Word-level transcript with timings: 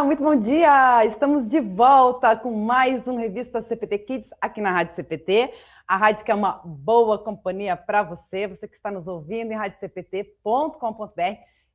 Olá, 0.00 0.06
muito 0.06 0.22
bom 0.22 0.34
dia! 0.34 1.04
Estamos 1.04 1.50
de 1.50 1.60
volta 1.60 2.34
com 2.34 2.50
mais 2.52 3.06
um 3.06 3.18
Revista 3.18 3.60
CPT 3.60 3.98
Kids 3.98 4.30
aqui 4.40 4.58
na 4.58 4.72
Rádio 4.72 4.94
CPT. 4.94 5.52
A 5.86 5.94
rádio 5.94 6.24
que 6.24 6.30
é 6.30 6.34
uma 6.34 6.62
boa 6.64 7.18
companhia 7.18 7.76
para 7.76 8.02
você, 8.02 8.46
você 8.46 8.66
que 8.66 8.76
está 8.76 8.90
nos 8.90 9.06
ouvindo 9.06 9.52
em 9.52 9.56
radiocpt.com.br 9.56 11.22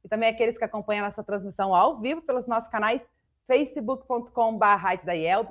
e 0.04 0.10
também 0.10 0.28
aqueles 0.28 0.58
que 0.58 0.64
acompanham 0.64 1.06
nossa 1.06 1.24
transmissão 1.24 1.76
ao 1.76 2.00
vivo 2.00 2.20
pelos 2.24 2.48
nossos 2.48 2.68
canais 2.68 3.08
facebook.com.br 3.46 4.66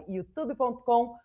e 0.08 0.12
youtube.com.br 0.16 1.18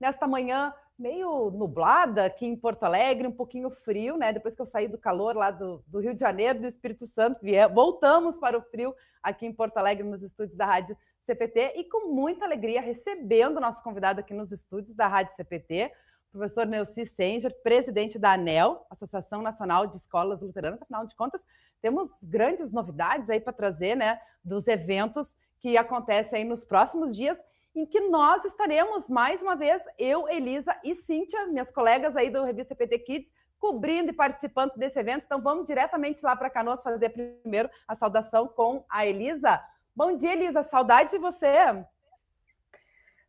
Nesta 0.00 0.26
manhã, 0.26 0.72
meio 0.98 1.50
nublada 1.50 2.24
aqui 2.24 2.46
em 2.46 2.56
Porto 2.56 2.84
Alegre, 2.84 3.28
um 3.28 3.32
pouquinho 3.32 3.68
frio, 3.68 4.16
né? 4.16 4.32
Depois 4.32 4.54
que 4.54 4.62
eu 4.62 4.66
saí 4.66 4.88
do 4.88 4.96
calor 4.96 5.36
lá 5.36 5.50
do, 5.50 5.84
do 5.86 6.00
Rio 6.00 6.14
de 6.14 6.20
Janeiro, 6.20 6.58
do 6.58 6.66
Espírito 6.66 7.04
Santo, 7.04 7.40
voltamos 7.74 8.38
para 8.38 8.56
o 8.56 8.62
frio 8.62 8.94
aqui 9.22 9.46
em 9.46 9.52
Porto 9.52 9.76
Alegre, 9.76 10.06
nos 10.06 10.22
estúdios 10.22 10.56
da 10.56 10.66
Rádio 10.66 10.96
CPT, 11.26 11.74
e 11.76 11.84
com 11.84 12.12
muita 12.12 12.44
alegria 12.44 12.80
recebendo 12.80 13.58
o 13.58 13.60
nosso 13.60 13.82
convidado 13.82 14.20
aqui 14.20 14.32
nos 14.32 14.50
estúdios 14.50 14.96
da 14.96 15.06
Rádio 15.06 15.34
CPT, 15.36 15.92
o 16.32 16.38
professor 16.38 16.66
Neuci 16.66 17.06
Senger, 17.06 17.54
presidente 17.62 18.18
da 18.18 18.32
ANEL, 18.32 18.86
Associação 18.90 19.42
Nacional 19.42 19.86
de 19.86 19.96
Escolas 19.96 20.40
Luteranas. 20.40 20.80
Afinal 20.82 21.06
de 21.06 21.14
contas, 21.14 21.42
temos 21.80 22.10
grandes 22.22 22.72
novidades 22.72 23.30
aí 23.30 23.40
para 23.40 23.52
trazer, 23.52 23.94
né, 23.94 24.20
dos 24.44 24.66
eventos 24.66 25.26
que 25.60 25.76
acontecem 25.76 26.38
aí 26.38 26.44
nos 26.44 26.64
próximos 26.64 27.16
dias 27.16 27.38
em 27.74 27.86
que 27.86 28.00
nós 28.00 28.44
estaremos 28.44 29.08
mais 29.08 29.40
uma 29.42 29.54
vez, 29.54 29.82
eu, 29.98 30.28
Elisa 30.28 30.74
e 30.82 30.96
Cíntia, 30.96 31.46
minhas 31.46 31.70
colegas 31.70 32.16
aí 32.16 32.30
do 32.30 32.42
Revista 32.42 32.74
PT 32.74 32.98
Kids, 33.00 33.32
cobrindo 33.58 34.10
e 34.10 34.14
participando 34.14 34.72
desse 34.76 34.98
evento. 34.98 35.24
Então 35.24 35.40
vamos 35.40 35.66
diretamente 35.66 36.24
lá 36.24 36.36
para 36.36 36.50
Canoas 36.50 36.82
fazer 36.82 37.10
primeiro 37.10 37.68
a 37.86 37.94
saudação 37.94 38.48
com 38.48 38.84
a 38.88 39.06
Elisa. 39.06 39.60
Bom 39.94 40.16
dia, 40.16 40.32
Elisa, 40.32 40.62
saudade 40.62 41.10
de 41.10 41.18
você. 41.18 41.54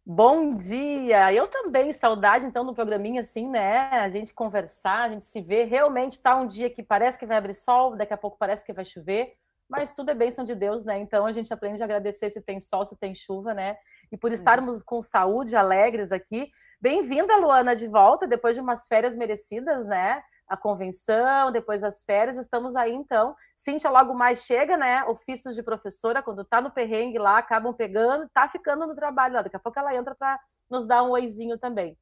Bom 0.06 0.56
dia! 0.56 1.32
Eu 1.32 1.48
também, 1.48 1.94
saudade 1.94 2.46
então 2.46 2.66
do 2.66 2.74
programinha 2.74 3.22
assim, 3.22 3.48
né? 3.48 3.90
A 3.92 4.10
gente 4.10 4.34
conversar, 4.34 5.04
a 5.04 5.10
gente 5.10 5.26
se 5.26 5.40
ver. 5.40 5.66
Realmente 5.66 6.22
tá 6.22 6.36
um 6.36 6.48
dia 6.48 6.70
que 6.70 6.82
parece 6.82 7.20
que 7.20 7.26
vai 7.26 7.38
abrir 7.38 7.54
sol, 7.54 7.96
daqui 7.96 8.14
a 8.14 8.18
pouco 8.18 8.38
parece 8.38 8.66
que 8.66 8.74
vai 8.74 8.84
chover, 8.84 9.36
mas 9.68 9.94
tudo 9.94 10.10
é 10.10 10.16
bênção 10.16 10.44
de 10.44 10.56
Deus, 10.56 10.84
né? 10.84 11.00
Então 11.00 11.28
a 11.28 11.32
gente 11.32 11.54
aprende 11.54 11.84
a 11.84 11.86
agradecer 11.86 12.32
se 12.32 12.42
tem 12.42 12.60
sol, 12.60 12.86
se 12.86 12.98
tem 12.98 13.14
chuva, 13.14 13.54
né? 13.54 13.78
e 14.12 14.18
por 14.18 14.32
estarmos 14.32 14.82
com 14.82 15.02
saúde, 15.02 15.56
alegres 15.56 16.12
aqui. 16.12 16.52
Bem-vinda, 16.82 17.36
Luana, 17.36 17.76
de 17.76 17.90
volta, 17.90 18.26
depois 18.26 18.56
de 18.56 18.62
umas 18.62 18.88
férias 18.88 19.14
merecidas, 19.18 19.86
né? 19.86 20.24
A 20.48 20.56
convenção, 20.56 21.52
depois 21.52 21.82
das 21.82 22.06
férias, 22.06 22.38
estamos 22.38 22.74
aí 22.74 22.94
então. 22.94 23.36
Cíntia 23.54 23.90
logo 23.90 24.14
mais 24.14 24.46
chega, 24.46 24.78
né? 24.78 25.04
Ofícios 25.04 25.56
de 25.56 25.62
professora, 25.62 26.24
quando 26.24 26.46
tá 26.46 26.62
no 26.62 26.72
perrengue 26.72 27.20
lá, 27.20 27.38
acabam 27.38 27.74
pegando, 27.74 28.30
tá 28.30 28.48
ficando 28.48 28.88
no 28.88 28.96
trabalho 28.96 29.34
lá. 29.34 29.42
Daqui 29.42 29.58
a 29.58 29.60
pouco 29.60 29.78
ela 29.78 29.94
entra 29.94 30.16
para 30.16 30.40
nos 30.70 30.88
dar 30.88 31.04
um 31.04 31.10
oizinho 31.10 31.60
também. 31.60 31.98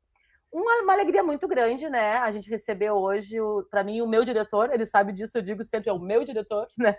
Uma, 0.51 0.83
uma, 0.83 0.93
alegria 0.93 1.23
muito 1.23 1.47
grande, 1.47 1.89
né? 1.89 2.17
A 2.17 2.31
gente 2.31 2.47
recebeu 2.47 2.93
hoje, 2.97 3.35
para 3.71 3.83
mim, 3.83 4.01
o 4.01 4.07
meu 4.07 4.23
diretor, 4.23 4.71
ele 4.71 4.85
sabe 4.85 5.11
disso, 5.11 5.39
eu 5.39 5.41
digo 5.41 5.63
sempre, 5.63 5.89
é 5.89 5.93
o 5.93 5.97
meu 5.99 6.23
diretor, 6.23 6.67
né? 6.77 6.95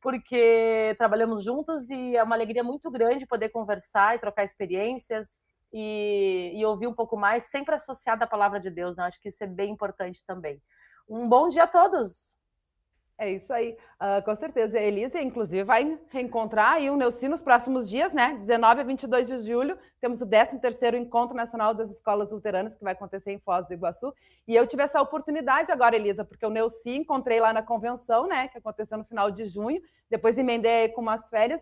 Porque 0.00 0.96
trabalhamos 0.98 1.44
juntos 1.44 1.88
e 1.90 2.16
é 2.16 2.22
uma 2.24 2.34
alegria 2.34 2.64
muito 2.64 2.90
grande 2.90 3.24
poder 3.24 3.50
conversar 3.50 4.16
e 4.16 4.18
trocar 4.18 4.42
experiências 4.42 5.38
e, 5.72 6.52
e 6.54 6.64
ouvir 6.64 6.86
um 6.86 6.94
pouco 6.94 7.16
mais, 7.16 7.44
sempre 7.44 7.74
associado 7.74 8.22
à 8.22 8.26
palavra 8.26 8.60
de 8.60 8.70
Deus, 8.70 8.96
né? 8.96 9.04
Acho 9.04 9.20
que 9.20 9.28
isso 9.28 9.42
é 9.42 9.46
bem 9.46 9.72
importante 9.72 10.24
também. 10.26 10.60
Um 11.08 11.28
bom 11.28 11.48
dia 11.48 11.64
a 11.64 11.66
todos! 11.66 12.36
É 13.18 13.30
isso 13.30 13.52
aí, 13.52 13.76
uh, 14.00 14.24
com 14.24 14.34
certeza. 14.34 14.76
A 14.76 14.82
Elisa, 14.82 15.20
inclusive, 15.20 15.62
vai 15.62 15.96
reencontrar 16.08 16.72
aí 16.72 16.90
o 16.90 16.96
Neuci 16.96 17.28
nos 17.28 17.40
próximos 17.40 17.88
dias, 17.88 18.12
né? 18.12 18.34
19 18.36 18.80
a 18.80 18.84
22 18.84 19.28
de 19.28 19.40
julho, 19.42 19.78
temos 20.00 20.20
o 20.20 20.26
13º 20.26 20.94
Encontro 20.94 21.36
Nacional 21.36 21.72
das 21.72 21.88
Escolas 21.90 22.32
Luteranas, 22.32 22.74
que 22.74 22.82
vai 22.82 22.94
acontecer 22.94 23.30
em 23.30 23.38
Foz 23.38 23.64
do 23.68 23.74
Iguaçu. 23.74 24.12
E 24.48 24.56
eu 24.56 24.66
tive 24.66 24.82
essa 24.82 25.00
oportunidade 25.00 25.70
agora, 25.70 25.94
Elisa, 25.94 26.24
porque 26.24 26.44
o 26.44 26.50
Neuci 26.50 26.96
encontrei 26.96 27.38
lá 27.38 27.52
na 27.52 27.62
convenção, 27.62 28.26
né? 28.26 28.48
Que 28.48 28.58
aconteceu 28.58 28.98
no 28.98 29.04
final 29.04 29.30
de 29.30 29.44
junho, 29.46 29.80
depois 30.10 30.36
emendei 30.36 30.88
com 30.88 31.00
umas 31.00 31.28
férias. 31.28 31.60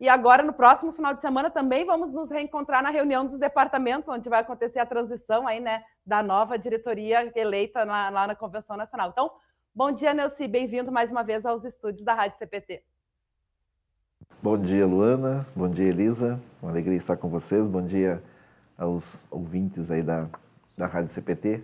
E 0.00 0.08
agora, 0.08 0.42
no 0.42 0.52
próximo 0.52 0.92
final 0.92 1.12
de 1.12 1.20
semana, 1.20 1.50
também 1.50 1.84
vamos 1.84 2.10
nos 2.10 2.30
reencontrar 2.30 2.82
na 2.82 2.90
reunião 2.90 3.26
dos 3.26 3.38
departamentos, 3.38 4.08
onde 4.08 4.30
vai 4.30 4.40
acontecer 4.40 4.78
a 4.78 4.86
transição 4.86 5.46
aí, 5.46 5.60
né? 5.60 5.84
Da 6.06 6.22
nova 6.22 6.58
diretoria 6.58 7.30
eleita 7.36 7.84
lá, 7.84 8.08
lá 8.08 8.26
na 8.26 8.34
Convenção 8.34 8.76
Nacional. 8.76 9.10
Então, 9.10 9.30
Bom 9.72 9.92
dia, 9.92 10.12
Nelci. 10.12 10.48
Bem-vindo 10.48 10.90
mais 10.90 11.12
uma 11.12 11.22
vez 11.22 11.46
aos 11.46 11.64
estúdios 11.64 12.04
da 12.04 12.12
Rádio 12.12 12.36
CPT. 12.38 12.82
Bom 14.42 14.58
dia, 14.58 14.84
Luana. 14.84 15.46
Bom 15.54 15.68
dia, 15.68 15.88
Elisa. 15.88 16.40
Uma 16.60 16.72
alegria 16.72 16.96
estar 16.96 17.16
com 17.16 17.28
vocês. 17.28 17.64
Bom 17.68 17.80
dia 17.80 18.20
aos 18.76 19.22
ouvintes 19.30 19.88
aí 19.92 20.02
da, 20.02 20.26
da 20.76 20.88
Rádio 20.88 21.10
CPT. 21.10 21.62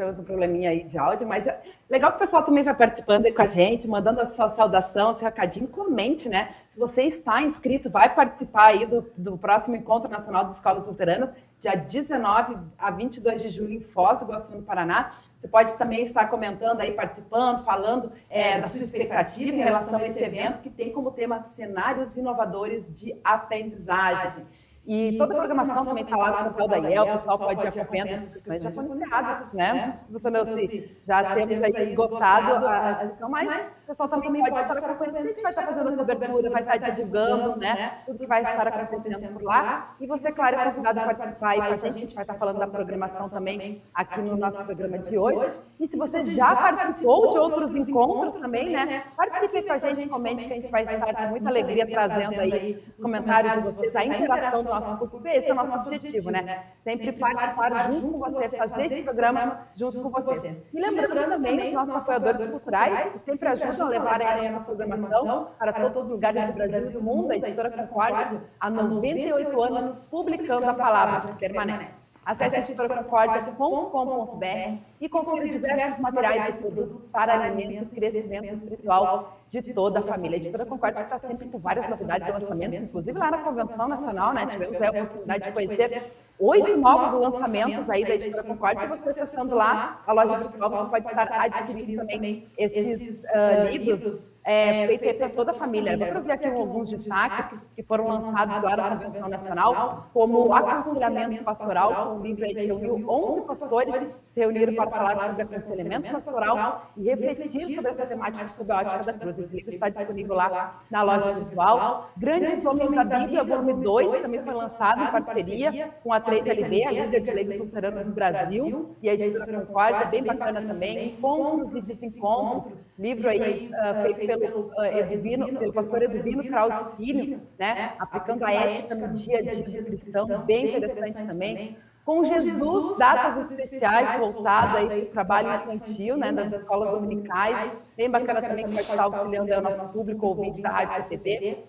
Tivemos 0.00 0.18
um 0.18 0.24
probleminha 0.24 0.70
aí 0.70 0.82
de 0.82 0.96
áudio, 0.96 1.26
mas 1.26 1.46
é 1.46 1.60
legal 1.86 2.10
que 2.12 2.16
o 2.16 2.20
pessoal 2.20 2.42
também 2.42 2.64
vai 2.64 2.74
participando 2.74 3.26
aí 3.26 3.32
com 3.32 3.42
a 3.42 3.46
gente, 3.46 3.86
mandando 3.86 4.22
a 4.22 4.30
sua 4.30 4.48
saudação, 4.48 5.12
seu 5.12 5.26
recadinho, 5.26 5.68
comente, 5.68 6.26
né? 6.26 6.54
Se 6.70 6.78
você 6.78 7.02
está 7.02 7.42
inscrito, 7.42 7.90
vai 7.90 8.14
participar 8.14 8.68
aí 8.68 8.86
do, 8.86 9.04
do 9.14 9.36
próximo 9.36 9.76
Encontro 9.76 10.10
Nacional 10.10 10.46
de 10.46 10.52
Escolas 10.52 10.86
Luteranas 10.86 11.28
dia 11.60 11.76
19 11.76 12.56
a 12.78 12.90
22 12.90 13.42
de 13.42 13.50
julho 13.50 13.74
em 13.74 13.80
Foz, 13.80 14.22
Iguaçu, 14.22 14.50
no 14.52 14.62
Paraná. 14.62 15.12
Você 15.36 15.46
pode 15.46 15.74
também 15.74 16.02
estar 16.02 16.26
comentando 16.28 16.80
aí, 16.80 16.92
participando, 16.92 17.62
falando 17.62 18.10
é, 18.30 18.58
da 18.58 18.68
sua 18.68 18.80
expectativa 18.80 19.54
em 19.54 19.60
relação 19.60 19.98
a 19.98 20.06
esse 20.06 20.22
evento 20.22 20.62
que 20.62 20.70
tem 20.70 20.92
como 20.92 21.10
tema 21.10 21.42
cenários 21.54 22.16
inovadores 22.16 22.86
de 22.94 23.14
aprendizagem. 23.22 24.46
E, 24.86 25.10
e 25.10 25.18
toda 25.18 25.34
a 25.34 25.36
programação 25.36 25.84
também 25.84 26.04
está 26.04 26.16
lá 26.16 26.44
no 26.44 26.54
portal 26.54 26.68
da 26.68 26.88
IEL, 26.88 27.04
o 27.04 27.12
pessoal 27.12 27.38
pode 27.38 27.64
ir 27.64 27.68
acompanhando 27.68 28.08
essas 28.08 28.30
sessões, 28.32 28.62
já 28.62 28.70
foram 28.72 28.94
encerradas, 28.94 29.52
né? 29.52 29.72
né? 29.72 30.00
Você 30.10 30.30
não 30.30 30.44
se 30.44 30.96
já, 31.06 31.22
já 31.22 31.34
temos 31.34 31.62
aí 31.62 31.88
esgotado 31.90 32.66
a 32.66 33.08
sessão, 33.08 33.30
mas 33.30 33.66
o 33.84 33.86
pessoal 33.86 34.08
também 34.08 34.42
pode 34.42 34.60
estar 34.60 34.78
acompanhando, 34.78 35.16
a 35.16 35.22
gente 35.22 35.42
vai 35.42 35.50
estar 35.52 35.66
fazendo 35.66 35.88
a 35.88 35.96
cobertura, 35.96 36.50
vai 36.50 36.62
estar 36.62 36.90
divulgando, 36.90 37.56
né? 37.58 37.74
né? 37.74 37.98
Tudo 38.06 38.18
que 38.18 38.26
vai 38.26 38.42
estar 38.42 38.68
acontecendo 38.68 39.32
por 39.34 39.42
lá. 39.42 39.94
E 40.00 40.06
você, 40.06 40.32
claro, 40.32 40.56
é 40.56 40.70
convidado 40.70 41.00
a 41.00 41.14
participar 41.14 41.50
aí 41.50 41.58
com 41.58 41.64
a 41.64 41.76
gente, 41.76 41.86
a 41.86 41.92
gente 41.92 42.14
vai 42.14 42.24
estar 42.24 42.34
falando 42.34 42.58
da 42.58 42.66
programação 42.66 43.28
também 43.28 43.82
aqui 43.94 44.20
no 44.22 44.36
nosso 44.36 44.64
programa 44.64 44.98
de 44.98 45.18
hoje. 45.18 45.58
E 45.78 45.86
se 45.88 45.96
você 45.96 46.24
já 46.24 46.56
participou 46.56 47.32
de 47.32 47.38
outros 47.38 47.74
encontros 47.74 48.40
também, 48.40 48.70
né? 48.70 48.86
né? 48.86 49.04
Participe 49.16 49.66
com 49.66 49.72
a 49.72 49.78
gente, 49.78 50.08
comente 50.08 50.46
que 50.46 50.52
a 50.52 50.56
gente 50.56 50.70
vai 50.70 50.82
estar 50.84 51.14
com 51.14 51.26
muita 51.28 51.48
alegria 51.48 51.86
trazendo 51.86 52.40
aí 52.40 52.82
comentários 53.00 53.54
de 53.54 53.60
vocês, 53.60 53.96
a 53.96 54.04
interação 54.04 54.69
nosso 54.78 55.08
público. 55.08 55.36
Esse 55.36 55.50
é 55.50 55.52
o 55.52 55.56
nosso 55.56 55.88
objetivo, 55.88 56.30
né? 56.30 56.42
né? 56.42 56.64
Sempre 56.84 57.12
participar 57.12 57.92
junto 57.92 58.18
com 58.18 58.30
você, 58.30 58.56
fazer 58.56 58.92
esse 58.92 59.02
programa 59.02 59.66
junto 59.74 60.00
com 60.00 60.10
vocês. 60.10 60.62
E 60.72 60.80
lembrando 60.80 61.30
também 61.30 61.68
os 61.68 61.88
nossos 61.88 62.08
apoiadores 62.08 62.52
culturais, 62.52 63.22
que 63.22 63.36
sempre 63.36 63.48
ajudam 63.48 63.86
a 63.86 63.90
levar 63.90 64.22
a 64.22 64.50
nossa 64.52 64.66
programação 64.66 65.48
para 65.58 65.72
todos 65.72 66.04
os 66.04 66.12
lugares 66.14 66.46
do 66.46 66.68
Brasil 66.68 66.90
e 66.90 66.92
do 66.92 67.02
mundo. 67.02 67.32
A 67.32 67.36
editora 67.36 67.70
Concórdia, 67.70 68.42
há 68.60 68.70
98 68.70 69.62
anos, 69.62 70.06
publicando 70.06 70.68
a 70.68 70.74
palavra 70.74 71.34
permanece. 71.34 71.99
Acesse 72.30 72.72
historiaconcordia.com.br 72.72 74.78
e 75.00 75.08
confira 75.08 75.48
diversos 75.48 75.98
materiais 75.98 76.54
e 76.54 76.58
produtos 76.58 77.10
para 77.10 77.34
alimento 77.34 77.88
e 77.90 77.94
crescimento 77.96 78.54
espiritual 78.54 79.36
de 79.48 79.74
toda 79.74 79.98
a 79.98 80.02
família. 80.02 80.36
A 80.36 80.40
Editora 80.40 80.64
Concórdia 80.64 81.02
está 81.02 81.18
sempre 81.18 81.48
com 81.48 81.58
várias 81.58 81.88
novidades 81.88 82.28
e 82.28 82.30
lançamentos, 82.30 82.82
inclusive 82.82 83.18
lá 83.18 83.32
na 83.32 83.38
Convenção 83.38 83.88
Nacional, 83.88 84.32
né? 84.32 84.46
Tivemos 84.46 84.80
a 84.80 84.90
oportunidade 85.02 85.44
de 85.44 85.50
conhecer 85.50 86.12
oito 86.38 86.76
novos 86.76 87.20
lançamentos 87.20 87.90
aí 87.90 88.04
da 88.04 88.14
Editora 88.14 88.44
Concórdia. 88.44 88.86
Você 88.86 89.10
acessando 89.10 89.56
lá 89.56 90.00
a 90.06 90.12
loja 90.12 90.38
virtual, 90.38 90.70
você 90.70 90.88
pode 90.88 91.08
estar 91.08 91.32
adquirindo 91.32 92.06
também 92.06 92.46
esses 92.56 93.24
uh, 93.24 93.72
livros 93.72 94.29
é, 94.44 94.86
feito 94.86 95.18
para 95.18 95.28
toda 95.28 95.50
a 95.52 95.54
família. 95.54 95.96
Vou 95.96 96.06
trazer 96.06 96.32
aqui 96.32 96.46
alguns 96.46 96.90
destaques 96.90 97.68
que 97.74 97.82
foram 97.82 98.08
lançados 98.08 98.62
lá 98.62 98.76
na 98.76 98.96
Convenção 98.96 99.28
Nacional, 99.28 100.10
como 100.12 100.48
o 100.48 100.54
aconselhamento 100.54 101.44
pastoral, 101.44 102.06
com 102.06 102.18
o 102.18 102.22
livro 102.22 102.46
que 102.46 102.52
reuniu 102.52 103.04
11 103.08 103.46
pastores 103.46 104.22
reuniram 104.40 104.74
para 104.74 104.90
falar 104.90 105.34
sobre 105.34 105.56
aconselhamento 105.56 106.10
pastoral 106.10 106.92
e 106.96 107.02
refletir 107.04 107.74
sobre 107.74 107.90
essa 107.90 108.06
temática 108.06 108.48
sob 108.48 108.72
a 108.72 108.78
ótica 108.78 109.04
da 109.04 109.12
cruz. 109.12 109.38
Esse 109.38 109.56
livro 109.56 109.74
está 109.74 109.88
disponível 109.88 110.34
lá 110.34 110.82
na 110.90 111.02
loja 111.02 111.32
virtual. 111.34 112.10
Grandes 112.16 112.64
Homens 112.64 112.90
da 112.90 113.18
Bíblia, 113.18 113.44
volume 113.44 113.84
2, 113.84 114.22
também 114.22 114.42
foi 114.42 114.54
lançado 114.54 115.02
em 115.02 115.22
parceria 115.22 115.90
com 116.02 116.12
a 116.12 116.20
3LB, 116.20 116.86
a 116.86 116.90
Liga 116.90 117.20
de 117.20 117.30
Leigos 117.30 117.58
Luteranos 117.58 118.06
no 118.06 118.12
Brasil, 118.12 118.96
e 119.02 119.10
a 119.10 119.14
editora 119.14 119.60
Concórdia, 119.60 120.06
bem 120.06 120.24
bacana 120.24 120.62
também. 120.62 121.08
Encontros 121.10 121.88
e 121.88 121.94
Desencontros, 121.94 122.78
livro 122.98 123.28
aí 123.28 123.70
uh, 123.70 124.02
feito 124.02 124.38
pelo, 124.38 124.70
Eduvino, 124.84 125.58
pelo 125.58 125.72
pastor 125.72 126.02
Eduvino 126.02 126.44
Krause 126.44 126.96
Filho, 126.96 127.40
né? 127.58 127.92
aplicando 127.98 128.44
a 128.44 128.52
ética 128.52 128.94
no 128.94 129.14
dia 129.14 129.38
a 129.38 129.42
dia 129.42 129.82
cristão, 129.82 130.26
bem 130.44 130.68
interessante 130.68 131.26
também 131.26 131.76
com 132.04 132.24
Jesus, 132.24 132.98
datas 132.98 133.50
especiais 133.50 134.18
voltadas 134.18 134.76
aí 134.76 135.02
para 135.02 135.08
o 135.08 135.12
trabalho 135.12 135.54
infantil, 135.54 136.16
né, 136.16 136.32
das 136.32 136.52
escolas 136.52 136.90
dominicais, 136.90 137.82
bem 137.96 138.10
bacana 138.10 138.42
também 138.42 138.66
que 138.66 138.72
vai 138.72 138.82
estar 138.82 139.00
auxiliando 139.00 139.52
o 139.52 139.76
nosso 139.78 139.92
público 139.92 140.26
ouvinte 140.26 140.62
da 140.62 140.70
Rádio 140.70 141.08
CTV. 141.08 141.64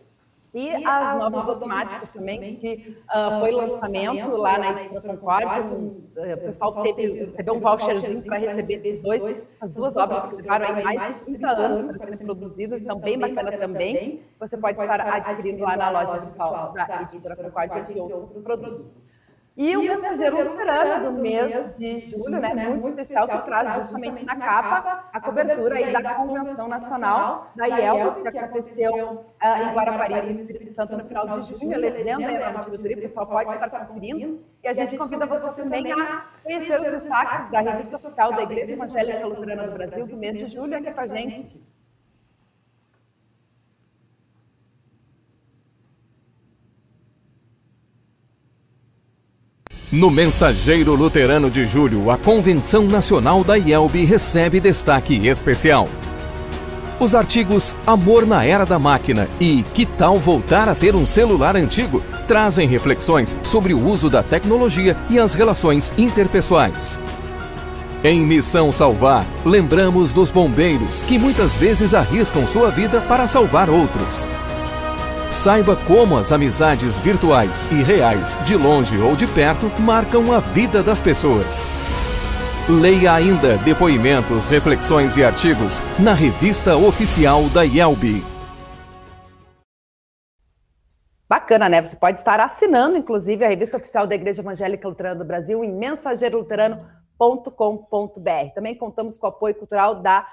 E, 0.54 0.68
e 0.68 0.86
as, 0.86 1.18
novas, 1.18 1.48
automáticas 1.48 2.10
também, 2.10 2.58
que 2.58 2.98
uh, 3.06 3.40
foi 3.40 3.52
lançamento 3.52 4.36
lá 4.36 4.58
na 4.58 4.72
Editora 4.72 5.16
Concórdia. 5.16 5.74
Um, 5.74 6.04
uh, 6.18 6.34
o 6.34 6.38
pessoal 6.38 6.84
teve, 6.84 7.24
recebeu 7.24 7.54
um 7.54 7.60
voucherzinho 7.62 8.22
para 8.22 8.38
receber 8.38 8.74
esses 8.74 9.02
dois. 9.02 9.48
As 9.62 9.74
duas 9.74 9.96
obras 9.96 10.20
participaram 10.20 10.76
aí 10.76 10.84
mais 10.84 11.20
de 11.20 11.26
30 11.26 11.48
anos 11.48 11.98
para 11.98 12.12
serem 12.12 12.26
produzidas, 12.26 12.82
então 12.82 13.00
bem 13.00 13.18
bacana 13.18 13.52
também. 13.54 14.24
Você 14.42 14.58
pode 14.58 14.78
estar 14.78 15.00
adquirindo 15.00 15.64
lá 15.64 15.78
na 15.78 15.90
loja 15.90 16.20
virtual 16.20 16.74
da 16.74 17.02
Editora 17.04 17.36
Concórdia 17.38 17.88
e 17.90 18.00
outros 18.00 18.44
produtos. 18.44 18.92
E, 19.58 19.76
o 19.76 19.82
mensageiro 19.82 20.50
luterano 20.50 21.12
do 21.12 21.22
mês 21.22 21.78
de 21.78 22.00
julho, 22.00 22.40
né, 22.40 22.54
né 22.54 22.70
muito 22.70 22.88
especial, 22.88 23.28
que 23.28 23.38
traz 23.40 23.84
justamente 23.84 24.26
na 24.26 24.38
capa 24.38 25.10
a 25.12 25.20
cobertura 25.20 25.76
aí 25.76 25.92
da 25.92 26.14
Convenção 26.14 26.70
Nacional 26.70 27.52
da 27.54 27.68
IELB, 27.68 28.22
que 28.22 28.38
aconteceu 28.38 28.94
uh, 28.94 29.62
em 29.62 29.74
Guarapari, 29.74 30.34
no 30.34 30.42
Espírito 30.42 30.72
Santo, 30.72 30.96
no 30.96 31.04
final 31.04 31.28
de 31.28 31.50
junho. 31.50 31.76
A 31.76 31.78
legenda 31.78 32.32
é 32.32 32.52
na 32.52 32.64
cobertura, 32.64 32.94
o 32.94 33.02
pessoal 33.02 33.28
pode 33.28 33.54
estar 33.54 33.70
conferindo. 33.70 34.42
E 34.64 34.68
a 34.70 34.74
gente 34.74 34.98
convida 34.98 35.26
você 35.26 35.64
também 35.64 35.92
a 35.92 36.26
conhecer 36.44 36.80
os 36.80 36.92
destaques 36.92 37.52
da 37.52 37.60
revista 37.60 37.98
oficial 37.98 38.32
da 38.32 38.44
Igreja 38.44 38.72
Evangélica 38.72 39.28
Luterana 39.28 39.68
do 39.68 39.74
Brasil 39.74 40.08
do 40.08 40.16
mês 40.16 40.40
de 40.40 40.48
julho 40.48 40.78
aqui 40.78 40.94
com 40.94 41.02
a 41.02 41.08
gente. 41.08 41.62
No 49.92 50.10
Mensageiro 50.10 50.96
Luterano 50.96 51.52
de 51.52 51.68
Julho, 51.68 52.10
a 52.10 52.18
Convenção 52.18 52.86
Nacional 52.86 53.44
da 53.44 53.58
IELB 53.58 54.06
recebe 54.06 54.62
destaque 54.62 55.28
especial. 55.28 55.86
Os 56.98 57.14
artigos 57.14 57.76
Amor 57.86 58.26
na 58.26 58.46
Era 58.46 58.66
da 58.66 58.80
Máquina 58.80 59.28
e 59.38 59.64
Que 59.74 59.86
tal 59.86 60.16
voltar 60.16 60.70
a 60.70 60.76
ter 60.76 60.96
um 60.96 61.06
celular 61.06 61.58
antigo 61.58 62.02
trazem 62.26 62.70
reflexões 62.70 63.36
sobre 63.44 63.74
o 63.74 63.86
uso 63.86 64.10
da 64.10 64.24
tecnologia 64.24 64.96
e 65.10 65.20
as 65.20 65.34
relações 65.34 65.92
interpessoais. 65.98 66.98
Em 68.02 68.26
Missão 68.26 68.72
Salvar, 68.72 69.26
lembramos 69.44 70.14
dos 70.14 70.32
bombeiros 70.32 71.02
que 71.02 71.20
muitas 71.20 71.58
vezes 71.58 71.94
arriscam 71.94 72.48
sua 72.48 72.70
vida 72.70 73.02
para 73.02 73.28
salvar 73.28 73.70
outros. 73.70 74.26
Saiba 75.32 75.76
como 75.88 76.18
as 76.18 76.32
amizades 76.34 77.00
virtuais 77.00 77.66
e 77.72 77.82
reais, 77.82 78.38
de 78.44 78.58
longe 78.58 79.00
ou 79.00 79.16
de 79.16 79.26
perto, 79.26 79.68
marcam 79.80 80.34
a 80.34 80.40
vida 80.40 80.84
das 80.84 81.00
pessoas. 81.00 81.66
Leia 82.70 83.14
ainda 83.14 83.58
depoimentos, 83.60 84.50
reflexões 84.50 85.16
e 85.16 85.24
artigos 85.24 85.80
na 85.98 86.14
revista 86.14 86.76
oficial 86.76 87.48
da 87.48 87.64
IELB. 87.64 88.22
Bacana, 91.30 91.70
né? 91.70 91.82
Você 91.82 91.96
pode 91.96 92.20
estar 92.20 92.42
assinando, 92.42 92.98
inclusive, 92.98 93.46
a 93.46 93.48
revista 93.48 93.78
oficial 93.78 94.06
da 94.06 94.16
Igreja 94.16 94.42
Evangélica 94.42 94.86
Luterana 94.86 95.16
do 95.16 95.24
Brasil 95.24 95.64
em 95.64 95.74
mensageiroluterano.com.br. 95.74 98.54
Também 98.54 98.76
contamos 98.76 99.16
com 99.16 99.28
o 99.28 99.30
apoio 99.30 99.56
cultural 99.56 99.96
da 99.96 100.28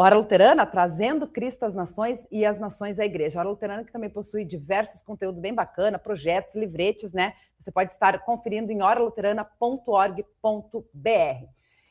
Hora 0.00 0.16
Luterana, 0.16 0.64
trazendo 0.64 1.26
Cristo 1.26 1.64
às 1.64 1.74
nações 1.74 2.26
e 2.30 2.46
as 2.46 2.58
nações 2.58 2.98
à 2.98 3.04
igreja. 3.04 3.38
Hora 3.38 3.50
Luterana 3.50 3.84
que 3.84 3.92
também 3.92 4.08
possui 4.08 4.46
diversos 4.46 5.02
conteúdos 5.02 5.38
bem 5.38 5.52
bacana, 5.52 5.98
projetos, 5.98 6.54
livretes, 6.54 7.12
né? 7.12 7.34
Você 7.58 7.70
pode 7.70 7.92
estar 7.92 8.18
conferindo 8.24 8.72
em 8.72 8.80
horaluterana.org.br. 8.80 11.46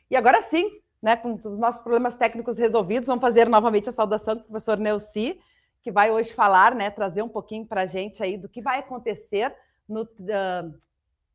E 0.09 0.15
agora 0.15 0.41
sim, 0.41 0.71
né, 0.99 1.15
com 1.15 1.35
os 1.35 1.59
nossos 1.59 1.83
problemas 1.83 2.15
técnicos 2.15 2.57
resolvidos, 2.57 3.05
vamos 3.05 3.21
fazer 3.21 3.47
novamente 3.47 3.91
a 3.91 3.93
saudação 3.93 4.37
com 4.37 4.41
o 4.41 4.45
professor 4.45 4.79
Neuci, 4.79 5.39
que 5.83 5.91
vai 5.91 6.09
hoje 6.09 6.33
falar, 6.33 6.73
né, 6.73 6.89
trazer 6.89 7.21
um 7.21 7.29
pouquinho 7.29 7.67
para 7.67 7.81
a 7.81 7.85
gente 7.85 8.23
aí 8.23 8.39
do 8.39 8.49
que 8.49 8.59
vai 8.59 8.79
acontecer 8.79 9.55
no 9.87 10.01
uh, 10.01 10.73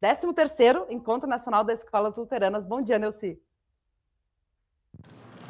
13º 0.02 0.86
Encontro 0.90 1.28
Nacional 1.28 1.62
das 1.62 1.84
Escolas 1.84 2.16
Luteranas. 2.16 2.66
Bom 2.66 2.82
dia, 2.82 2.98
Neuci. 2.98 3.40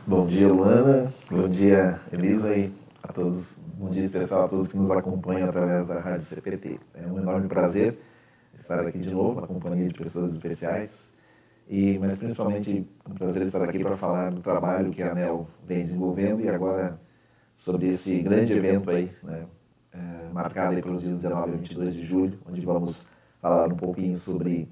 Bom 0.07 0.27
dia, 0.27 0.47
Luana. 0.47 1.11
Bom 1.31 1.49
dia, 1.49 1.99
Elisa 2.13 2.55
e 2.55 2.71
a 3.03 3.11
todos. 3.11 3.57
Bom 3.57 3.89
dia 3.89 4.05
especial 4.05 4.45
a 4.45 4.49
todos 4.49 4.69
que 4.69 4.77
nos 4.77 4.91
acompanham 4.91 5.49
através 5.49 5.89
da 5.89 5.99
Rádio 5.99 6.27
CPT. 6.27 6.79
É 6.93 7.07
um 7.07 7.19
enorme 7.19 7.49
prazer 7.49 7.99
estar 8.55 8.87
aqui 8.87 8.99
de 8.99 9.11
novo, 9.11 9.41
na 9.41 9.47
companhia 9.47 9.89
de 9.89 9.95
pessoas 9.95 10.35
especiais. 10.35 11.11
E, 11.67 11.99
mas 11.99 12.19
principalmente 12.19 12.87
um 13.09 13.15
prazer 13.15 13.43
estar 13.45 13.63
aqui 13.63 13.79
para 13.79 13.97
falar 13.97 14.31
do 14.31 14.43
trabalho 14.43 14.91
que 14.91 15.03
a 15.03 15.13
ANEL 15.13 15.49
vem 15.67 15.83
desenvolvendo 15.83 16.43
e 16.43 16.51
agora 16.51 17.01
sobre 17.57 17.89
esse 17.89 18.21
grande 18.21 18.53
evento 18.53 18.91
aí, 18.91 19.11
né, 19.23 19.47
é, 19.91 20.29
marcado 20.35 20.77
aí 20.77 20.83
pelos 20.83 21.01
dias 21.01 21.23
19 21.23 21.49
e 21.49 21.57
22 21.57 21.95
de 21.95 22.05
julho, 22.05 22.39
onde 22.47 22.61
vamos 22.61 23.09
falar 23.41 23.73
um 23.73 23.77
pouquinho 23.77 24.19
sobre 24.19 24.69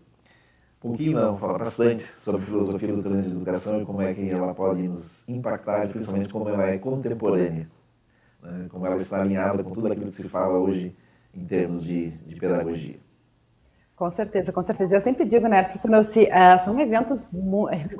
pouquinho 0.83 1.13
não, 1.13 1.37
falar 1.37 1.59
bastante 1.59 2.05
sobre 2.17 2.43
a 2.43 2.45
filosofia 2.45 2.93
luterana 2.93 3.23
de 3.23 3.31
educação 3.31 3.81
e 3.81 3.85
como 3.85 4.03
é 4.03 4.13
que 4.13 4.29
ela 4.29 4.53
pode 4.53 4.83
nos 4.89 5.27
impactar, 5.29 5.89
principalmente 5.89 6.29
como 6.29 6.49
ela 6.49 6.69
é 6.69 6.77
contemporânea, 6.77 7.69
né? 8.43 8.67
como 8.69 8.85
ela 8.85 8.97
está 8.97 9.21
alinhada 9.21 9.63
com 9.63 9.71
tudo 9.71 9.87
aquilo 9.87 10.09
que 10.09 10.17
se 10.17 10.29
fala 10.29 10.59
hoje 10.59 10.95
em 11.35 11.45
termos 11.45 11.85
de, 11.85 12.11
de 12.11 12.35
pedagogia. 12.37 12.97
Com 13.95 14.11
certeza, 14.11 14.53
com 14.53 14.65
certeza. 14.65 14.97
Eu 14.97 15.01
sempre 15.01 15.25
digo, 15.25 15.47
né, 15.47 15.63
professor 15.63 15.89
Nelci, 15.89 16.25
uh, 16.25 16.65
são 16.65 16.79
eventos 16.81 17.29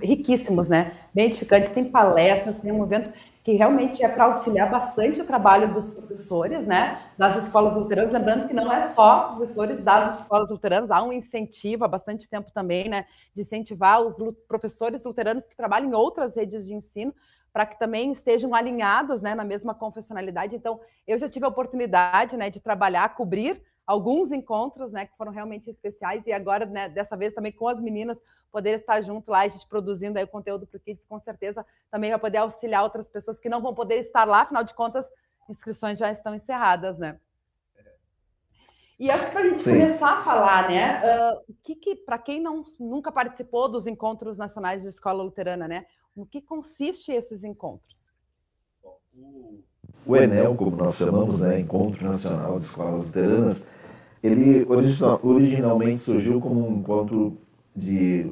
riquíssimos, 0.03 0.69
né, 0.69 0.93
bem 1.15 1.27
edificantes, 1.27 1.73
tem 1.73 1.85
palestras, 1.85 2.57
tem 2.57 2.73
um 2.73 2.83
evento 2.83 3.13
que 3.43 3.53
realmente 3.53 4.05
é 4.05 4.09
para 4.09 4.25
auxiliar 4.25 4.71
bastante 4.71 5.21
o 5.21 5.27
trabalho 5.27 5.75
dos 5.75 5.97
professores, 5.97 6.67
né, 6.67 7.03
das 7.19 7.45
escolas 7.45 7.75
luteranas, 7.75 8.13
lembrando 8.13 8.47
que 8.47 8.55
não 8.55 8.73
é 8.73 8.89
só 8.89 9.35
professores 9.37 9.83
das 9.83 10.21
escolas 10.21 10.49
luteranas, 10.49 10.91
há 10.93 11.03
um 11.03 11.13
incentivo 11.13 11.85
há 11.85 11.89
bastante 11.89 12.29
tempo 12.29 12.53
também, 12.53 12.89
né, 12.89 13.05
de 13.35 13.43
incentivar 13.43 14.01
os 14.01 14.17
professores 14.47 15.03
luteranos 15.05 15.45
que 15.45 15.57
trabalham 15.57 15.91
em 15.91 15.95
outras 15.95 16.37
redes 16.37 16.65
de 16.67 16.75
ensino 16.75 17.13
para 17.53 17.67
que 17.67 17.79
também 17.79 18.13
estejam 18.13 18.55
alinhados, 18.55 19.21
né, 19.21 19.35
na 19.35 19.45
mesma 19.45 19.75
confessionalidade. 19.75 20.55
Então, 20.55 20.81
eu 21.07 21.19
já 21.19 21.29
tive 21.29 21.45
a 21.45 21.49
oportunidade, 21.49 22.37
né, 22.37 22.49
de 22.49 22.61
trabalhar, 22.61 23.15
cobrir 23.15 23.61
alguns 23.85 24.31
encontros, 24.31 24.93
né, 24.93 25.07
que 25.07 25.17
foram 25.19 25.33
realmente 25.33 25.69
especiais 25.69 26.25
e 26.27 26.33
agora, 26.33 26.65
né, 26.65 26.89
dessa 26.89 27.17
vez 27.17 27.35
também 27.35 27.51
com 27.53 27.67
as 27.67 27.81
meninas, 27.81 28.17
poder 28.53 28.75
estar 28.75 29.01
junto 29.01 29.31
lá, 29.31 29.41
a 29.41 29.49
gente 29.49 29.67
produzindo 29.67 30.19
aí 30.19 30.25
o 30.25 30.29
conteúdo 30.29 30.67
para 30.67 30.77
o 30.77 30.81
Kids, 30.81 31.07
com 31.07 31.19
certeza 31.19 31.65
também 31.91 32.11
vai 32.11 32.21
poder 32.21 32.39
auxiliar 32.39 32.85
outras 32.85 33.09
pessoas 33.09 33.41
que 33.41 33.49
não 33.49 33.63
vão 33.63 33.75
poder 33.75 34.01
estar 34.01 34.25
lá, 34.25 34.43
afinal 34.43 34.63
de 34.63 34.75
contas, 34.75 35.11
inscrições 35.49 35.99
já 35.99 36.13
estão 36.13 36.35
encerradas, 36.35 36.99
né? 36.99 37.19
E 38.99 39.11
acho 39.11 39.27
que 39.27 39.33
para 39.33 39.41
a 39.41 39.49
gente 39.49 39.63
Sim. 39.63 39.73
começar 39.73 40.19
a 40.19 40.23
falar, 40.23 40.69
né, 40.71 41.03
uh, 41.03 41.43
o 41.49 41.55
que, 41.65 41.75
que 41.75 41.97
para 41.97 42.19
quem 42.19 42.41
não, 42.41 42.65
nunca 42.79 43.11
participou 43.11 43.69
dos 43.69 43.89
encontros 43.89 44.39
nacionais 44.39 44.83
de 44.83 44.89
escola 44.89 45.25
luterana, 45.25 45.67
né, 45.67 45.87
o 46.15 46.25
que 46.25 46.41
consiste 46.41 47.11
esses 47.11 47.43
encontros? 47.43 47.97
O 50.07 50.17
Enel, 50.17 50.55
como 50.55 50.77
nós 50.77 50.95
chamamos, 50.95 51.41
né, 51.41 51.59
Encontro 51.59 52.07
Nacional 52.07 52.59
de 52.61 52.67
Escolas 52.67 53.07
Luteranas, 53.07 53.67
ele 54.23 54.65
originalmente 55.23 56.01
surgiu 56.01 56.41
como 56.41 56.69
um 56.69 56.79
encontro 56.79 57.39
de, 57.75 58.27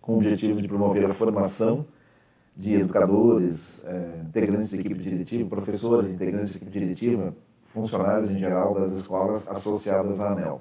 com 0.00 0.12
o 0.14 0.16
objetivo 0.16 0.60
de 0.60 0.68
promover 0.68 1.04
a 1.04 1.14
formação 1.14 1.86
de 2.56 2.74
educadores, 2.74 3.84
é, 3.86 4.20
integrantes 4.24 4.70
de 4.70 4.80
equipe 4.80 5.00
diretiva, 5.00 5.48
professores, 5.48 6.12
integrantes 6.12 6.50
de 6.50 6.56
equipe 6.56 6.72
diretiva, 6.72 7.34
funcionários 7.72 8.30
em 8.30 8.38
geral 8.38 8.74
das 8.74 8.92
escolas 8.92 9.48
associadas 9.48 10.20
à 10.20 10.32
ANEL. 10.32 10.60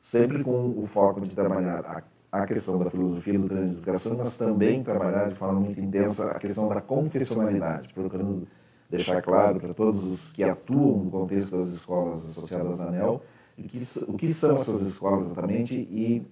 Sempre 0.00 0.44
com 0.44 0.68
o 0.76 0.86
foco 0.86 1.20
de 1.22 1.34
trabalhar 1.34 2.04
a, 2.30 2.40
a 2.40 2.46
questão 2.46 2.78
da 2.78 2.88
filosofia 2.88 3.38
do 3.38 3.48
treino 3.48 3.70
de 3.70 3.76
educação, 3.78 4.16
mas 4.16 4.36
também 4.36 4.84
trabalhar 4.84 5.28
de 5.28 5.34
forma 5.34 5.60
muito 5.60 5.80
intensa 5.80 6.30
a 6.30 6.38
questão 6.38 6.68
da 6.68 6.80
confessionalidade, 6.80 7.92
procurando 7.92 8.46
deixar 8.88 9.20
claro 9.22 9.58
para 9.58 9.74
todos 9.74 10.04
os 10.04 10.32
que 10.32 10.44
atuam 10.44 11.04
no 11.04 11.10
contexto 11.10 11.56
das 11.56 11.68
escolas 11.68 12.28
associadas 12.28 12.80
à 12.80 12.88
ANEL 12.88 13.22
o 13.58 13.62
que, 13.62 13.78
o 14.08 14.12
que 14.14 14.32
são 14.32 14.56
essas 14.58 14.82
escolas 14.82 15.26
exatamente 15.26 15.74
e 15.74 16.22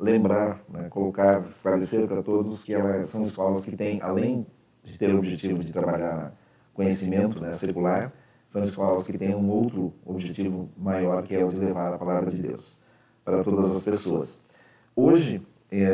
lembrar, 0.00 0.62
né, 0.68 0.88
colocar, 0.88 1.46
esclarecer 1.46 2.08
para 2.08 2.22
todos 2.22 2.64
que 2.64 2.72
elas 2.72 3.08
são 3.10 3.22
escolas 3.22 3.64
que 3.64 3.76
têm, 3.76 4.00
além 4.00 4.46
de 4.82 4.96
ter 4.96 5.14
o 5.14 5.18
objetivo 5.18 5.62
de 5.62 5.72
trabalhar 5.72 6.32
conhecimento 6.72 7.40
né, 7.40 7.52
circular, 7.52 8.10
são 8.48 8.64
escolas 8.64 9.06
que 9.06 9.16
têm 9.16 9.34
um 9.34 9.48
outro 9.50 9.92
objetivo 10.04 10.68
maior, 10.76 11.22
que 11.22 11.36
é 11.36 11.44
o 11.44 11.50
de 11.50 11.56
levar 11.56 11.92
a 11.92 11.98
palavra 11.98 12.30
de 12.30 12.42
Deus 12.42 12.80
para 13.24 13.44
todas 13.44 13.70
as 13.70 13.84
pessoas. 13.84 14.40
Hoje, 14.96 15.46
é, 15.70 15.92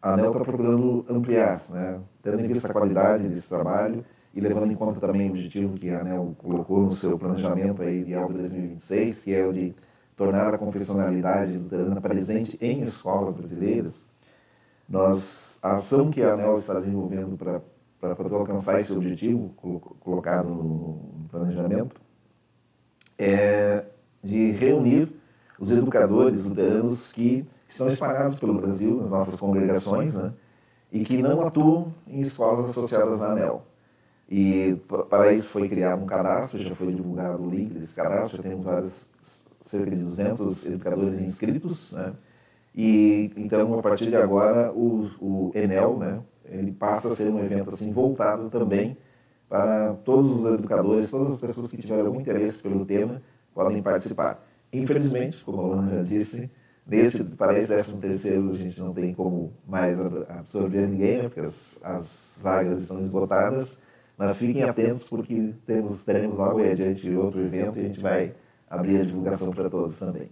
a 0.00 0.14
ANEL 0.14 0.28
está 0.28 0.40
procurando 0.40 1.04
ampliar, 1.10 1.62
né, 1.68 2.00
tendo 2.22 2.40
em 2.40 2.46
vista 2.46 2.68
a 2.68 2.72
qualidade 2.72 3.28
desse 3.28 3.48
trabalho 3.48 4.04
e 4.32 4.40
levando 4.40 4.70
em 4.70 4.74
conta 4.74 5.00
também 5.00 5.28
o 5.28 5.32
objetivo 5.32 5.74
que 5.74 5.90
a 5.90 6.00
ANEL 6.00 6.34
colocou 6.38 6.82
no 6.82 6.92
seu 6.92 7.18
planejamento 7.18 7.82
aí 7.82 8.04
de 8.04 8.14
algo 8.14 8.32
2026, 8.32 9.24
que 9.24 9.34
é 9.34 9.44
o 9.44 9.52
de 9.52 9.74
tornar 10.16 10.54
a 10.54 10.58
confessionalidade 10.58 11.58
luterana 11.58 12.00
presente 12.00 12.56
em 12.60 12.82
escolas 12.82 13.34
brasileiras, 13.34 14.02
nós, 14.88 15.58
a 15.62 15.74
ação 15.74 16.10
que 16.10 16.22
a 16.22 16.32
ANEL 16.32 16.56
está 16.56 16.74
desenvolvendo 16.74 17.36
para 17.36 17.60
alcançar 18.32 18.80
esse 18.80 18.92
objetivo 18.92 19.50
colocado 20.00 20.48
no 20.48 21.28
planejamento 21.30 22.00
é 23.18 23.84
de 24.22 24.52
reunir 24.52 25.12
os 25.58 25.70
educadores 25.70 26.44
luteranos 26.44 27.12
que 27.12 27.46
estão 27.68 27.88
espalhados 27.88 28.38
pelo 28.38 28.54
Brasil, 28.54 29.00
nas 29.00 29.10
nossas 29.10 29.40
congregações, 29.40 30.14
né, 30.14 30.32
e 30.92 31.02
que 31.02 31.20
não 31.20 31.40
atuam 31.46 31.92
em 32.06 32.20
escolas 32.20 32.70
associadas 32.70 33.22
à 33.22 33.32
ANEL. 33.32 33.64
E 34.28 34.76
para 35.08 35.32
isso 35.32 35.48
foi 35.48 35.68
criado 35.68 36.02
um 36.02 36.06
cadastro, 36.06 36.60
já 36.60 36.74
foi 36.74 36.92
divulgado 36.92 37.42
o 37.42 37.50
link 37.50 37.72
desse 37.72 37.96
cadastro, 37.96 38.36
já 38.36 38.42
temos 38.42 38.64
vários 38.64 39.06
cerca 39.68 39.90
de 39.90 40.02
200 40.02 40.66
educadores 40.66 41.20
inscritos, 41.20 41.92
né? 41.92 42.12
E 42.74 43.32
então 43.36 43.78
a 43.78 43.82
partir 43.82 44.06
de 44.06 44.16
agora 44.16 44.70
o, 44.72 45.10
o 45.20 45.52
Enel, 45.54 45.98
né? 45.98 46.20
Ele 46.44 46.72
passa 46.72 47.08
a 47.08 47.10
ser 47.12 47.28
um 47.30 47.42
evento 47.44 47.70
assim 47.70 47.92
voltado 47.92 48.48
também 48.48 48.96
para 49.48 49.94
todos 50.04 50.30
os 50.30 50.54
educadores, 50.54 51.10
todas 51.10 51.32
as 51.32 51.40
pessoas 51.40 51.68
que 51.68 51.76
tiverem 51.78 52.06
algum 52.06 52.20
interesse 52.20 52.62
pelo 52.62 52.84
tema 52.84 53.22
podem 53.54 53.82
participar. 53.82 54.44
Infelizmente, 54.72 55.42
como 55.44 55.60
a 55.60 55.66
Luana 55.66 55.96
já 55.96 56.02
disse, 56.02 56.50
nesse 56.86 57.24
para 57.24 57.58
esse 57.58 57.68
13 57.68 57.96
terceiro 57.96 58.50
a 58.50 58.56
gente 58.56 58.78
não 58.80 58.92
tem 58.92 59.14
como 59.14 59.52
mais 59.66 59.98
absorver 60.28 60.86
ninguém, 60.86 61.18
né? 61.18 61.22
Porque 61.24 61.40
as, 61.40 61.80
as 61.82 62.38
vagas 62.42 62.82
estão 62.82 63.00
esgotadas. 63.00 63.78
Mas 64.18 64.38
fiquem 64.38 64.62
atentos 64.62 65.08
porque 65.08 65.52
temos 65.66 66.04
teremos 66.04 66.36
logo 66.36 66.62
adiante 66.62 67.08
outro 67.14 67.40
evento 67.40 67.78
e 67.78 67.80
a 67.80 67.84
gente 67.84 68.00
vai 68.00 68.34
abrir 68.68 69.00
a 69.00 69.04
divulgação 69.04 69.52
para 69.52 69.70
todos 69.70 69.98
também. 69.98 70.30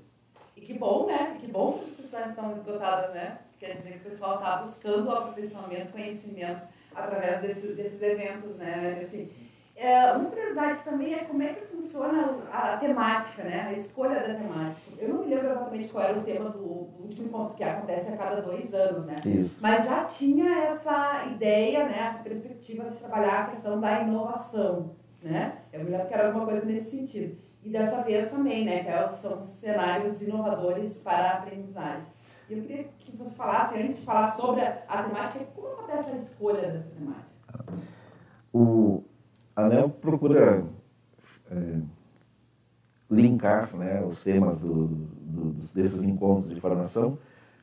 E 0.56 0.60
que 0.60 0.78
bom, 0.78 1.06
né? 1.06 1.36
Que 1.40 1.46
bom 1.46 1.72
que 1.72 1.80
as 1.80 1.88
inscrições 1.88 2.30
estão 2.30 2.52
esgotadas, 2.52 3.14
né? 3.14 3.38
Quer 3.58 3.76
dizer 3.76 3.92
que 3.92 3.98
o 3.98 4.10
pessoal 4.10 4.36
está 4.36 4.58
buscando 4.58 5.06
o 5.06 5.12
aperfeiçoamento, 5.12 5.92
conhecimento 5.92 6.66
através 6.94 7.42
desse, 7.42 7.68
desses 7.74 8.00
eventos, 8.02 8.56
né? 8.56 9.00
Assim, 9.02 9.30
é, 9.76 10.12
uma 10.12 10.30
curiosidade 10.30 10.84
também 10.84 11.14
é 11.14 11.24
como 11.24 11.42
é 11.42 11.48
que 11.48 11.66
funciona 11.66 12.38
a, 12.52 12.74
a, 12.74 12.76
temática, 12.76 13.42
né? 13.42 13.66
A 13.68 13.72
escolha 13.72 14.20
da 14.20 14.34
temática. 14.34 14.92
Eu 14.98 15.08
não 15.08 15.24
me 15.24 15.34
lembro 15.34 15.50
exatamente 15.50 15.88
qual 15.88 16.04
era 16.04 16.18
o 16.18 16.22
tema 16.22 16.50
do, 16.50 16.60
do 16.60 17.02
último 17.02 17.26
encontro 17.26 17.56
que 17.56 17.64
acontece 17.64 18.12
a 18.12 18.16
cada 18.16 18.40
dois 18.40 18.72
anos, 18.72 19.06
né? 19.06 19.16
Isso. 19.26 19.58
Mas 19.60 19.88
já 19.88 20.04
tinha 20.04 20.66
essa 20.66 21.24
ideia, 21.26 21.88
né? 21.88 22.06
Essa 22.08 22.22
perspectiva 22.22 22.88
de 22.88 22.96
trabalhar 22.96 23.40
a 23.40 23.50
questão 23.50 23.80
da 23.80 24.00
inovação, 24.00 24.94
né? 25.20 25.58
Eu 25.72 25.82
me 25.82 25.90
lembro 25.90 26.06
que 26.06 26.14
era 26.14 26.28
alguma 26.28 26.46
coisa 26.46 26.64
nesse 26.64 26.96
sentido. 26.96 27.36
E 27.64 27.70
dessa 27.70 28.02
vez 28.02 28.30
também, 28.30 28.66
né, 28.66 28.84
que 28.84 28.90
é 28.90 29.10
são 29.10 29.40
cenários 29.42 30.20
inovadores 30.20 31.02
para 31.02 31.30
a 31.30 31.38
aprendizagem. 31.38 32.06
Eu 32.48 32.60
queria 32.60 32.84
que 32.98 33.16
você 33.16 33.34
falasse, 33.34 33.80
antes 33.80 34.00
de 34.00 34.04
falar 34.04 34.30
sobre 34.32 34.60
a, 34.60 35.02
temática, 35.02 35.46
como 35.54 35.68
acontece 35.68 36.10
a 36.10 36.16
escolha 36.16 36.70
dessa 36.70 36.94
temática? 36.94 37.34
O 38.52 39.02
ANEL 39.56 39.88
procura 39.88 40.62
é, 41.50 41.80
linkar 43.10 43.74
né, 43.76 44.04
os 44.04 44.22
temas 44.22 44.60
do, 44.60 44.86
do, 44.86 45.52
desses 45.74 46.02
encontros 46.02 46.54
de 46.54 46.60
formação 46.60 47.18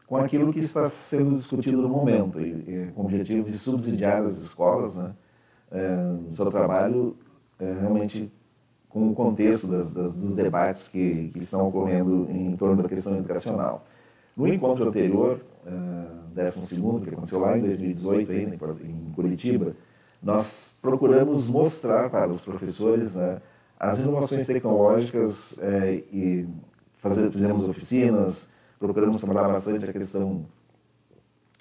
com 0.08 0.18
aquilo 0.18 0.52
que 0.52 0.60
está 0.60 0.90
sendo 0.90 1.36
discutido 1.36 1.80
no 1.80 1.88
momento, 1.88 2.42
e, 2.42 2.52
e 2.68 2.92
com 2.92 3.04
o 3.04 3.06
objetivo 3.06 3.50
de 3.50 3.56
subsidiar 3.56 4.24
as 4.24 4.38
escolas 4.40 4.96
né, 4.96 5.16
é, 5.70 5.96
no 5.96 6.36
seu 6.36 6.50
trabalho 6.50 7.16
é, 7.60 7.72
realmente 7.80 8.32
com 8.92 9.10
o 9.10 9.16
contexto 9.16 9.68
das, 9.68 9.92
das, 9.92 10.14
dos 10.14 10.36
debates 10.36 10.88
que, 10.88 11.30
que 11.30 11.40
estão 11.40 11.68
ocorrendo 11.68 12.28
em 12.30 12.56
torno 12.56 12.84
da 12.84 12.90
questão 12.90 13.18
educacional. 13.18 13.86
No 14.36 14.48
encontro 14.48 14.88
anterior, 14.88 15.40
uh, 15.66 16.22
12 16.34 17.02
que 17.02 17.10
aconteceu 17.10 17.40
lá 17.40 17.58
em 17.58 17.62
2018, 17.62 18.32
ainda 18.32 18.56
em 18.56 19.12
Curitiba, 19.14 19.74
nós 20.22 20.78
procuramos 20.82 21.50
mostrar 21.50 22.10
para 22.10 22.30
os 22.30 22.42
professores 22.42 23.16
né, 23.16 23.42
as 23.80 24.00
inovações 24.00 24.46
tecnológicas 24.46 25.58
eh, 25.60 26.04
e 26.14 26.48
fazer, 27.00 27.32
fizemos 27.32 27.68
oficinas, 27.68 28.48
procuramos 28.80 29.20
trabalhar 29.20 29.48
bastante 29.48 29.90
a 29.90 29.92
questão 29.92 30.46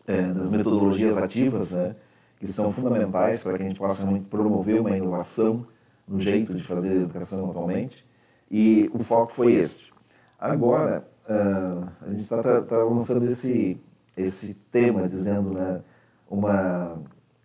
eh, 0.07 0.31
das 0.33 0.51
metodologias 0.51 1.17
ativas, 1.17 1.71
né, 1.71 1.97
que 2.39 2.49
são 2.49 2.71
fundamentais 2.71 3.43
para 3.43 3.57
que 3.57 3.63
a 3.63 3.67
gente 3.67 3.79
possa 3.79 4.07
promover 4.29 4.81
uma 4.81 4.95
inovação 4.95 5.67
no 6.11 6.19
jeito 6.19 6.53
de 6.53 6.65
fazer 6.65 6.93
educação 6.97 7.49
atualmente, 7.49 8.05
e 8.51 8.91
o 8.93 8.99
foco 8.99 9.33
foi 9.33 9.53
este. 9.55 9.93
Agora, 10.37 11.07
uh, 11.29 11.89
a 12.03 12.11
gente 12.11 12.23
está 12.23 12.43
tá, 12.43 12.61
tá 12.61 12.79
lançando 12.79 13.25
esse, 13.27 13.81
esse 14.17 14.55
tema, 14.73 15.09
dizendo 15.09 15.55
né, 15.55 15.81
uma 16.29 16.99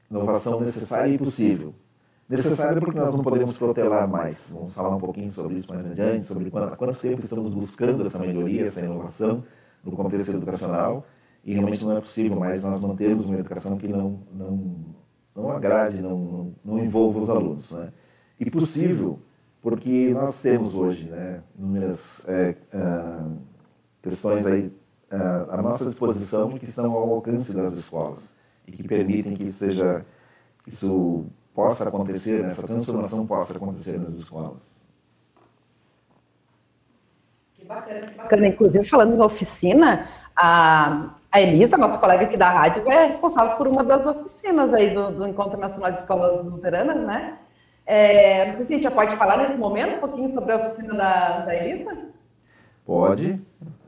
inovação 0.09 0.59
necessária 0.59 1.13
e 1.13 1.17
possível. 1.17 1.75
Necessária 2.27 2.81
porque 2.81 2.97
nós 2.97 3.13
não 3.13 3.23
podemos 3.23 3.55
protelar 3.55 4.07
mais. 4.07 4.49
Vamos 4.51 4.73
falar 4.73 4.95
um 4.95 4.99
pouquinho 4.99 5.29
sobre 5.29 5.57
isso 5.57 5.71
mais 5.71 5.85
adiante, 5.85 6.25
sobre 6.25 6.49
quanto, 6.49 6.75
quanto 6.75 6.99
tempo 6.99 7.21
estamos 7.21 7.53
buscando 7.53 8.07
essa 8.07 8.17
melhoria, 8.17 8.65
essa 8.65 8.81
inovação 8.81 9.43
no 9.83 9.91
contexto 9.91 10.31
educacional, 10.31 11.05
e 11.43 11.53
realmente 11.53 11.85
não 11.85 11.95
é 11.95 12.01
possível 12.01 12.39
mais 12.39 12.63
nós 12.63 12.81
mantermos 12.81 13.27
uma 13.27 13.37
educação 13.37 13.77
que 13.77 13.87
não, 13.87 14.21
não, 14.33 14.75
não 15.35 15.51
agrade, 15.51 16.01
não, 16.01 16.51
não 16.65 16.83
envolva 16.83 17.19
os 17.19 17.29
alunos. 17.29 17.69
Né? 17.69 17.91
E 18.39 18.49
possível, 18.49 19.19
porque 19.61 20.11
nós 20.13 20.41
temos 20.41 20.75
hoje 20.75 21.05
né, 21.05 21.41
inúmeras 21.57 22.25
é, 22.27 22.55
ah, 22.73 23.27
questões 24.01 24.45
aí 24.45 24.71
ah, 25.09 25.47
à 25.51 25.61
nossa 25.61 25.85
disposição 25.85 26.57
que 26.57 26.65
estão 26.65 26.91
ao 26.91 27.13
alcance 27.13 27.55
das 27.55 27.73
escolas 27.73 28.23
e 28.67 28.71
que 28.71 28.83
permitem 28.83 29.33
que 29.33 29.51
seja 29.51 30.05
isso 30.67 31.25
possa 31.53 31.87
acontecer, 31.87 32.41
né, 32.41 32.49
essa 32.49 32.67
transformação 32.67 33.25
possa 33.25 33.55
acontecer 33.55 33.97
nas 33.97 34.13
escolas. 34.13 34.57
Que 37.53 37.65
bacana, 37.65 38.07
que 38.07 38.17
bacana. 38.17 38.47
Inclusive, 38.47 38.85
falando 38.85 39.15
na 39.15 39.25
oficina, 39.25 40.09
a, 40.35 41.15
a 41.31 41.41
Elisa, 41.41 41.77
nossa 41.77 41.97
colega 41.97 42.25
aqui 42.25 42.35
da 42.35 42.49
rádio, 42.49 42.89
é 42.91 43.05
responsável 43.05 43.55
por 43.55 43.67
uma 43.67 43.83
das 43.83 44.05
oficinas 44.05 44.73
aí 44.73 44.93
do, 44.93 45.11
do 45.11 45.27
Encontro 45.27 45.57
Nacional 45.57 45.93
de 45.93 45.99
Escolas 45.99 46.45
Luteranas, 46.45 46.97
né? 46.97 47.39
É, 47.85 48.47
não 48.47 48.55
sei 48.55 48.65
se 48.65 48.73
a 48.73 48.75
gente 48.77 48.83
já 48.83 48.91
pode 48.91 49.15
falar 49.15 49.37
nesse 49.37 49.57
momento 49.57 49.97
um 49.97 49.99
pouquinho 49.99 50.33
sobre 50.33 50.51
a 50.53 50.57
oficina 50.57 50.95
da, 50.95 51.39
da 51.39 51.55
Elisa? 51.55 52.09
Pode. 52.85 53.41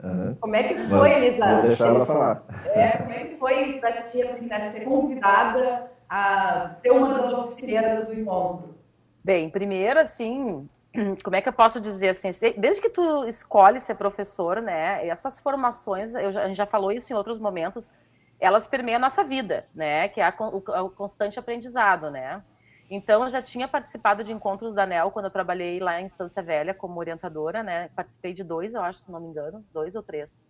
Uhum. 0.04 0.36
Como 0.40 0.56
é 0.56 0.64
que 0.64 0.88
foi, 0.88 1.12
Elisa? 1.12 1.54
Vou 1.54 1.62
deixar 1.64 1.88
ela 1.88 2.06
falar. 2.06 2.44
É, 2.66 2.98
como 2.98 3.12
é 3.12 3.26
que 3.26 3.38
foi 3.38 3.80
para 3.80 4.02
ti 4.04 4.22
assim, 4.22 4.48
né, 4.48 4.72
ser 4.72 4.82
convidada 4.82 5.92
a 6.10 6.76
ser 6.82 6.92
uma 6.92 7.14
das 7.14 7.34
oficineiras 7.34 8.08
do 8.08 8.14
encontro? 8.14 8.76
Bem, 9.24 9.50
primeiro, 9.50 10.00
assim, 10.00 10.70
como 11.24 11.36
é 11.36 11.42
que 11.42 11.50
eu 11.50 11.54
posso 11.54 11.82
dizer 11.82 12.10
assim, 12.10 12.30
desde 12.58 12.82
que 12.82 12.90
tu 12.90 13.26
escolhe 13.26 13.80
ser 13.80 13.96
professor, 13.96 14.62
né, 14.62 15.06
essas 15.08 15.40
formações, 15.40 16.16
eu 16.16 16.32
já, 16.32 16.44
a 16.44 16.48
gente 16.48 16.58
já 16.58 16.66
falou 16.66 16.92
isso 16.92 17.12
em 17.12 17.16
outros 17.16 17.38
momentos, 17.38 17.92
elas 18.40 18.68
permeiam 18.68 18.98
a 18.98 19.02
nossa 19.02 19.24
vida, 19.24 19.66
né, 19.74 20.08
que 20.08 20.22
é 20.22 20.26
a, 20.26 20.34
o, 20.40 20.58
o 20.58 20.90
constante 20.90 21.40
aprendizado, 21.40 22.10
né, 22.10 22.42
então, 22.90 23.24
eu 23.24 23.30
já 23.30 23.42
tinha 23.42 23.68
participado 23.68 24.24
de 24.24 24.32
encontros 24.32 24.74
da 24.74 24.84
ANEL 24.84 25.12
quando 25.12 25.26
eu 25.26 25.32
trabalhei 25.32 25.80
lá 25.80 26.00
em 26.00 26.06
Estância 26.06 26.42
Velha 26.42 26.74
como 26.74 27.00
orientadora, 27.00 27.62
né? 27.62 27.90
Participei 27.96 28.34
de 28.34 28.44
dois, 28.44 28.74
eu 28.74 28.82
acho, 28.82 29.00
se 29.00 29.12
não 29.12 29.20
me 29.20 29.28
engano, 29.28 29.64
dois 29.74 29.94
ou 29.96 30.02
três. 30.02 30.50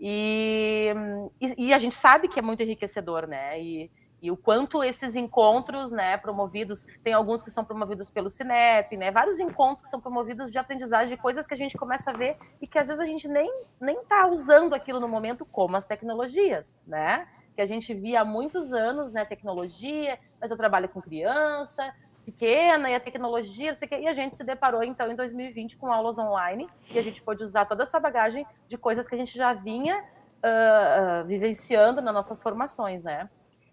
E, 0.00 0.92
e, 1.40 1.68
e, 1.68 1.74
a 1.74 1.78
gente 1.78 1.94
sabe 1.94 2.28
que 2.28 2.38
é 2.38 2.42
muito 2.42 2.62
enriquecedor, 2.62 3.26
né? 3.26 3.60
E, 3.60 3.90
e 4.20 4.30
o 4.30 4.36
quanto 4.36 4.82
esses 4.82 5.14
encontros, 5.14 5.92
né, 5.92 6.16
promovidos, 6.16 6.84
tem 7.04 7.12
alguns 7.12 7.42
que 7.42 7.50
são 7.50 7.64
promovidos 7.64 8.10
pelo 8.10 8.28
Cinep, 8.28 8.96
né, 8.96 9.12
vários 9.12 9.38
encontros 9.38 9.80
que 9.80 9.88
são 9.88 10.00
promovidos 10.00 10.50
de 10.50 10.58
aprendizagem 10.58 11.14
de 11.14 11.22
coisas 11.22 11.46
que 11.46 11.54
a 11.54 11.56
gente 11.56 11.76
começa 11.76 12.10
a 12.10 12.12
ver 12.12 12.36
e 12.60 12.66
que 12.66 12.78
às 12.78 12.88
vezes 12.88 13.00
a 13.00 13.06
gente 13.06 13.28
nem 13.28 13.48
nem 13.80 14.00
está 14.00 14.26
usando 14.26 14.74
aquilo 14.74 14.98
no 14.98 15.06
momento, 15.06 15.46
como 15.46 15.76
as 15.76 15.86
tecnologias, 15.86 16.82
né, 16.84 17.28
que 17.58 17.62
a 17.62 17.66
gente 17.66 17.92
via 17.92 18.20
há 18.20 18.24
muitos 18.24 18.72
anos, 18.72 19.12
né, 19.12 19.24
tecnologia, 19.24 20.16
mas 20.40 20.48
eu 20.48 20.56
trabalho 20.56 20.88
com 20.88 21.02
criança 21.02 21.92
pequena 22.24 22.88
e 22.88 22.94
a 22.94 23.00
tecnologia, 23.00 23.74
e 24.00 24.06
a 24.06 24.12
gente 24.12 24.36
se 24.36 24.44
deparou 24.44 24.84
então 24.84 25.10
em 25.10 25.16
2020 25.16 25.76
com 25.76 25.90
aulas 25.92 26.18
online 26.18 26.68
e 26.88 26.96
a 26.96 27.02
gente 27.02 27.20
pôde 27.20 27.42
usar 27.42 27.64
toda 27.64 27.82
essa 27.82 27.98
bagagem 27.98 28.46
de 28.68 28.78
coisas 28.78 29.08
que 29.08 29.14
a 29.16 29.18
gente 29.18 29.36
já 29.36 29.52
vinha 29.54 29.98
uh, 29.98 31.24
uh, 31.24 31.26
vivenciando 31.26 32.00
nas 32.00 32.14
nossas 32.14 32.40
formações, 32.40 33.02
né? 33.02 33.28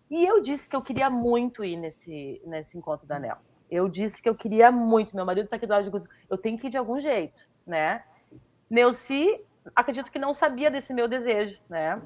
E 0.10 0.25
eu 0.25 0.42
disse 0.42 0.68
que 0.68 0.75
eu 0.75 0.82
queria 0.82 1.08
muito 1.08 1.63
ir 1.63 1.77
nesse, 1.77 2.42
nesse 2.44 2.75
encontro 2.75 3.06
da 3.06 3.18
ANEL. 3.18 3.38
Eu 3.70 3.88
disse 3.88 4.20
que 4.20 4.27
eu 4.27 4.34
queria 4.34 4.72
muito. 4.72 5.15
Meu 5.15 5.27
marido 5.27 5.46
está 5.46 5.58
aqui 5.58 5.68
do 5.68 5.74
lado 5.74 5.88
de. 5.88 6.08
Eu 6.27 6.39
tenho 6.39 6.58
que 6.58 6.65
ir 6.65 6.70
de 6.72 6.77
algum 6.80 7.00
jeito, 7.00 7.48
né? 7.68 8.04
Neuci, 8.68 9.39
acredito 9.75 10.12
que 10.12 10.18
não 10.18 10.34
sabia 10.34 10.72
desse 10.72 10.92
meu 10.92 11.08
desejo, 11.08 11.62
né? 11.70 12.01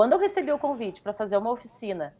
Quando 0.00 0.12
eu 0.12 0.18
recebi 0.18 0.50
o 0.50 0.58
convite 0.58 1.02
para 1.02 1.12
fazer 1.12 1.36
uma 1.36 1.50
oficina, 1.50 2.16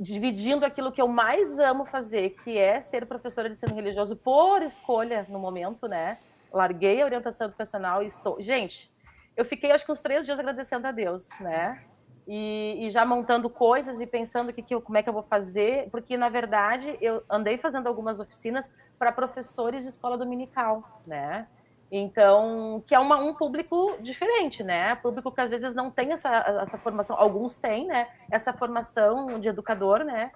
dividindo 0.00 0.66
aquilo 0.66 0.90
que 0.90 1.00
eu 1.00 1.06
mais 1.06 1.60
amo 1.60 1.84
fazer, 1.84 2.30
que 2.30 2.58
é 2.58 2.80
ser 2.80 3.06
professora 3.06 3.48
de 3.48 3.54
ensino 3.54 3.76
religioso 3.76 4.16
por 4.16 4.60
escolha 4.60 5.24
no 5.28 5.38
momento, 5.38 5.86
né? 5.86 6.18
Larguei 6.52 7.00
a 7.00 7.04
orientação 7.04 7.46
educacional 7.46 8.02
e 8.02 8.06
estou. 8.06 8.42
Gente, 8.42 8.92
eu 9.36 9.44
fiquei 9.44 9.70
acho 9.70 9.86
que 9.86 9.92
uns 9.92 10.00
três 10.00 10.26
dias 10.26 10.36
agradecendo 10.36 10.84
a 10.88 10.90
Deus, 10.90 11.28
né? 11.38 11.80
e, 12.26 12.78
e, 12.80 12.90
já 12.90 13.06
montando 13.06 13.48
coisas 13.48 14.00
e 14.00 14.06
pensando 14.06 14.52
que, 14.52 14.60
que, 14.60 14.80
como 14.80 14.98
é 14.98 15.02
que 15.04 15.08
eu 15.08 15.12
vou 15.12 15.22
fazer, 15.22 15.88
porque 15.90 16.16
na 16.16 16.28
verdade 16.28 16.98
eu 17.00 17.22
andei 17.30 17.56
fazendo 17.56 17.86
algumas 17.86 18.18
oficinas 18.18 18.74
para 18.98 19.12
professores 19.12 19.84
de 19.84 19.90
escola 19.90 20.18
dominical, 20.18 21.02
né? 21.06 21.46
Então, 21.90 22.82
que 22.86 22.94
é 22.94 22.98
uma, 22.98 23.18
um 23.18 23.34
público 23.34 23.96
diferente, 24.00 24.62
né? 24.62 24.94
Público 24.96 25.30
que 25.30 25.40
às 25.40 25.50
vezes 25.50 25.74
não 25.74 25.90
tem 25.90 26.12
essa, 26.12 26.28
essa 26.62 26.78
formação, 26.78 27.16
alguns 27.18 27.58
têm, 27.58 27.86
né? 27.86 28.08
Essa 28.30 28.52
formação 28.52 29.38
de 29.38 29.48
educador, 29.48 30.04
né? 30.04 30.32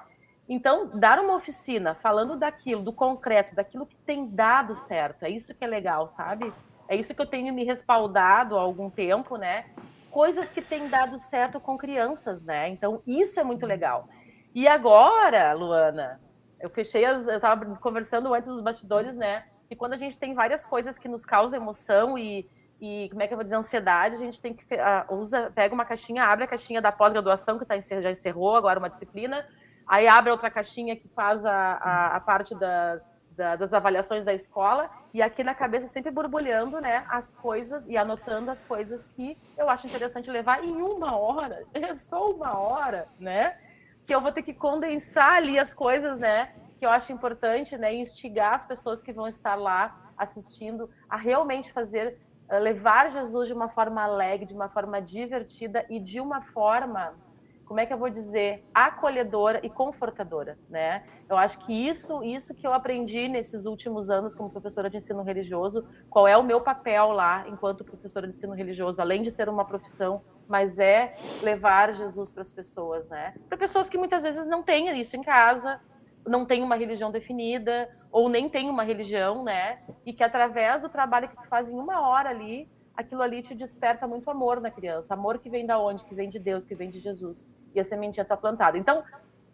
Então, 0.48 0.88
dar 0.94 1.18
uma 1.18 1.34
oficina 1.34 1.94
falando 1.94 2.36
daquilo, 2.36 2.82
do 2.82 2.92
concreto, 2.92 3.54
daquilo 3.54 3.86
que 3.86 3.96
tem 3.96 4.26
dado 4.28 4.74
certo, 4.74 5.24
é 5.24 5.30
isso 5.30 5.54
que 5.54 5.64
é 5.64 5.68
legal, 5.68 6.08
sabe? 6.08 6.52
É 6.88 6.96
isso 6.96 7.14
que 7.14 7.20
eu 7.20 7.26
tenho 7.26 7.52
me 7.52 7.64
respaldado 7.64 8.56
há 8.56 8.60
algum 8.60 8.88
tempo, 8.88 9.36
né? 9.36 9.66
coisas 10.10 10.50
que 10.50 10.60
têm 10.60 10.88
dado 10.88 11.18
certo 11.18 11.60
com 11.60 11.78
crianças, 11.78 12.44
né? 12.44 12.68
Então, 12.68 13.02
isso 13.06 13.38
é 13.38 13.44
muito 13.44 13.64
legal. 13.66 14.08
E 14.54 14.66
agora, 14.66 15.52
Luana, 15.52 16.20
eu 16.60 16.68
fechei 16.70 17.04
as. 17.04 17.26
Eu 17.26 17.36
estava 17.36 17.76
conversando 17.76 18.32
antes 18.34 18.48
dos 18.50 18.60
bastidores, 18.60 19.14
né? 19.14 19.44
E 19.70 19.76
quando 19.76 19.92
a 19.92 19.96
gente 19.96 20.18
tem 20.18 20.34
várias 20.34 20.64
coisas 20.64 20.98
que 20.98 21.08
nos 21.08 21.24
causam 21.24 21.60
emoção 21.60 22.16
e, 22.16 22.48
e 22.80 23.08
como 23.10 23.22
é 23.22 23.26
que 23.26 23.34
eu 23.34 23.36
vou 23.36 23.44
dizer, 23.44 23.56
ansiedade, 23.56 24.14
a 24.14 24.18
gente 24.18 24.40
tem 24.40 24.54
que 24.54 24.64
uh, 24.74 25.14
usa, 25.14 25.50
pega 25.54 25.74
uma 25.74 25.84
caixinha, 25.84 26.24
abre 26.24 26.44
a 26.44 26.48
caixinha 26.48 26.80
da 26.80 26.90
pós-graduação, 26.90 27.58
que 27.58 27.64
tá, 27.64 27.78
já 27.78 28.10
encerrou 28.10 28.56
agora 28.56 28.78
uma 28.78 28.88
disciplina, 28.88 29.46
aí 29.86 30.08
abre 30.08 30.30
outra 30.30 30.50
caixinha 30.50 30.96
que 30.96 31.08
faz 31.08 31.44
a, 31.44 31.52
a, 31.52 32.16
a 32.16 32.20
parte 32.20 32.54
da, 32.54 33.00
da, 33.38 33.56
das 33.56 33.72
avaliações 33.72 34.24
da 34.24 34.34
escola 34.34 34.90
e 35.14 35.22
aqui 35.22 35.44
na 35.44 35.54
cabeça 35.54 35.86
sempre 35.86 36.10
borbulhando, 36.10 36.80
né, 36.80 37.06
as 37.08 37.32
coisas 37.32 37.88
e 37.88 37.96
anotando 37.96 38.50
as 38.50 38.64
coisas 38.64 39.06
que 39.06 39.38
eu 39.56 39.70
acho 39.70 39.86
interessante 39.86 40.30
levar 40.30 40.62
em 40.64 40.76
uma 40.82 41.16
hora, 41.16 41.64
é 41.72 41.94
só 41.94 42.30
uma 42.30 42.58
hora, 42.58 43.06
né, 43.18 43.56
que 44.04 44.14
eu 44.14 44.20
vou 44.20 44.32
ter 44.32 44.42
que 44.42 44.52
condensar 44.52 45.34
ali 45.34 45.58
as 45.58 45.72
coisas, 45.72 46.18
né, 46.18 46.52
que 46.78 46.86
eu 46.86 46.90
acho 46.90 47.12
importante, 47.12 47.76
né, 47.76 47.94
instigar 47.94 48.54
as 48.54 48.66
pessoas 48.66 49.02
que 49.02 49.12
vão 49.12 49.26
estar 49.26 49.54
lá 49.54 50.12
assistindo 50.16 50.88
a 51.08 51.16
realmente 51.16 51.72
fazer 51.72 52.18
levar 52.60 53.10
Jesus 53.10 53.48
de 53.48 53.52
uma 53.52 53.68
forma 53.68 54.02
alegre, 54.02 54.46
de 54.46 54.54
uma 54.54 54.68
forma 54.68 55.02
divertida 55.02 55.84
e 55.90 56.00
de 56.00 56.20
uma 56.20 56.40
forma 56.40 57.14
como 57.68 57.80
é 57.80 57.84
que 57.84 57.92
eu 57.92 57.98
vou 57.98 58.08
dizer, 58.08 58.64
acolhedora 58.72 59.60
e 59.62 59.68
confortadora, 59.68 60.58
né? 60.70 61.04
Eu 61.28 61.36
acho 61.36 61.58
que 61.66 61.72
isso, 61.86 62.24
isso 62.24 62.54
que 62.54 62.66
eu 62.66 62.72
aprendi 62.72 63.28
nesses 63.28 63.66
últimos 63.66 64.08
anos 64.08 64.34
como 64.34 64.48
professora 64.48 64.88
de 64.88 64.96
ensino 64.96 65.22
religioso, 65.22 65.84
qual 66.08 66.26
é 66.26 66.34
o 66.34 66.42
meu 66.42 66.62
papel 66.62 67.12
lá 67.12 67.46
enquanto 67.46 67.84
professora 67.84 68.26
de 68.26 68.34
ensino 68.34 68.54
religioso, 68.54 69.02
além 69.02 69.20
de 69.20 69.30
ser 69.30 69.50
uma 69.50 69.66
profissão, 69.66 70.22
mas 70.48 70.78
é 70.78 71.14
levar 71.42 71.92
Jesus 71.92 72.32
para 72.32 72.40
as 72.40 72.50
pessoas, 72.50 73.06
né? 73.10 73.34
Para 73.50 73.58
pessoas 73.58 73.86
que 73.86 73.98
muitas 73.98 74.22
vezes 74.22 74.46
não 74.46 74.62
têm 74.62 74.98
isso 74.98 75.14
em 75.14 75.22
casa, 75.22 75.78
não 76.28 76.44
têm 76.44 76.62
uma 76.62 76.76
religião 76.76 77.10
definida 77.10 77.88
ou 78.10 78.28
nem 78.28 78.48
têm 78.48 78.68
uma 78.68 78.82
religião, 78.82 79.44
né? 79.44 79.80
E 80.04 80.12
que 80.12 80.22
através 80.22 80.82
do 80.82 80.88
trabalho 80.88 81.28
que 81.28 81.36
tu 81.36 81.48
faz 81.48 81.70
em 81.70 81.78
uma 81.78 82.06
hora 82.06 82.30
ali, 82.30 82.68
aquilo 82.96 83.22
ali 83.22 83.42
te 83.42 83.54
desperta 83.54 84.06
muito 84.06 84.30
amor 84.30 84.60
na 84.60 84.70
criança. 84.70 85.14
Amor 85.14 85.38
que 85.38 85.48
vem 85.48 85.64
da 85.64 85.78
onde? 85.78 86.04
Que 86.04 86.14
vem 86.14 86.28
de 86.28 86.38
Deus, 86.38 86.64
que 86.64 86.74
vem 86.74 86.88
de 86.88 86.98
Jesus. 86.98 87.48
E 87.74 87.80
a 87.80 87.84
sementinha 87.84 88.22
está 88.22 88.36
plantada. 88.36 88.76
Então, 88.76 89.04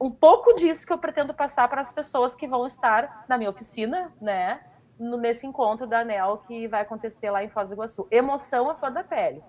um 0.00 0.10
pouco 0.10 0.54
disso 0.54 0.86
que 0.86 0.92
eu 0.92 0.98
pretendo 0.98 1.34
passar 1.34 1.68
para 1.68 1.80
as 1.80 1.92
pessoas 1.92 2.34
que 2.34 2.46
vão 2.46 2.66
estar 2.66 3.24
na 3.28 3.36
minha 3.36 3.50
oficina, 3.50 4.12
né? 4.20 4.60
Nesse 4.98 5.46
encontro 5.46 5.86
da 5.86 6.00
ANEL 6.00 6.38
que 6.46 6.68
vai 6.68 6.82
acontecer 6.82 7.30
lá 7.30 7.42
em 7.44 7.48
Foz 7.48 7.68
do 7.68 7.74
Iguaçu. 7.74 8.06
Emoção 8.10 8.70
à 8.70 8.74
flor 8.74 8.90
da 8.90 9.04
pele. 9.04 9.42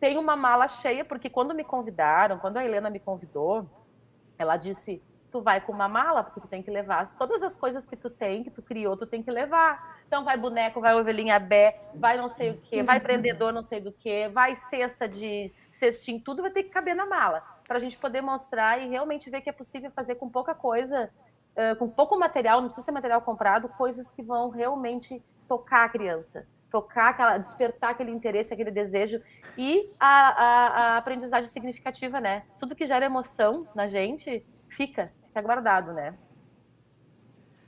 Tem 0.00 0.16
uma 0.18 0.36
mala 0.36 0.68
cheia, 0.68 1.04
porque 1.04 1.30
quando 1.30 1.54
me 1.54 1.64
convidaram, 1.64 2.38
quando 2.38 2.56
a 2.56 2.64
Helena 2.64 2.90
me 2.90 3.00
convidou, 3.00 3.66
ela 4.36 4.56
disse: 4.56 5.02
tu 5.30 5.40
vai 5.40 5.60
com 5.60 5.72
uma 5.72 5.88
mala, 5.88 6.22
porque 6.22 6.40
tu 6.40 6.48
tem 6.48 6.62
que 6.62 6.70
levar 6.70 7.06
todas 7.16 7.42
as 7.42 7.56
coisas 7.56 7.86
que 7.86 7.96
tu 7.96 8.08
tem, 8.08 8.42
que 8.42 8.50
tu 8.50 8.62
criou, 8.62 8.96
tu 8.96 9.06
tem 9.06 9.22
que 9.22 9.30
levar. 9.30 9.98
Então 10.06 10.24
vai 10.24 10.36
boneco, 10.36 10.80
vai 10.80 10.94
ovelhinha 10.94 11.38
bé, 11.38 11.80
vai 11.94 12.16
não 12.16 12.28
sei 12.28 12.50
o 12.50 12.58
que, 12.58 12.82
vai 12.82 12.98
prendedor 13.00 13.52
não 13.52 13.62
sei 13.62 13.80
do 13.80 13.92
que, 13.92 14.28
vai 14.28 14.54
cesta 14.54 15.08
de 15.08 15.52
cestinho, 15.70 16.20
tudo 16.20 16.42
vai 16.42 16.50
ter 16.50 16.64
que 16.64 16.70
caber 16.70 16.94
na 16.94 17.06
mala, 17.06 17.42
para 17.66 17.76
a 17.76 17.80
gente 17.80 17.96
poder 17.98 18.20
mostrar 18.20 18.80
e 18.80 18.88
realmente 18.88 19.30
ver 19.30 19.40
que 19.40 19.50
é 19.50 19.52
possível 19.52 19.90
fazer 19.90 20.16
com 20.16 20.28
pouca 20.28 20.54
coisa, 20.54 21.10
com 21.78 21.88
pouco 21.88 22.16
material, 22.16 22.60
não 22.60 22.68
precisa 22.68 22.84
ser 22.84 22.92
material 22.92 23.20
comprado, 23.20 23.68
coisas 23.68 24.10
que 24.10 24.22
vão 24.22 24.48
realmente 24.48 25.22
tocar 25.46 25.84
a 25.84 25.88
criança, 25.88 26.46
tocar 26.70 27.10
aquela, 27.10 27.38
despertar 27.38 27.90
aquele 27.90 28.10
interesse, 28.10 28.54
aquele 28.54 28.70
desejo 28.70 29.20
e 29.56 29.90
a, 29.98 30.08
a, 30.08 30.68
a 30.94 30.96
aprendizagem 30.98 31.48
significativa, 31.50 32.20
né? 32.20 32.44
Tudo 32.58 32.76
que 32.76 32.86
gera 32.86 33.06
emoção 33.06 33.66
na 33.74 33.88
gente 33.88 34.44
fica, 34.68 35.12
fica 35.38 35.42
guardado, 35.42 35.92
né? 35.92 36.14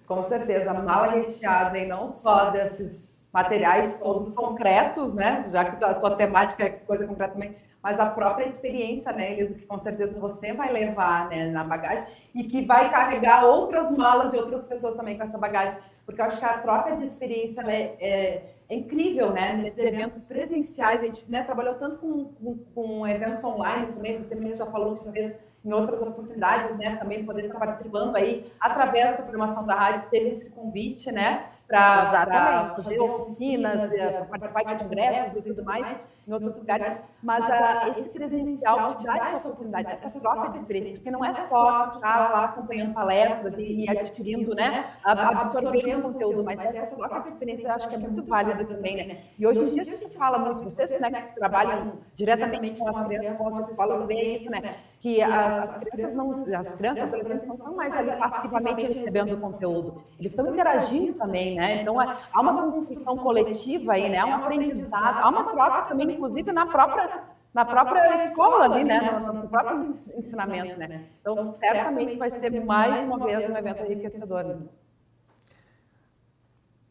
Com 0.07 0.25
certeza, 0.25 0.71
a 0.71 0.75
mala 0.75 1.13
recheada 1.13 1.79
e 1.79 1.87
não 1.87 2.09
só 2.09 2.51
desses 2.51 3.21
materiais 3.33 3.99
todos 3.99 4.35
concretos, 4.35 5.15
né? 5.15 5.47
Já 5.53 5.65
que 5.65 5.85
a 5.85 5.95
tua 5.95 6.17
temática 6.17 6.65
é 6.65 6.71
coisa 6.71 7.07
concreta 7.07 7.35
também, 7.35 7.57
mas 7.81 8.01
a 8.01 8.07
própria 8.07 8.49
experiência, 8.49 9.13
né, 9.13 9.33
Elisa, 9.33 9.55
que 9.55 9.67
com 9.67 9.79
certeza 9.79 10.19
você 10.19 10.53
vai 10.53 10.73
levar 10.73 11.29
né, 11.31 11.47
na 11.47 11.65
bagagem 11.65 12.05
e 12.35 12.45
que 12.45 12.67
vai 12.67 12.91
carregar 12.91 13.45
outras 13.45 13.97
malas 13.97 14.33
de 14.33 14.39
outras 14.39 14.67
pessoas 14.67 14.97
também 14.97 15.17
com 15.17 15.25
essa 15.25 15.39
bagagem, 15.39 15.81
porque 16.05 16.21
eu 16.21 16.25
acho 16.25 16.39
que 16.39 16.45
a 16.45 16.59
troca 16.59 16.97
de 16.97 17.07
experiência 17.07 17.63
é, 17.63 17.97
é, 18.01 18.55
é, 18.69 18.75
incrível, 18.75 19.33
né? 19.33 19.55
Nesses 19.55 19.79
eventos 19.79 20.25
presenciais, 20.25 21.01
a 21.03 21.07
gente 21.07 21.31
né, 21.31 21.45
trabalhou 21.45 21.77
tanto 21.77 21.99
com, 21.99 22.25
com, 22.25 22.59
com 22.75 23.07
eventos 23.07 23.45
online 23.45 23.87
também, 23.93 24.19
você 24.19 24.35
mesmo 24.35 24.65
já 24.65 24.67
falou 24.67 24.91
outra 24.91 25.11
vez 25.13 25.39
em 25.65 25.73
outras 25.73 26.01
oportunidades, 26.03 26.79
né, 26.79 26.97
também 26.97 27.25
poder 27.25 27.47
estar 27.47 27.59
participando 27.59 28.17
aí 28.17 28.51
através 28.59 29.11
da 29.11 29.23
programação 29.23 29.67
da 29.67 29.75
rádio, 29.75 30.09
teve 30.11 30.31
esse 30.31 30.51
convite, 30.51 31.13
né, 31.13 31.45
para 31.69 32.73
fazer 32.75 32.99
oficinas, 32.99 33.93
eh, 33.93 34.27
participar 34.29 34.65
de 34.65 34.85
congressos 34.85 35.47
e 35.47 35.49
tudo 35.49 35.65
mais 35.65 36.01
em 36.31 36.33
outros 36.33 36.57
lugares, 36.57 36.99
mas 37.21 37.45
a, 37.51 37.89
esse 37.99 38.17
presencial 38.17 38.95
te 38.95 39.05
dá 39.05 39.31
essa 39.31 39.49
oportunidade, 39.49 39.91
essa 39.91 40.21
troca 40.21 40.51
de 40.51 40.59
experiência, 40.59 40.95
porque 40.95 41.11
não 41.11 41.25
é 41.25 41.35
só 41.47 41.93
estar 41.95 42.31
lá 42.31 42.45
acompanhando 42.45 42.95
palestras 42.95 43.59
e, 43.59 43.85
e 43.85 43.91
adquirindo, 43.91 44.55
né, 44.55 44.93
absorvendo 45.03 46.03
conteúdo, 46.03 46.45
mas 46.45 46.61
essa 46.61 46.95
troca 46.95 47.23
de 47.23 47.29
experiência 47.31 47.67
eu 47.67 47.75
acho 47.75 47.89
que 47.89 47.95
é 47.97 47.99
muito 47.99 48.23
válida 48.23 48.65
também, 48.65 48.97
né? 48.97 49.25
E 49.37 49.47
hoje 49.47 49.63
em 49.63 49.65
dia 49.65 49.83
a 49.83 49.85
gente 49.85 50.17
fala 50.17 50.39
muito, 50.39 50.71
vocês, 50.71 51.01
né, 51.01 51.11
que 51.11 51.35
trabalham 51.35 51.95
diretamente 52.15 52.81
com 52.81 52.97
as 52.97 53.07
crianças, 53.09 53.39
com 53.39 53.57
as 53.57 53.71
escolas, 53.71 54.05
veem 54.05 54.37
isso, 54.37 54.51
né, 54.51 54.77
que 55.01 55.23
as, 55.23 55.71
as 55.71 55.89
crianças 55.89 56.15
não, 56.15 56.31
as 56.31 56.75
crianças, 56.77 57.15
as 57.15 57.47
não 57.47 57.55
estão 57.55 57.75
mais 57.75 57.93
ali 57.95 58.13
passivamente 58.13 58.87
recebendo 58.87 59.41
conteúdo, 59.41 60.03
eles 60.19 60.31
estão 60.31 60.53
interagindo 60.53 61.15
também, 61.15 61.57
né? 61.57 61.81
Então 61.81 61.99
há 61.99 62.41
uma 62.41 62.71
construção 62.71 63.17
coletiva 63.17 63.95
aí, 63.95 64.11
né? 64.11 64.19
Há 64.19 64.27
um 64.27 64.35
aprendizado, 64.35 65.23
há 65.23 65.29
uma 65.31 65.45
troca 65.45 65.83
também 65.89 66.20
inclusive 66.21 66.53
na 66.53 66.67
própria 66.67 67.31
na 67.53 67.65
própria 67.65 68.27
escola 68.27 68.67
ali, 68.67 68.85
né? 68.85 69.01
No, 69.01 69.33
no 69.33 69.49
próprio 69.49 69.81
ensinamento, 70.17 70.79
né? 70.79 71.07
Então, 71.21 71.57
certamente 71.59 72.17
vai 72.17 72.31
ser 72.39 72.65
mais 72.65 73.09
uma 73.09 73.19
vez 73.27 73.51
um 73.51 73.57
evento 73.57 73.83
enriquecedor. 73.83 74.45
Né? 74.45 74.59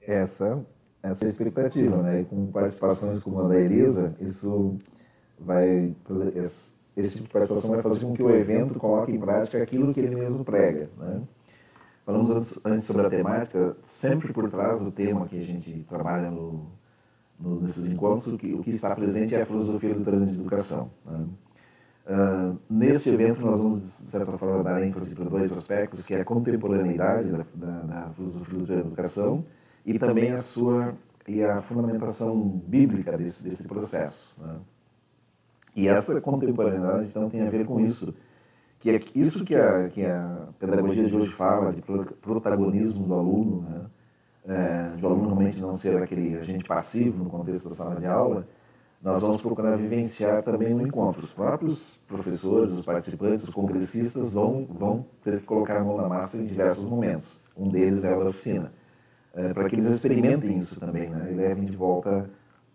Essa, 0.01 0.65
essa 1.01 1.23
é 1.23 1.27
a 1.27 1.29
expectativa, 1.29 2.03
né? 2.03 2.21
E 2.21 2.25
com 2.25 2.51
participações 2.51 3.23
como 3.23 3.39
a 3.39 3.47
da 3.47 3.57
Elisa, 3.57 4.13
isso 4.19 4.77
vai 5.39 5.95
esse 6.97 7.13
tipo 7.13 7.27
de 7.27 7.33
participação 7.33 7.71
vai 7.71 7.81
fazer 7.81 8.05
com 8.05 8.13
que 8.13 8.23
o 8.23 8.29
evento 8.29 8.77
coloque 8.77 9.13
em 9.13 9.19
prática 9.19 9.63
aquilo 9.63 9.93
que 9.93 10.01
ele 10.01 10.15
mesmo 10.15 10.43
prega. 10.43 10.89
Né? 10.97 11.21
Falamos 12.05 12.29
antes, 12.29 12.59
antes, 12.65 12.85
sobre 12.85 13.07
a 13.07 13.09
temática, 13.09 13.77
sempre 13.85 14.33
por 14.33 14.49
trás 14.49 14.81
do 14.81 14.91
tema 14.91 15.25
que 15.25 15.39
a 15.39 15.45
gente 15.45 15.85
trabalha 15.87 16.29
no, 16.29 16.69
no, 17.39 17.61
nesses 17.61 17.91
encontros, 17.91 18.33
o 18.33 18.37
que, 18.37 18.53
o 18.53 18.61
que, 18.61 18.71
está 18.71 18.95
presente 18.95 19.33
é 19.33 19.41
a 19.41 19.45
filosofia 19.45 19.93
luterana 19.93 20.25
de 20.25 20.33
educação. 20.33 20.89
Né? 21.05 21.25
Uh, 22.07 22.57
neste 22.69 23.09
evento, 23.09 23.41
nós 23.41 23.61
vamos, 23.61 23.81
de 23.81 24.09
certa 24.09 24.37
forma, 24.37 24.63
dar 24.63 24.83
ênfase 24.83 25.13
para 25.15 25.25
dois 25.25 25.51
aspectos, 25.51 26.05
que 26.05 26.13
é 26.13 26.21
a 26.21 26.25
contemporaneidade 26.25 27.29
da, 27.29 27.45
da, 27.53 27.81
da 27.81 28.09
filosofia 28.09 28.57
luterana 28.57 28.83
de 28.83 28.87
educação 28.87 29.45
e 29.85 29.97
também 29.97 30.31
a 30.31 30.39
sua 30.39 30.95
e 31.27 31.43
a 31.43 31.61
fundamentação 31.61 32.35
bíblica 32.65 33.15
desse, 33.15 33.43
desse 33.43 33.67
processo. 33.67 34.33
Né? 34.39 34.55
E 35.75 35.87
essa 35.87 36.19
contemporaneidade, 36.19 37.09
então, 37.09 37.29
tem 37.29 37.41
a 37.41 37.49
ver 37.49 37.65
com 37.65 37.79
isso, 37.79 38.13
que 38.79 38.89
é 38.89 38.99
isso 39.13 39.45
que 39.45 39.55
a, 39.55 39.87
que 39.89 40.03
a 40.03 40.47
pedagogia 40.57 41.05
de 41.05 41.15
hoje 41.15 41.31
fala, 41.33 41.71
de 41.71 41.81
protagonismo 42.21 43.05
do 43.05 43.13
aluno, 43.13 43.61
né? 43.61 43.85
É, 44.47 44.91
aluno 45.01 45.25
realmente 45.25 45.61
não 45.61 45.73
ser 45.73 46.01
aquele 46.01 46.37
agente 46.37 46.63
passivo 46.63 47.23
no 47.23 47.29
contexto 47.29 47.69
da 47.69 47.75
sala 47.75 47.95
de 47.95 48.05
aula, 48.05 48.47
nós 49.01 49.21
vamos 49.21 49.41
procurar 49.41 49.77
vivenciar 49.77 50.43
também 50.43 50.73
no 50.73 50.85
encontro. 50.85 51.23
Os 51.23 51.31
próprios 51.31 51.97
professores, 52.07 52.71
os 52.71 52.85
participantes, 52.85 53.47
os 53.47 53.53
congressistas 53.53 54.33
vão, 54.33 54.67
vão 54.69 55.05
ter 55.23 55.39
que 55.39 55.45
colocar 55.45 55.77
a 55.77 55.83
mão 55.83 55.95
na 55.95 56.07
massa 56.07 56.37
em 56.37 56.45
diversos 56.45 56.83
momentos. 56.83 57.39
Um 57.55 57.69
deles 57.69 58.03
é 58.03 58.13
a 58.13 58.17
oficina. 58.17 58.73
É, 59.33 59.53
para 59.53 59.69
que 59.69 59.75
eles 59.75 59.91
experimentem 59.91 60.57
isso 60.57 60.79
também, 60.79 61.09
né? 61.09 61.29
E 61.31 61.35
levem 61.35 61.63
de 61.63 61.77
volta, 61.77 62.29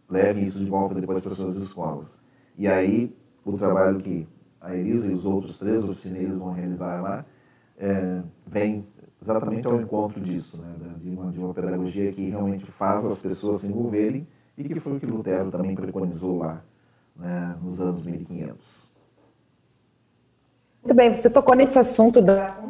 levem 0.08 0.44
isso 0.44 0.60
de 0.60 0.70
volta 0.70 0.94
depois 0.94 1.20
para 1.20 1.34
suas 1.34 1.56
escolas. 1.56 2.18
E 2.56 2.66
aí, 2.66 3.14
o 3.44 3.58
trabalho 3.58 3.98
que 3.98 4.26
a 4.60 4.74
Elisa 4.74 5.10
e 5.10 5.14
os 5.14 5.26
outros 5.26 5.58
três 5.58 5.86
oficineiros 5.86 6.38
vão 6.38 6.52
realizar 6.52 7.02
lá 7.02 7.24
é, 7.76 8.22
vem 8.46 8.86
exatamente 9.24 9.66
ao 9.66 9.80
encontro 9.80 10.20
disso, 10.20 10.58
né? 10.58 10.74
De 10.98 11.10
uma, 11.10 11.32
de 11.32 11.38
uma 11.38 11.54
pedagogia 11.54 12.12
que 12.12 12.28
realmente 12.28 12.70
faz 12.70 13.04
as 13.04 13.22
pessoas 13.22 13.62
se 13.62 13.68
envolverem 13.68 14.26
e 14.56 14.64
que 14.64 14.78
foi 14.78 14.96
o 14.96 15.00
que 15.00 15.06
Lutero 15.06 15.50
também 15.50 15.74
preconizou 15.74 16.38
lá 16.38 16.62
né, 17.16 17.56
nos 17.62 17.80
anos 17.80 18.04
1500. 18.04 18.84
Muito 20.82 20.94
bem, 20.94 21.14
você 21.14 21.30
tocou 21.30 21.56
nesse 21.56 21.78
assunto 21.78 22.20
da, 22.20 22.60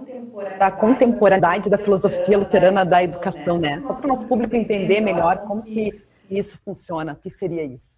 da 0.58 0.70
contemporaneidade 0.70 1.68
da 1.68 1.76
filosofia 1.76 2.38
luterana 2.38 2.84
da 2.84 3.02
educação, 3.02 3.58
né? 3.58 3.82
Só 3.84 3.92
para 3.92 4.04
o 4.04 4.08
nosso 4.08 4.26
público 4.26 4.54
entender 4.54 5.00
melhor 5.00 5.38
como 5.38 5.62
que 5.62 6.00
isso 6.30 6.56
funciona, 6.64 7.12
o 7.12 7.16
que 7.16 7.30
seria 7.30 7.64
isso. 7.64 7.94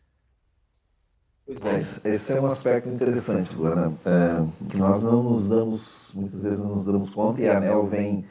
Pois 1.60 2.04
é, 2.04 2.08
esse 2.10 2.32
é 2.32 2.40
um 2.40 2.46
aspecto 2.46 2.88
interessante, 2.88 3.54
Luana, 3.54 3.92
é, 4.04 4.68
que 4.68 4.78
nós 4.78 5.04
não 5.04 5.22
nos 5.22 5.48
damos, 5.48 6.10
muitas 6.12 6.40
vezes 6.40 6.58
não 6.58 6.74
nos 6.74 6.86
damos 6.86 7.14
conta, 7.14 7.40
e 7.40 7.48
a 7.48 7.58
ANEL 7.58 7.86
vem 7.86 8.24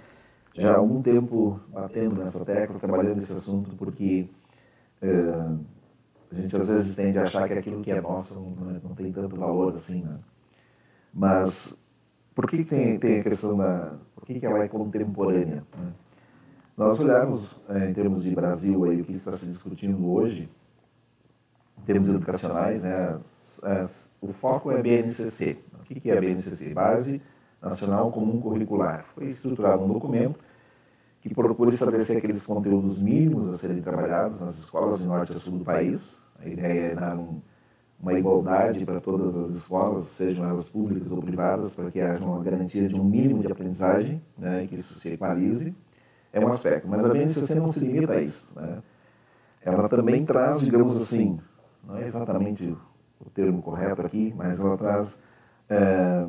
já 0.58 0.74
há 0.74 0.78
algum 0.78 1.02
tempo 1.02 1.60
batendo 1.68 2.16
nessa 2.16 2.46
tecla, 2.46 2.80
trabalhando 2.80 3.18
nesse 3.18 3.34
assunto, 3.34 3.76
porque 3.76 4.30
é, 5.02 5.10
a 6.32 6.36
gente 6.42 6.56
às 6.56 6.70
vezes 6.70 6.96
tende 6.96 7.20
a 7.20 7.24
achar 7.24 7.48
que 7.48 7.54
aquilo 7.54 7.82
que 7.82 7.92
é 7.92 8.00
nosso 8.00 8.40
não, 8.40 8.72
é, 8.72 8.80
não 8.82 8.96
tem 8.96 9.12
tanto 9.12 9.36
valor 9.36 9.74
assim, 9.74 10.02
né? 10.02 10.18
Mas 11.14 11.78
por 12.34 12.48
que 12.48 12.64
tem, 12.64 12.98
tem 12.98 13.20
a 13.20 13.24
questão 13.24 13.56
da... 13.56 13.94
Por 14.16 14.26
que, 14.26 14.40
que 14.40 14.46
ela 14.46 14.64
é 14.64 14.68
contemporânea? 14.68 15.64
Né? 15.78 15.94
Nós 16.78 17.00
olharmos 17.00 17.56
é, 17.70 17.90
em 17.90 17.94
termos 17.94 18.24
de 18.24 18.34
Brasil 18.34 18.84
aí, 18.86 19.02
o 19.02 19.06
que 19.06 19.14
está 19.14 19.32
se 19.34 19.48
discutindo 19.48 20.10
hoje, 20.10 20.50
em 21.78 21.82
termos 21.84 22.08
educacionais, 22.08 22.84
né, 22.84 23.18
o 24.22 24.34
foco 24.34 24.72
é 24.72 24.82
BNCC. 24.82 25.58
O 25.80 25.84
que, 25.84 26.00
que 26.00 26.12
é 26.12 26.20
BNCC? 26.20 26.74
Base 26.74 27.22
Nacional 27.62 28.12
Comum 28.12 28.40
Curricular. 28.40 29.06
Foi 29.16 29.28
estruturado 29.28 29.84
um 29.84 29.88
documento 29.88 30.40
que 31.22 31.34
procura 31.34 31.72
estabelecer 31.72 32.18
aqueles 32.18 32.46
conteúdos 32.46 33.00
mínimos 33.00 33.50
a 33.50 33.58
serem 33.58 33.82
trabalhados 33.82 34.40
nas 34.40 34.58
escolas 34.60 35.00
de 35.00 35.06
norte 35.06 35.34
a 35.34 35.38
sul 35.38 35.58
do 35.58 35.66
país. 35.66 36.22
A 36.40 36.48
ideia 36.48 36.92
é 36.92 36.96
dar 36.96 37.18
um, 37.18 37.42
uma 38.00 38.14
igualdade 38.14 38.86
para 38.86 39.00
todas 39.00 39.36
as 39.36 39.50
escolas, 39.50 40.06
sejam 40.06 40.48
elas 40.48 40.70
públicas 40.70 41.12
ou 41.12 41.22
privadas, 41.22 41.76
para 41.76 41.90
que 41.90 42.00
haja 42.00 42.24
uma 42.24 42.44
garantia 42.44 42.88
de 42.88 42.94
um 42.94 43.04
mínimo 43.04 43.42
de 43.42 43.52
aprendizagem, 43.52 44.22
né, 44.38 44.68
que 44.68 44.76
isso 44.76 45.00
se 45.00 45.14
equalize. 45.14 45.76
É 46.32 46.40
um 46.40 46.48
aspecto, 46.48 46.88
mas 46.88 47.04
a 47.04 47.10
BNCC 47.10 47.56
não 47.56 47.70
se 47.70 47.80
limita 47.80 48.14
a 48.14 48.22
isso. 48.22 48.48
Né? 48.56 48.84
Ela 49.64 49.90
também 49.90 50.24
traz, 50.26 50.60
digamos 50.60 50.96
assim, 50.96 51.40
não 51.84 51.98
é 51.98 52.06
exatamente 52.06 52.78
o 53.20 53.30
termo 53.32 53.62
correto 53.62 54.02
aqui, 54.02 54.34
mas 54.38 54.60
ela 54.60 54.78
traz 54.78 55.20
é, 55.70 56.28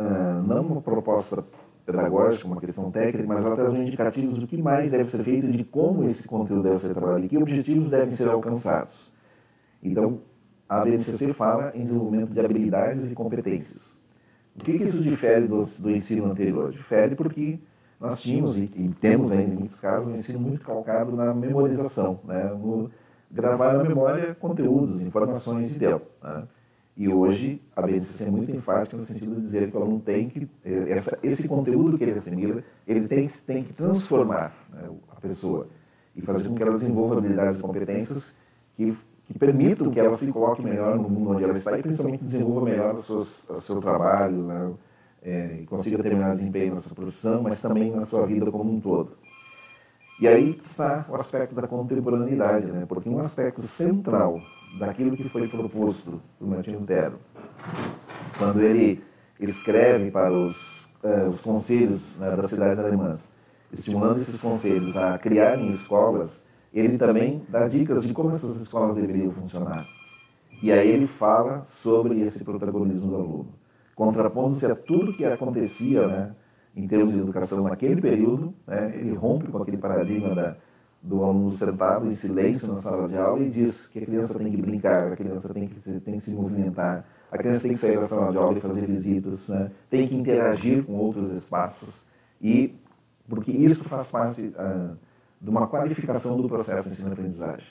é, 0.00 0.42
não 0.46 0.62
uma 0.62 0.80
proposta 0.80 1.44
pedagógica, 1.84 2.46
uma 2.46 2.60
questão 2.60 2.90
técnica, 2.90 3.26
mas 3.26 3.44
ela 3.44 3.54
traz 3.54 3.74
indicativos 3.74 4.38
do 4.38 4.46
que 4.46 4.60
mais 4.60 4.90
deve 4.90 5.04
ser 5.04 5.22
feito 5.22 5.50
de 5.50 5.62
como 5.62 6.04
esse 6.04 6.26
conteúdo 6.26 6.62
deve 6.62 6.78
ser 6.78 6.94
trabalhado 6.94 7.24
e 7.24 7.28
que 7.28 7.36
objetivos 7.36 7.90
devem 7.90 8.10
ser 8.10 8.28
alcançados. 8.28 9.12
Então, 9.82 10.20
a 10.68 10.80
BNCC 10.80 11.32
fala 11.32 11.72
em 11.74 11.82
desenvolvimento 11.82 12.32
de 12.32 12.40
habilidades 12.40 13.10
e 13.10 13.14
competências. 13.14 13.98
O 14.56 14.64
que, 14.64 14.78
que 14.78 14.84
isso 14.84 15.02
difere 15.02 15.46
do, 15.46 15.64
do, 15.64 15.90
ensino 15.90 16.30
anterior? 16.30 16.70
Difere 16.70 17.14
porque 17.14 17.58
nós 17.98 18.20
tínhamos 18.20 18.56
e, 18.56 18.62
e, 18.62 18.94
temos 19.00 19.30
ainda 19.30 19.52
em 19.52 19.56
muitos 19.56 19.78
casos 19.78 20.08
um 20.08 20.14
ensino 20.14 20.38
muito 20.38 20.64
calcado 20.64 21.14
na 21.14 21.34
memorização, 21.34 22.20
né? 22.24 22.44
no 22.54 22.90
gravar 23.30 23.74
na 23.74 23.84
memória 23.84 24.34
conteúdos, 24.34 25.02
informações 25.02 25.74
e 25.74 25.78
deu. 25.78 26.02
Né? 26.22 26.44
E 27.00 27.08
hoje 27.08 27.62
a 27.74 27.80
BNCC 27.80 28.24
é 28.24 28.30
muito 28.30 28.50
enfática 28.54 28.94
no 28.94 29.02
sentido 29.02 29.34
de 29.36 29.40
dizer 29.40 29.70
que 29.70 29.74
o 29.74 29.80
aluno 29.80 30.00
tem 30.00 30.28
que, 30.28 30.46
eh, 30.62 30.84
essa, 30.90 31.18
esse 31.22 31.48
conteúdo 31.48 31.96
que 31.96 32.04
ele 32.04 32.12
assimila, 32.12 32.62
ele 32.86 33.08
tem, 33.08 33.26
tem 33.46 33.62
que 33.62 33.72
transformar 33.72 34.52
né, 34.70 34.86
a 35.10 35.18
pessoa 35.18 35.66
e 36.14 36.20
fazer 36.20 36.46
com 36.46 36.54
que 36.54 36.62
ela 36.62 36.72
desenvolva 36.72 37.16
habilidades 37.16 37.58
e 37.58 37.62
competências 37.62 38.34
que, 38.76 38.94
que 39.24 39.38
permitam 39.38 39.90
que 39.90 39.98
ela 39.98 40.12
se 40.12 40.30
coloque 40.30 40.60
melhor 40.60 40.96
no 40.96 41.08
mundo 41.08 41.30
onde 41.30 41.42
ela 41.42 41.54
está 41.54 41.78
e 41.78 41.82
principalmente 41.82 42.22
desenvolva 42.22 42.66
melhor 42.66 42.94
o 42.96 43.00
seu, 43.00 43.16
o 43.16 43.60
seu 43.62 43.80
trabalho, 43.80 44.42
né, 44.42 44.70
é, 45.22 45.62
consiga 45.64 46.02
ter 46.02 46.14
melhor 46.14 46.34
desempenho 46.34 46.74
na 46.74 46.82
sua 46.82 46.94
profissão, 46.94 47.42
mas 47.42 47.62
também 47.62 47.90
na 47.92 48.04
sua 48.04 48.26
vida 48.26 48.50
como 48.50 48.74
um 48.74 48.78
todo. 48.78 49.16
E 50.20 50.28
aí 50.28 50.60
está 50.62 51.06
o 51.08 51.14
aspecto 51.14 51.54
da 51.54 51.66
contemporaneidade, 51.66 52.66
né? 52.66 52.84
porque 52.86 53.08
um 53.08 53.18
aspecto 53.18 53.62
central 53.62 54.38
daquilo 54.78 55.16
que 55.16 55.28
foi 55.28 55.48
proposto 55.48 56.20
por 56.38 56.48
Martin 56.48 56.72
Lutero. 56.72 57.18
Quando 58.38 58.60
ele 58.62 59.02
escreve 59.38 60.10
para 60.10 60.32
os, 60.32 60.84
uh, 61.02 61.28
os 61.30 61.40
conselhos 61.40 62.18
né, 62.18 62.34
das 62.36 62.50
cidades 62.50 62.78
alemãs, 62.78 63.32
estimulando 63.72 64.18
esses 64.18 64.40
conselhos 64.40 64.96
a 64.96 65.18
criarem 65.18 65.70
escolas, 65.70 66.44
ele 66.72 66.96
também 66.98 67.42
dá 67.48 67.66
dicas 67.66 68.04
de 68.04 68.12
como 68.12 68.30
essas 68.30 68.60
escolas 68.60 68.96
deveriam 68.96 69.32
funcionar. 69.32 69.86
E 70.62 70.70
aí 70.70 70.88
ele 70.90 71.06
fala 71.06 71.62
sobre 71.64 72.20
esse 72.20 72.44
protagonismo 72.44 73.08
do 73.08 73.16
aluno, 73.16 73.48
contrapondo-se 73.94 74.66
a 74.66 74.74
tudo 74.74 75.12
que 75.12 75.24
acontecia 75.24 76.06
né, 76.06 76.34
em 76.76 76.86
termos 76.86 77.14
de 77.14 77.20
educação 77.20 77.64
naquele 77.64 78.00
período, 78.00 78.54
né, 78.66 78.92
ele 78.94 79.14
rompe 79.14 79.50
com 79.50 79.58
aquele 79.58 79.78
paradigma 79.78 80.34
da 80.34 80.56
do 81.02 81.24
aluno 81.24 81.52
sentado 81.52 82.06
em 82.06 82.12
silêncio 82.12 82.68
na 82.68 82.76
sala 82.76 83.08
de 83.08 83.16
aula 83.16 83.42
e 83.42 83.48
diz 83.48 83.86
que 83.86 84.00
a 84.00 84.02
criança 84.04 84.38
tem 84.38 84.50
que 84.50 84.60
brincar, 84.60 85.12
a 85.12 85.16
criança 85.16 85.52
tem 85.54 85.66
que, 85.66 86.00
tem 86.00 86.18
que 86.18 86.24
se 86.24 86.34
movimentar, 86.34 87.06
a 87.30 87.38
criança 87.38 87.62
tem 87.62 87.72
que 87.72 87.78
sair 87.78 87.98
da 87.98 88.04
sala 88.04 88.30
de 88.30 88.36
aula 88.36 88.58
e 88.58 88.60
fazer 88.60 88.86
visitas, 88.86 89.48
né? 89.48 89.70
tem 89.88 90.06
que 90.06 90.14
interagir 90.14 90.84
com 90.84 90.92
outros 90.94 91.32
espaços, 91.32 91.94
e 92.40 92.74
porque 93.28 93.50
isso 93.50 93.84
faz 93.84 94.10
parte 94.10 94.52
ah, 94.58 94.94
de 95.40 95.48
uma 95.48 95.66
qualificação 95.66 96.36
do 96.36 96.48
processo 96.48 96.88
de 96.88 96.96
ensino-aprendizagem. 96.96 97.68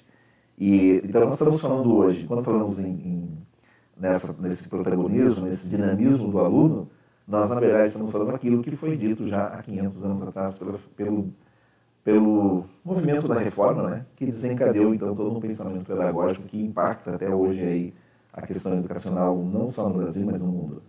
E, 0.58 1.02
então, 1.04 1.26
nós 1.26 1.36
estamos 1.36 1.62
falando 1.62 1.96
hoje, 1.96 2.26
quando 2.26 2.44
falamos 2.44 2.80
em, 2.80 2.88
em, 2.88 3.38
nessa, 3.98 4.36
nesse 4.40 4.68
protagonismo, 4.68 5.46
nesse 5.46 5.70
dinamismo 5.70 6.32
do 6.32 6.40
aluno, 6.40 6.90
nós, 7.28 7.50
na 7.50 7.60
verdade, 7.60 7.90
estamos 7.90 8.10
falando 8.10 8.34
aquilo 8.34 8.62
que 8.64 8.76
foi 8.76 8.98
dito 8.98 9.28
já 9.28 9.48
há 9.48 9.62
500 9.62 10.04
anos 10.04 10.22
atrás 10.24 10.58
pelo, 10.58 10.80
pelo 10.96 11.34
pelo 12.04 12.66
movimento 12.84 13.28
da 13.28 13.40
reforma, 13.40 13.90
né, 13.90 14.06
que 14.16 14.26
desencadeou 14.26 14.94
então 14.94 15.16
todo 15.16 15.38
um 15.38 15.40
pensamento 15.40 15.86
pedagógico 15.86 16.48
que 16.48 16.62
impacta 16.62 17.16
até 17.16 17.30
hoje 17.30 17.62
aí 17.62 17.94
a 18.34 18.42
questão 18.42 18.78
educacional 18.78 19.36
não 19.36 19.70
só 19.70 19.90
no 19.90 19.98
Brasil, 19.98 20.26
mas 20.26 20.42
no 20.42 20.48
mundo. 20.48 20.84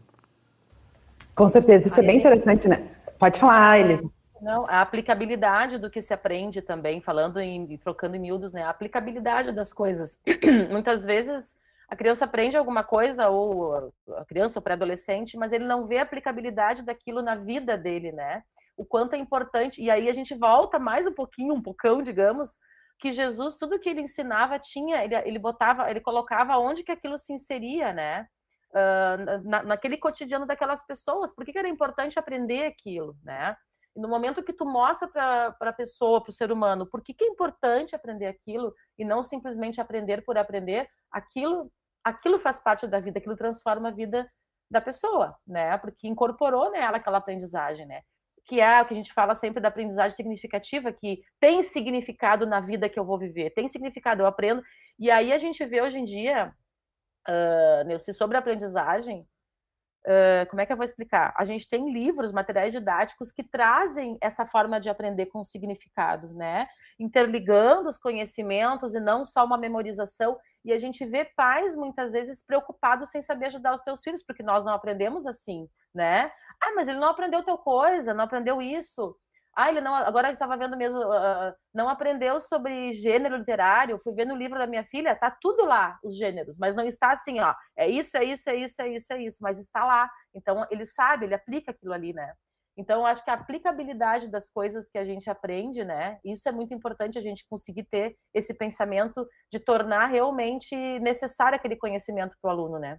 Com 1.35 1.49
certeza, 1.49 1.89
isso 1.89 1.99
é 1.99 2.03
bem 2.03 2.19
interessante, 2.19 2.69
né? 2.69 2.89
Pode 3.19 3.39
falar, 3.39 3.79
Elisa. 3.79 4.11
Não, 4.41 4.67
a 4.67 4.81
aplicabilidade 4.81 5.79
do 5.79 5.91
que 5.91 6.01
se 6.01 6.15
aprende 6.15 6.63
também, 6.63 7.01
falando 7.01 7.39
em 7.39 7.77
trocando 7.77 8.17
em 8.17 8.19
miúdos, 8.19 8.53
né? 8.53 8.63
A 8.63 8.71
aplicabilidade 8.71 9.53
das 9.53 9.73
coisas. 9.73 10.19
Muitas 10.71 11.05
vezes 11.05 11.57
a 11.89 11.97
criança 11.97 12.25
aprende 12.25 12.57
alguma 12.57 12.85
coisa, 12.85 13.29
ou 13.29 13.93
a 14.17 14.25
criança 14.25 14.59
ou 14.59 14.63
pré-adolescente, 14.63 15.37
mas 15.37 15.53
ele 15.53 15.65
não 15.65 15.87
vê 15.87 15.99
a 15.99 16.03
aplicabilidade 16.03 16.83
daquilo 16.83 17.21
na 17.21 17.35
vida 17.35 17.77
dele, 17.77 18.13
né? 18.13 18.43
O 18.81 18.85
quanto 18.87 19.13
é 19.13 19.19
importante. 19.19 19.83
E 19.83 19.91
aí 19.91 20.09
a 20.09 20.13
gente 20.13 20.35
volta 20.35 20.79
mais 20.79 21.07
um 21.07 21.13
pouquinho, 21.13 21.53
um 21.53 21.63
pocão, 21.63 22.01
digamos, 22.01 22.57
que 22.99 23.13
Jesus, 23.13 23.59
tudo 23.59 23.79
que 23.79 23.91
ele 23.91 24.01
ensinava 24.01 24.59
tinha, 24.59 25.05
ele, 25.05 25.15
ele 25.17 25.39
botava, 25.39 25.91
ele 25.91 26.01
colocava 26.01 26.57
onde 26.57 26.83
que 26.83 26.91
aquilo 26.91 27.19
se 27.19 27.31
inseria, 27.31 27.93
né? 27.93 28.27
Uh, 28.71 29.49
na, 29.49 29.63
naquele 29.65 29.99
cotidiano 29.99 30.47
daquelas 30.47 30.85
pessoas. 30.87 31.35
Por 31.35 31.45
que, 31.45 31.53
que 31.53 31.59
era 31.59 31.69
importante 31.69 32.19
aprender 32.19 32.65
aquilo, 32.65 33.15
né? 33.23 33.55
E 33.95 34.01
no 34.01 34.09
momento 34.09 34.43
que 34.43 34.53
tu 34.53 34.65
mostra 34.65 35.09
para 35.09 35.55
a 35.61 35.73
pessoa, 35.73 36.23
para 36.23 36.31
o 36.31 36.35
ser 36.35 36.51
humano, 36.51 36.87
por 36.87 37.03
que, 37.03 37.13
que 37.13 37.25
é 37.25 37.29
importante 37.29 37.95
aprender 37.95 38.29
aquilo 38.29 38.73
e 38.99 39.05
não 39.05 39.23
simplesmente 39.23 39.79
aprender 39.79 40.25
por 40.25 40.39
aprender, 40.39 40.89
aquilo, 41.13 41.71
aquilo 42.03 42.39
faz 42.39 42.61
parte 42.61 42.87
da 42.87 42.99
vida, 42.99 43.19
aquilo 43.19 43.37
transforma 43.37 43.89
a 43.89 43.93
vida 43.93 44.31
da 44.71 44.81
pessoa, 44.81 45.37
né? 45.47 45.77
Porque 45.77 46.09
incorporou 46.09 46.71
nela 46.71 46.97
aquela 46.97 47.19
aprendizagem, 47.19 47.85
né? 47.87 48.01
Que 48.51 48.61
é 48.61 48.83
o 48.83 48.85
que 48.85 48.95
a 48.95 48.97
gente 48.97 49.13
fala 49.13 49.37
sempre 49.37 49.61
da 49.61 49.69
aprendizagem 49.69 50.17
significativa, 50.17 50.93
que 50.93 51.23
tem 51.39 51.63
significado 51.63 52.45
na 52.45 52.59
vida 52.59 52.89
que 52.89 52.99
eu 52.99 53.05
vou 53.05 53.17
viver, 53.17 53.51
tem 53.51 53.69
significado, 53.69 54.23
eu 54.23 54.27
aprendo. 54.27 54.61
E 54.99 55.09
aí 55.09 55.33
a 55.33 55.39
gente 55.39 55.65
vê 55.65 55.81
hoje 55.81 56.01
em 56.01 56.05
dia, 56.05 56.53
uh, 57.29 57.87
Neuci, 57.87 58.13
sobre 58.13 58.37
a 58.37 58.41
aprendizagem, 58.41 59.25
Uh, 60.07 60.49
como 60.49 60.63
é 60.63 60.67
que 60.67 60.73
eu 60.73 60.77
vou 60.77 60.85
explicar? 60.85 61.35
A 61.37 61.45
gente 61.45 61.69
tem 61.69 61.93
livros, 61.93 62.33
materiais 62.33 62.73
didáticos 62.73 63.31
que 63.31 63.43
trazem 63.43 64.17
essa 64.21 64.47
forma 64.47 64.81
de 64.81 64.89
aprender 64.89 65.27
com 65.27 65.45
significado, 65.45 66.33
né? 66.33 66.69
Interligando 66.99 67.89
os 67.89 67.99
conhecimentos 67.99 68.95
e 68.95 69.01
não 69.01 69.27
só 69.27 69.45
uma 69.45 69.59
memorização. 69.59 70.39
E 70.65 70.73
a 70.73 70.79
gente 70.79 71.05
vê 71.05 71.25
pais 71.25 71.77
muitas 71.77 72.13
vezes 72.13 72.43
preocupados 72.45 73.11
sem 73.11 73.21
saber 73.21 73.47
ajudar 73.47 73.75
os 73.75 73.83
seus 73.83 74.03
filhos, 74.03 74.23
porque 74.23 74.43
nós 74.43 74.65
não 74.65 74.73
aprendemos 74.73 75.27
assim, 75.27 75.69
né? 75.95 76.33
Ah, 76.63 76.73
mas 76.75 76.89
ele 76.89 76.99
não 76.99 77.09
aprendeu 77.09 77.43
tal 77.43 77.59
coisa, 77.59 78.15
não 78.15 78.25
aprendeu 78.25 78.63
isso. 78.63 79.15
Ah, 79.61 79.69
ele 79.69 79.81
não. 79.83 79.95
Agora 79.95 80.31
estava 80.33 80.57
vendo 80.57 80.77
mesmo, 80.77 81.01
uh, 81.01 81.53
não 81.75 81.89
aprendeu 81.89 82.41
sobre 82.41 82.93
gênero 82.93 83.37
literário. 83.37 84.01
Fui 84.03 84.15
ver 84.15 84.25
no 84.25 84.35
livro 84.35 84.59
da 84.59 84.67
minha 84.67 84.85
filha, 84.85 85.15
tá 85.15 85.31
tudo 85.41 85.65
lá, 85.67 85.99
os 86.03 86.17
gêneros, 86.17 86.57
mas 86.59 86.75
não 86.75 86.85
está 86.85 87.13
assim, 87.13 87.41
ó. 87.41 87.55
É 87.77 87.89
isso, 87.89 88.17
é 88.17 88.25
isso, 88.25 88.49
é 88.49 88.57
isso, 88.57 88.81
é 88.81 88.89
isso, 88.89 89.13
é 89.13 89.23
isso, 89.23 89.39
mas 89.43 89.59
está 89.61 89.85
lá. 89.85 90.09
Então 90.35 90.67
ele 90.71 90.87
sabe, 90.87 91.27
ele 91.27 91.35
aplica 91.35 91.73
aquilo 91.73 91.93
ali, 91.93 92.13
né? 92.15 92.33
Então, 92.77 93.05
acho 93.05 93.23
que 93.23 93.31
a 93.31 93.35
aplicabilidade 93.35 94.31
das 94.31 94.49
coisas 94.51 94.89
que 94.89 94.97
a 94.97 95.05
gente 95.05 95.29
aprende, 95.29 95.85
né? 95.85 96.19
Isso 96.25 96.49
é 96.49 96.53
muito 96.53 96.73
importante 96.73 97.19
a 97.19 97.21
gente 97.21 97.47
conseguir 97.49 97.85
ter 97.85 98.17
esse 98.33 98.55
pensamento 98.55 99.27
de 99.53 99.59
tornar 99.61 100.07
realmente 100.07 100.75
necessário 101.01 101.57
aquele 101.57 101.77
conhecimento 101.77 102.35
para 102.41 102.49
o 102.49 102.53
aluno, 102.53 102.79
né? 102.79 102.99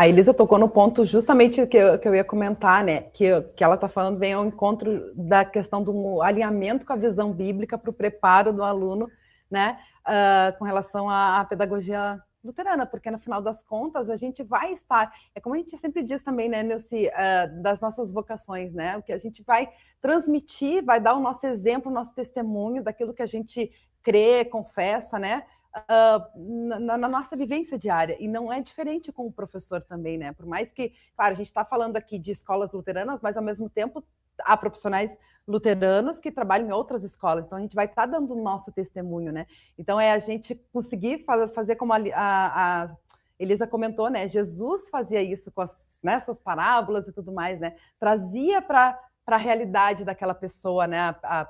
A 0.00 0.08
Elisa 0.08 0.32
tocou 0.32 0.58
no 0.58 0.66
ponto 0.66 1.04
justamente 1.04 1.66
que 1.66 1.76
eu, 1.76 1.98
que 1.98 2.08
eu 2.08 2.14
ia 2.14 2.24
comentar, 2.24 2.82
né? 2.82 3.02
Que, 3.12 3.42
que 3.54 3.62
ela 3.62 3.74
está 3.74 3.86
falando 3.86 4.16
bem 4.18 4.32
ao 4.32 4.46
encontro 4.46 5.12
da 5.14 5.44
questão 5.44 5.82
do 5.82 6.22
alinhamento 6.22 6.86
com 6.86 6.94
a 6.94 6.96
visão 6.96 7.30
bíblica 7.30 7.76
para 7.76 7.90
o 7.90 7.92
preparo 7.92 8.50
do 8.50 8.62
aluno, 8.62 9.10
né? 9.50 9.78
Uh, 10.00 10.58
com 10.58 10.64
relação 10.64 11.10
à, 11.10 11.40
à, 11.40 11.44
pedagogia 11.44 12.18
luterana, 12.42 12.86
porque 12.86 13.10
no 13.10 13.18
final 13.18 13.42
das 13.42 13.62
contas 13.62 14.08
a 14.08 14.16
gente 14.16 14.42
vai 14.42 14.72
estar, 14.72 15.12
é 15.34 15.38
como 15.40 15.54
a 15.54 15.58
gente 15.58 15.76
sempre 15.76 16.02
diz 16.02 16.22
também, 16.22 16.48
né, 16.48 16.62
Nilce, 16.62 17.08
uh, 17.08 17.62
das 17.62 17.78
nossas 17.78 18.10
vocações, 18.10 18.72
né? 18.72 18.96
O 18.96 19.02
que 19.02 19.12
a 19.12 19.18
gente 19.18 19.42
vai 19.42 19.68
transmitir, 20.00 20.82
vai 20.82 20.98
dar 20.98 21.12
o 21.12 21.20
nosso 21.20 21.46
exemplo, 21.46 21.92
o 21.92 21.94
nosso 21.94 22.14
testemunho 22.14 22.82
daquilo 22.82 23.12
que 23.12 23.22
a 23.22 23.26
gente 23.26 23.70
crê, 24.02 24.46
confessa, 24.46 25.18
né? 25.18 25.42
Uh, 25.76 26.78
na, 26.84 26.98
na, 26.98 27.08
nossa 27.08 27.36
vivência 27.36 27.78
diária. 27.78 28.16
E 28.20 28.28
não 28.28 28.52
é 28.52 28.60
diferente 28.60 29.12
com 29.12 29.26
o 29.26 29.32
professor 29.32 29.80
também, 29.82 30.18
né? 30.18 30.32
Por 30.32 30.46
mais 30.46 30.70
que, 30.72 30.92
claro, 31.16 31.32
a 31.32 31.36
gente 31.36 31.46
está 31.46 31.64
falando 31.64 31.96
aqui 31.96 32.18
de 32.18 32.32
escolas 32.32 32.72
luteranas, 32.72 33.20
mas 33.22 33.36
ao 33.36 33.42
mesmo 33.42 33.68
tempo 33.68 34.04
há 34.40 34.56
profissionais 34.56 35.16
luteranos 35.46 36.18
que 36.18 36.32
trabalham 36.32 36.68
em 36.68 36.72
outras 36.72 37.02
escolas. 37.02 37.46
Então 37.46 37.58
a 37.58 37.60
gente 37.60 37.74
vai 37.74 37.86
estar 37.86 38.06
tá 38.06 38.18
dando 38.18 38.34
o 38.34 38.42
nosso 38.42 38.72
testemunho, 38.72 39.32
né? 39.32 39.46
Então 39.78 40.00
é 40.00 40.12
a 40.12 40.18
gente 40.18 40.54
conseguir 40.72 41.24
fazer 41.54 41.76
como 41.76 41.92
a, 41.92 41.98
a, 42.14 42.82
a 42.84 42.96
Elisa 43.38 43.66
comentou, 43.66 44.08
né? 44.08 44.28
Jesus 44.28 44.88
fazia 44.88 45.22
isso 45.22 45.50
com 45.50 45.62
as, 45.62 45.88
né, 46.02 46.18
suas 46.20 46.38
parábolas 46.38 47.06
e 47.06 47.12
tudo 47.12 47.32
mais, 47.32 47.60
né? 47.60 47.76
Trazia 47.98 48.62
para 48.62 48.98
a 49.26 49.36
realidade 49.36 50.04
daquela 50.04 50.34
pessoa, 50.34 50.86
né? 50.86 50.98
A, 51.22 51.40
a 51.40 51.48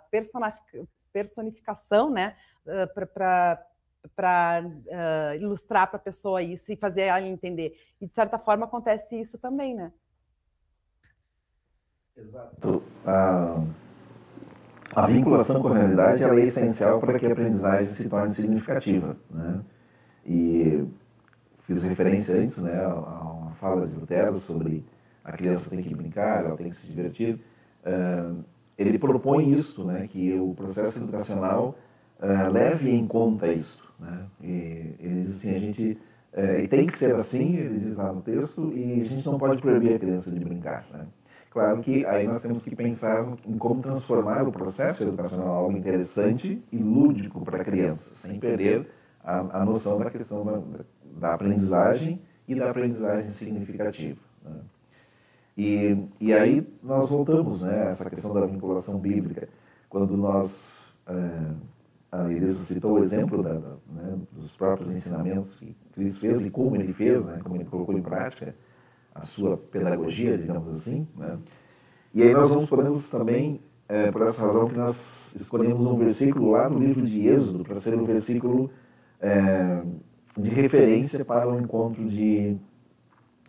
personificação, 1.12 2.10
né? 2.10 2.36
Para 2.94 3.64
para 4.16 4.62
uh, 4.64 4.82
eh, 4.88 5.38
ilustrar 5.40 5.88
para 5.88 5.96
a 5.96 6.02
pessoa 6.02 6.42
isso 6.42 6.72
e 6.72 6.76
fazer 6.76 7.02
ela 7.02 7.20
entender. 7.20 7.76
E 8.00 8.06
de 8.06 8.12
certa 8.12 8.38
forma 8.38 8.64
acontece 8.64 9.20
isso 9.20 9.38
também, 9.38 9.74
né? 9.74 9.92
Exato. 12.16 12.82
A, 13.06 13.62
a 14.94 15.06
vinculação 15.06 15.60
com 15.62 15.68
a 15.68 15.78
realidade 15.78 16.22
é 16.22 16.40
essencial 16.40 17.00
para 17.00 17.18
que 17.18 17.26
a 17.26 17.32
aprendizagem 17.32 17.92
se 17.92 18.08
torne 18.08 18.34
significativa, 18.34 19.16
né? 19.30 19.62
E 20.24 20.86
fiz 21.60 21.84
referência 21.84 22.36
antes, 22.36 22.62
né, 22.62 22.84
a 22.84 22.94
uma 23.50 23.52
fala 23.52 23.86
de 23.86 23.94
Lutero 23.94 24.38
sobre 24.40 24.84
a 25.24 25.32
criança 25.32 25.70
tem 25.70 25.82
que 25.82 25.94
brincar, 25.94 26.44
ela 26.44 26.56
tem 26.56 26.68
que 26.68 26.76
se 26.76 26.86
divertir. 26.86 27.40
Uh, 27.84 28.44
ele 28.76 28.98
propõe 28.98 29.52
isso, 29.52 29.84
né, 29.84 30.06
que 30.08 30.38
o 30.38 30.54
processo 30.54 30.98
educacional 30.98 31.76
uh, 32.22 32.52
leve 32.52 32.90
em 32.90 33.06
conta 33.06 33.52
isso. 33.52 33.82
Né? 33.98 34.26
E 34.42 34.94
ele 34.98 35.20
diz 35.20 35.36
assim, 35.36 35.54
a 35.54 35.58
gente 35.58 35.98
é, 36.32 36.62
e 36.62 36.68
tem 36.68 36.86
que 36.86 36.96
ser 36.96 37.14
assim, 37.14 37.56
ele 37.56 37.80
diz 37.80 37.96
lá 37.96 38.12
no 38.12 38.22
texto, 38.22 38.72
e 38.72 39.00
a 39.00 39.04
gente 39.04 39.26
não 39.26 39.36
pode 39.36 39.60
proibir 39.60 39.94
a 39.94 39.98
criança 39.98 40.30
de 40.30 40.38
brincar. 40.38 40.86
Né? 40.92 41.06
Claro 41.50 41.80
que 41.80 42.06
aí 42.06 42.26
nós 42.26 42.40
temos 42.40 42.64
que 42.64 42.76
pensar 42.76 43.26
em 43.44 43.58
como 43.58 43.80
transformar 43.80 44.46
o 44.46 44.52
processo 44.52 45.02
educacional 45.02 45.48
algo 45.48 45.76
interessante 45.76 46.62
e 46.70 46.76
lúdico 46.76 47.44
para 47.44 47.60
a 47.60 47.64
criança, 47.64 48.14
sem 48.14 48.38
perder 48.38 48.88
a, 49.24 49.62
a 49.62 49.64
noção 49.64 49.98
da 49.98 50.08
questão 50.08 50.44
da, 50.44 50.62
da, 51.18 51.34
aprendizagem 51.34 52.22
e 52.46 52.54
da 52.54 52.70
aprendizagem 52.70 53.28
significativa. 53.28 54.20
Né? 54.44 54.56
E, 55.58 55.98
e 56.20 56.32
aí 56.32 56.64
nós 56.80 57.10
voltamos 57.10 57.64
né, 57.64 57.82
a 57.82 57.88
essa 57.88 58.08
questão 58.08 58.32
da 58.32 58.46
vinculação 58.46 58.98
bíblica, 58.98 59.48
quando 59.88 60.16
nós... 60.16 60.72
É, 61.08 61.69
a 62.12 62.30
Elisa 62.30 62.62
citou 62.62 62.94
o 62.94 62.98
exemplo 62.98 63.42
da, 63.42 63.54
né, 63.54 64.18
dos 64.32 64.56
próprios 64.56 64.90
ensinamentos 64.90 65.54
que 65.54 65.76
Cristo 65.92 66.20
fez 66.20 66.44
e 66.44 66.50
como 66.50 66.74
ele 66.74 66.92
fez, 66.92 67.24
né, 67.24 67.38
como 67.42 67.56
ele 67.56 67.64
colocou 67.64 67.96
em 67.96 68.02
prática 68.02 68.54
a 69.14 69.22
sua 69.22 69.56
pedagogia, 69.56 70.36
digamos 70.36 70.68
assim. 70.68 71.06
Né. 71.16 71.38
E 72.12 72.22
aí 72.22 72.32
nós 72.32 72.48
vamos, 72.48 72.68
podemos 72.68 73.08
também, 73.08 73.60
é, 73.88 74.10
por 74.10 74.22
essa 74.22 74.44
razão 74.44 74.68
que 74.68 74.76
nós 74.76 75.34
escolhemos 75.36 75.86
um 75.86 75.96
versículo 75.96 76.50
lá 76.50 76.68
no 76.68 76.78
livro 76.78 77.06
de 77.06 77.28
Êxodo, 77.28 77.62
para 77.62 77.76
ser 77.76 77.96
um 77.96 78.04
versículo 78.04 78.70
é, 79.20 79.82
de 80.36 80.50
referência 80.50 81.24
para 81.24 81.48
o 81.48 81.58
encontro 81.60 82.08
de, 82.08 82.56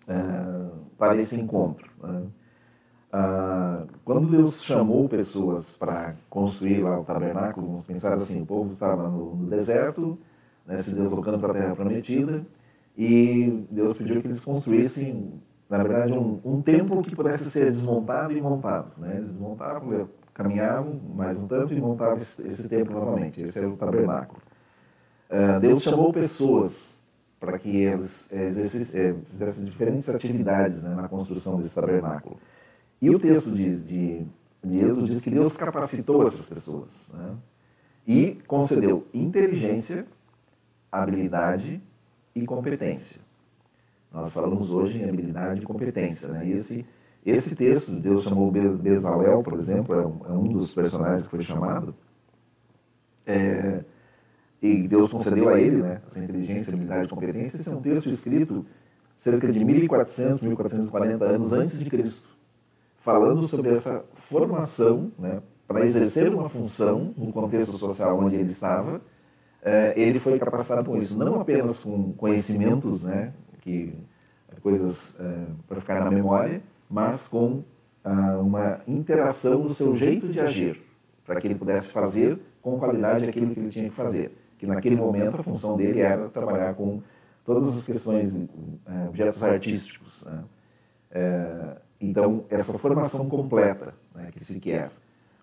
é, 0.08 0.70
para 0.98 1.16
esse 1.18 1.40
encontro. 1.40 1.90
Né. 2.04 2.28
Ah, 3.12 3.84
quando 4.06 4.30
Deus 4.30 4.64
chamou 4.64 5.10
pessoas 5.10 5.76
para 5.76 6.16
construir 6.30 6.82
lá 6.82 7.00
o 7.00 7.04
tabernáculo, 7.04 7.68
vamos 7.68 7.86
pensar 7.86 8.14
assim, 8.14 8.42
o 8.42 8.46
povo 8.46 8.74
estava 8.74 9.10
no, 9.10 9.36
no 9.36 9.50
deserto, 9.50 10.18
né, 10.66 10.82
se 10.82 10.96
deslocando 10.96 11.38
para 11.38 11.52
a 11.52 11.54
terra 11.54 11.76
prometida, 11.76 12.46
e 12.98 13.66
Deus 13.70 13.98
pediu 13.98 14.22
que 14.22 14.28
eles 14.28 14.40
construíssem, 14.40 15.34
na 15.70 15.84
verdade, 15.84 16.14
um, 16.14 16.40
um 16.46 16.62
templo 16.62 17.02
que 17.02 17.14
pudesse 17.14 17.50
ser 17.52 17.66
desmontado 17.66 18.32
e 18.32 18.42
montado. 18.42 18.92
Né? 18.98 19.16
Eles 19.16 19.28
desmontavam, 19.28 20.08
caminhavam 20.34 21.00
mais 21.14 21.38
um 21.38 21.48
tanto 21.48 21.74
e 21.74 21.82
montavam 21.82 22.18
esse, 22.18 22.48
esse 22.48 22.70
templo 22.70 22.94
novamente. 22.94 23.42
Esse 23.42 23.60
era 23.60 23.70
o 23.70 23.76
tabernáculo. 23.76 24.42
Uh, 25.30 25.60
Deus 25.60 25.82
chamou 25.82 26.14
pessoas 26.14 27.02
para 27.40 27.58
que 27.58 27.76
eles 27.76 28.30
eh, 28.32 28.50
eh, 28.50 29.16
fizessem 29.32 29.66
diferentes 29.66 30.08
atividades 30.08 30.84
né, 30.84 30.94
na 30.94 31.08
construção 31.08 31.58
desse 31.58 31.74
tabernáculo. 31.74 32.38
E 33.02 33.10
o 33.10 33.18
texto 33.18 33.50
de, 33.52 33.78
de, 33.78 34.26
de 34.64 34.78
Êxodo 34.78 35.06
diz 35.06 35.22
que 35.22 35.32
Deus 35.32 35.58
capacitou 35.58 36.22
essas 36.28 36.48
pessoas 36.48 37.12
né? 37.12 37.36
e 38.08 38.38
concedeu 38.46 39.08
inteligência, 39.12 40.06
habilidade 40.92 41.82
e 42.36 42.46
competência. 42.46 43.20
Nós 44.14 44.32
falamos 44.32 44.72
hoje 44.72 45.00
em 45.00 45.10
habilidade 45.10 45.62
e 45.62 45.66
competência. 45.66 46.28
Né? 46.28 46.48
E 46.48 46.52
esse, 46.52 46.86
esse 47.26 47.56
texto, 47.56 47.92
Deus 47.92 48.22
chamou 48.22 48.52
Bezalel, 48.52 49.42
por 49.42 49.58
exemplo, 49.58 49.96
é 49.96 50.06
um, 50.06 50.20
é 50.28 50.32
um 50.34 50.44
dos 50.44 50.72
personagens 50.72 51.24
que 51.24 51.32
foi 51.32 51.42
chamado, 51.42 51.96
é, 53.26 53.84
e 54.62 54.88
Deus 54.88 55.12
concedeu 55.12 55.50
a 55.50 55.60
ele 55.60 55.82
né, 55.82 56.02
essa 56.06 56.24
inteligência, 56.24 56.74
habilidade 56.74 57.08
e 57.08 57.10
competência. 57.10 57.58
Esse 57.58 57.70
é 57.70 57.76
um 57.76 57.82
texto 57.82 58.10
escrito 58.10 58.64
cerca 59.16 59.52
de 59.52 59.66
1400, 59.66 60.44
1440 60.44 61.26
anos 61.26 61.52
antes 61.52 61.80
de 61.80 61.90
Cristo 61.90 62.41
falando 63.02 63.48
sobre 63.48 63.72
essa 63.72 64.04
formação, 64.16 65.12
né, 65.18 65.42
para 65.68 65.86
exercer 65.86 66.34
uma 66.34 66.50
função 66.50 67.14
no 67.18 67.32
contexto 67.32 67.78
social 67.78 68.18
onde 68.20 68.36
ele 68.36 68.50
estava, 68.50 69.02
eh, 69.62 69.94
ele 69.96 70.20
foi 70.20 70.38
capacitado 70.40 70.90
com 70.90 70.98
isso, 70.98 71.18
não 71.18 71.40
apenas 71.40 71.84
com 71.84 72.14
conhecimentos, 72.14 73.04
né, 73.04 73.34
que 73.62 73.94
coisas 74.62 75.16
eh, 75.20 75.46
para 75.68 75.82
ficar 75.82 76.04
na 76.04 76.12
memória, 76.12 76.62
mas 76.90 77.28
com 77.28 77.64
ah, 78.04 78.38
uma 78.38 78.82
interação 78.88 79.62
do 79.62 79.74
seu 79.74 79.96
jeito 79.96 80.28
de 80.28 80.40
agir, 80.40 80.82
para 81.26 81.40
que 81.40 81.48
ele 81.48 81.56
pudesse 81.56 81.92
fazer 81.92 82.40
com 82.62 82.78
qualidade 82.78 83.28
aquilo 83.28 83.54
que 83.54 83.60
ele 83.60 83.70
tinha 83.70 83.90
que 83.90 83.96
fazer. 83.96 84.32
Que 84.58 84.68
naquele 84.68 84.96
momento 84.96 85.40
a 85.40 85.44
função 85.44 85.78
dele 85.78 86.02
era 86.02 86.28
trabalhar 86.30 86.74
com 86.76 87.02
todas 87.44 87.76
as 87.76 87.86
questões, 87.86 88.36
é, 88.36 89.08
objetos 89.08 89.42
artísticos. 89.42 90.26
Né? 90.26 90.44
Então, 92.02 92.46
essa 92.50 92.78
formação 92.80 93.30
completa 93.30 93.94
né, 94.16 94.30
que 94.32 94.44
se 94.44 94.60
quer 94.60 94.92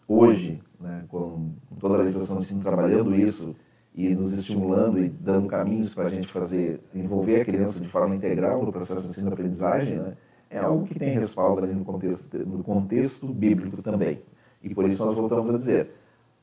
hoje, 0.08 0.60
né, 0.80 1.04
com 1.08 1.52
toda 1.78 1.94
a 1.94 1.98
legislação 1.98 2.40
ensino 2.40 2.60
trabalhando 2.60 3.14
isso 3.14 3.54
e 3.94 4.12
nos 4.14 4.36
estimulando 4.36 4.98
e 4.98 5.08
dando 5.08 5.46
caminhos 5.46 5.94
para 5.94 6.06
a 6.06 6.10
gente 6.10 6.26
fazer, 6.32 6.80
envolver 6.92 7.42
a 7.42 7.44
criança 7.44 7.80
de 7.80 7.86
forma 7.86 8.16
integral 8.16 8.64
no 8.64 8.72
processo 8.72 9.02
de 9.02 9.10
ensino-aprendizagem, 9.10 9.98
né, 9.98 10.14
é 10.50 10.58
algo 10.58 10.84
que 10.84 10.98
tem 10.98 11.10
respaldo 11.10 11.62
ali 11.62 11.74
no 11.74 11.84
contexto, 11.84 12.38
no 12.38 12.64
contexto 12.64 13.26
bíblico 13.26 13.80
também. 13.80 14.20
E 14.60 14.74
por 14.74 14.88
isso 14.88 15.04
nós 15.06 15.16
voltamos 15.16 15.54
a 15.54 15.58
dizer, 15.58 15.90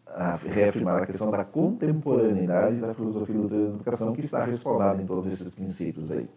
a 0.06 0.36
reafirmar 0.36 1.04
a 1.04 1.06
questão 1.06 1.30
da 1.30 1.44
contemporaneidade 1.44 2.78
da 2.78 2.94
filosofia 2.94 3.36
da 3.36 3.56
educação 3.56 4.14
que 4.14 4.22
está 4.22 4.46
respaldada 4.46 5.02
em 5.02 5.06
todos 5.06 5.28
esses 5.34 5.54
princípios 5.54 6.12
aí. 6.12 6.30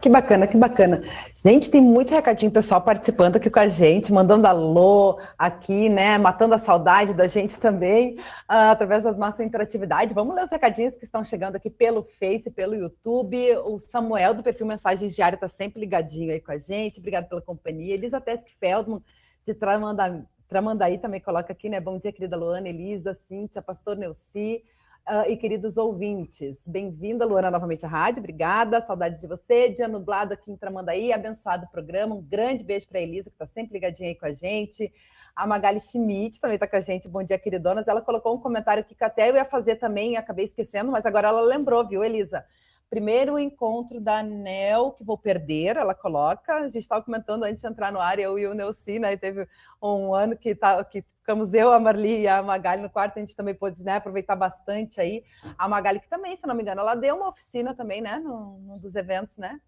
Que 0.00 0.10
bacana, 0.10 0.46
que 0.46 0.56
bacana. 0.58 1.02
Gente, 1.34 1.70
tem 1.70 1.80
muito 1.80 2.14
recadinho 2.14 2.52
pessoal 2.52 2.82
participando 2.82 3.36
aqui 3.36 3.48
com 3.48 3.58
a 3.58 3.66
gente, 3.66 4.12
mandando 4.12 4.46
alô 4.46 5.18
aqui, 5.38 5.88
né? 5.88 6.18
Matando 6.18 6.54
a 6.54 6.58
saudade 6.58 7.14
da 7.14 7.26
gente 7.26 7.58
também, 7.58 8.18
uh, 8.18 8.70
através 8.70 9.04
da 9.04 9.12
nossa 9.12 9.42
interatividade. 9.42 10.12
Vamos 10.12 10.34
ler 10.34 10.44
os 10.44 10.50
recadinhos 10.50 10.94
que 10.96 11.04
estão 11.04 11.24
chegando 11.24 11.56
aqui 11.56 11.70
pelo 11.70 12.02
Face, 12.20 12.50
pelo 12.50 12.74
YouTube. 12.74 13.56
O 13.64 13.78
Samuel, 13.78 14.34
do 14.34 14.42
perfil 14.42 14.66
Mensagens 14.66 15.14
Diário, 15.14 15.36
está 15.36 15.48
sempre 15.48 15.80
ligadinho 15.80 16.30
aí 16.30 16.40
com 16.40 16.52
a 16.52 16.58
gente. 16.58 17.00
Obrigado 17.00 17.28
pela 17.28 17.40
companhia. 17.40 17.94
Elisa 17.94 18.20
Tesk 18.20 18.46
Feldman, 18.60 19.02
de 19.46 19.54
Tramandaí, 19.54 20.98
também 20.98 21.20
coloca 21.20 21.52
aqui, 21.52 21.70
né? 21.70 21.80
Bom 21.80 21.98
dia, 21.98 22.12
querida 22.12 22.36
Luana, 22.36 22.68
Elisa, 22.68 23.14
Cíntia, 23.26 23.62
Pastor 23.62 23.96
Neuci. 23.96 24.62
Uh, 25.08 25.30
e 25.30 25.36
queridos 25.36 25.76
ouvintes, 25.76 26.56
bem-vinda, 26.66 27.24
Luana, 27.24 27.48
novamente 27.48 27.86
à 27.86 27.88
rádio, 27.88 28.18
obrigada, 28.18 28.80
saudades 28.80 29.20
de 29.20 29.28
você, 29.28 29.68
dia 29.68 29.86
nublado 29.86 30.34
aqui 30.34 30.50
em 30.50 30.56
Tramandaí, 30.56 31.12
abençoado 31.12 31.68
programa, 31.70 32.16
um 32.16 32.20
grande 32.20 32.64
beijo 32.64 32.88
para 32.88 32.98
a 32.98 33.02
Elisa, 33.02 33.30
que 33.30 33.36
está 33.36 33.46
sempre 33.46 33.74
ligadinha 33.74 34.08
aí 34.08 34.16
com 34.16 34.26
a 34.26 34.32
gente, 34.32 34.92
a 35.36 35.46
Magali 35.46 35.80
Schmidt 35.80 36.40
também 36.40 36.56
está 36.56 36.66
com 36.66 36.74
a 36.74 36.80
gente, 36.80 37.06
bom 37.06 37.22
dia, 37.22 37.38
queridonas, 37.38 37.86
ela 37.86 38.02
colocou 38.02 38.34
um 38.34 38.40
comentário 38.40 38.82
que 38.82 38.96
até 38.98 39.30
eu 39.30 39.36
ia 39.36 39.44
fazer 39.44 39.76
também, 39.76 40.16
acabei 40.16 40.44
esquecendo, 40.44 40.90
mas 40.90 41.06
agora 41.06 41.28
ela 41.28 41.40
lembrou, 41.40 41.86
viu, 41.86 42.02
Elisa? 42.02 42.44
Primeiro 42.90 43.38
encontro 43.38 44.00
da 44.00 44.24
NEL, 44.24 44.90
que 44.90 45.04
vou 45.04 45.16
perder, 45.16 45.76
ela 45.76 45.94
coloca. 45.94 46.54
A 46.54 46.64
gente 46.64 46.78
estava 46.78 47.02
comentando 47.02 47.42
antes 47.42 47.60
de 47.60 47.66
entrar 47.66 47.92
no 47.92 48.00
ar, 48.00 48.18
eu 48.18 48.38
e 48.38 48.46
o 48.46 48.54
Neuci, 48.54 49.00
né? 49.00 49.16
Teve 49.16 49.48
um 49.82 50.14
ano 50.14 50.36
que, 50.36 50.54
tá, 50.54 50.84
que 50.84 51.04
ficamos 51.26 51.52
eu, 51.52 51.72
a 51.72 51.80
Marli 51.80 52.20
e 52.20 52.28
a 52.28 52.40
Magali 52.40 52.80
no 52.80 52.88
quarto, 52.88 53.16
a 53.16 53.20
gente 53.20 53.34
também 53.34 53.52
pôde 53.52 53.82
né, 53.82 53.96
aproveitar 53.96 54.36
bastante 54.36 55.00
aí. 55.00 55.24
A 55.58 55.68
Magali, 55.68 55.98
que 55.98 56.08
também, 56.08 56.36
se 56.36 56.46
não 56.46 56.54
me 56.54 56.62
engano, 56.62 56.80
ela 56.80 56.94
deu 56.94 57.16
uma 57.16 57.28
oficina 57.28 57.74
também, 57.74 58.00
né? 58.00 58.20
Num, 58.20 58.60
num 58.60 58.78
dos 58.78 58.94
eventos, 58.94 59.36
né? 59.36 59.60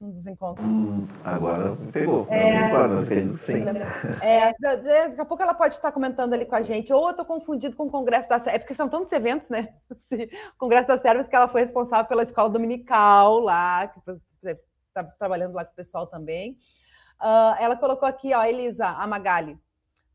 um 0.00 0.10
dos 0.12 0.26
encontros. 0.26 0.64
Hum, 0.64 1.08
agora 1.24 1.76
pegou. 1.92 2.26
É, 2.30 2.72
mas 2.72 3.02
acredito 3.02 3.32
que 3.32 3.38
sim. 3.38 3.64
É, 4.22 4.54
daqui 4.60 5.20
a 5.20 5.24
pouco 5.24 5.42
ela 5.42 5.54
pode 5.54 5.74
estar 5.74 5.90
comentando 5.90 6.34
ali 6.34 6.46
com 6.46 6.54
a 6.54 6.62
gente, 6.62 6.92
ou 6.92 7.06
eu 7.06 7.10
estou 7.10 7.24
confundido 7.24 7.74
com 7.74 7.86
o 7.86 7.90
Congresso 7.90 8.28
da 8.28 8.38
Sérvia, 8.38 8.56
é 8.56 8.58
porque 8.60 8.74
são 8.74 8.88
tantos 8.88 9.12
eventos, 9.12 9.48
né? 9.48 9.74
O 10.54 10.58
Congresso 10.58 10.86
da 10.86 10.98
Sérvia, 10.98 11.24
que 11.24 11.34
ela 11.34 11.48
foi 11.48 11.62
responsável 11.62 12.06
pela 12.06 12.22
escola 12.22 12.48
dominical 12.48 13.40
lá, 13.40 13.88
que 13.88 13.98
está 14.86 15.02
trabalhando 15.18 15.54
lá 15.54 15.64
com 15.64 15.72
o 15.72 15.76
pessoal 15.76 16.06
também. 16.06 16.52
Uh, 17.20 17.58
ela 17.58 17.76
colocou 17.76 18.08
aqui, 18.08 18.32
ó, 18.32 18.44
Elisa, 18.44 18.86
a 18.86 19.04
Magali. 19.04 19.58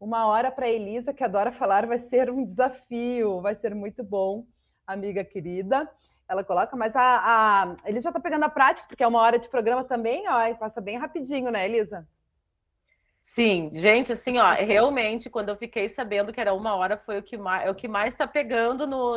Uma 0.04 0.28
hora 0.28 0.52
para 0.52 0.70
Elisa, 0.70 1.14
que 1.14 1.24
adora 1.24 1.52
falar, 1.52 1.88
vai 1.88 1.98
ser 1.98 2.30
um 2.30 2.44
desafio, 2.44 3.40
vai 3.40 3.56
ser 3.56 3.74
muito 3.74 4.04
bom, 4.04 4.46
amiga 4.86 5.24
querida 5.24 5.90
ela 6.28 6.44
coloca, 6.44 6.76
mas 6.76 6.96
a, 6.96 7.02
a 7.02 7.76
ele 7.86 8.00
já 8.00 8.10
está 8.10 8.20
pegando 8.20 8.44
a 8.44 8.50
prática, 8.50 8.88
porque 8.88 9.04
é 9.04 9.08
uma 9.08 9.22
hora 9.22 9.38
de 9.38 9.50
programa 9.50 9.84
também, 9.84 10.28
ó, 10.28 10.42
e 10.48 10.56
passa 10.56 10.82
bem 10.82 10.98
rapidinho, 10.98 11.52
né, 11.52 11.66
Elisa? 11.66 12.08
Sim, 13.20 13.72
gente, 13.74 14.12
assim, 14.12 14.38
ó, 14.38 14.52
realmente, 14.54 15.30
quando 15.30 15.50
eu 15.50 15.56
fiquei 15.56 15.88
sabendo 15.88 16.34
que 16.34 16.42
era 16.42 16.54
uma 16.54 16.76
hora, 16.76 16.98
foi 16.98 17.20
o 17.20 17.24
que 17.24 17.38
mais, 17.38 17.68
é 17.68 17.70
o 17.70 17.76
que 17.76 17.88
mais 17.88 18.14
está 18.14 18.28
pegando 18.28 18.86
no. 18.86 19.16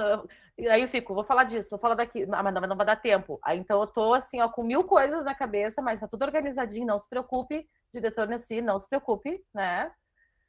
Aí 0.70 0.82
eu 0.82 0.88
fico, 0.88 1.14
vou 1.14 1.24
falar 1.24 1.44
disso, 1.44 1.70
vou 1.70 1.78
falar 1.78 1.96
daqui, 1.96 2.26
ah, 2.30 2.42
mas 2.42 2.54
não, 2.54 2.60
não 2.62 2.76
vai 2.76 2.86
dar 2.86 2.96
tempo. 2.96 3.38
Aí 3.42 3.58
então 3.58 3.80
eu 3.80 3.86
tô 3.86 4.14
assim, 4.14 4.40
ó, 4.40 4.48
com 4.48 4.62
mil 4.62 4.84
coisas 4.84 5.24
na 5.24 5.34
cabeça, 5.34 5.82
mas 5.82 6.00
tá 6.00 6.08
tudo 6.08 6.24
organizadinho, 6.24 6.86
não 6.86 6.98
se 6.98 7.08
preocupe, 7.08 7.68
diretor 7.92 8.26
Nessi, 8.28 8.60
não 8.62 8.78
se 8.78 8.88
preocupe, 8.88 9.44
né? 9.52 9.90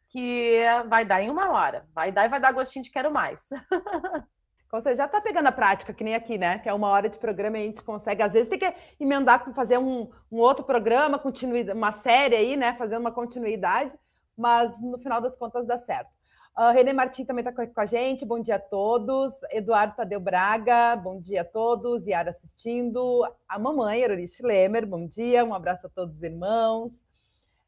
Que 0.09 0.61
vai 0.87 1.05
dar 1.05 1.21
em 1.21 1.29
uma 1.29 1.51
hora. 1.51 1.85
Vai 1.93 2.11
dar 2.11 2.25
e 2.25 2.29
vai 2.29 2.39
dar 2.39 2.51
gostinho 2.51 2.83
de 2.83 2.91
quero 2.91 3.11
mais. 3.11 3.49
Então, 4.67 4.81
você 4.81 4.95
já 4.95 5.05
está 5.05 5.21
pegando 5.21 5.47
a 5.47 5.51
prática, 5.51 5.93
que 5.93 6.03
nem 6.03 6.13
aqui, 6.13 6.37
né? 6.37 6.59
Que 6.59 6.67
é 6.67 6.73
uma 6.73 6.89
hora 6.89 7.07
de 7.07 7.17
programa 7.17 7.57
e 7.57 7.61
a 7.61 7.65
gente 7.67 7.81
consegue, 7.81 8.21
às 8.21 8.33
vezes, 8.33 8.49
tem 8.49 8.59
que 8.59 8.73
emendar 8.99 9.43
com 9.43 9.53
fazer 9.53 9.77
um, 9.77 10.11
um 10.29 10.37
outro 10.39 10.65
programa, 10.65 11.17
continuidade, 11.17 11.77
uma 11.77 11.93
série 11.93 12.35
aí, 12.35 12.57
né? 12.57 12.75
Fazer 12.75 12.97
uma 12.97 13.11
continuidade, 13.11 13.97
mas 14.37 14.79
no 14.81 14.97
final 14.99 15.21
das 15.21 15.37
contas 15.37 15.65
dá 15.65 15.77
certo. 15.77 16.09
Uh, 16.57 16.73
René 16.73 16.91
Martins 16.91 17.25
também 17.25 17.45
está 17.47 17.65
com 17.65 17.79
a 17.79 17.85
gente, 17.85 18.25
bom 18.25 18.41
dia 18.41 18.55
a 18.55 18.59
todos. 18.59 19.33
Eduardo 19.51 19.95
Tadeu 19.95 20.19
Braga, 20.19 20.95
bom 20.97 21.21
dia 21.21 21.41
a 21.41 21.45
todos. 21.45 22.05
Yara 22.05 22.31
assistindo. 22.31 23.23
A 23.47 23.57
mamãe, 23.57 24.01
Erolice 24.01 24.43
Lemer, 24.43 24.85
bom 24.85 25.07
dia. 25.07 25.45
Um 25.45 25.53
abraço 25.53 25.87
a 25.87 25.89
todos 25.89 26.17
os 26.17 26.23
irmãos. 26.23 27.06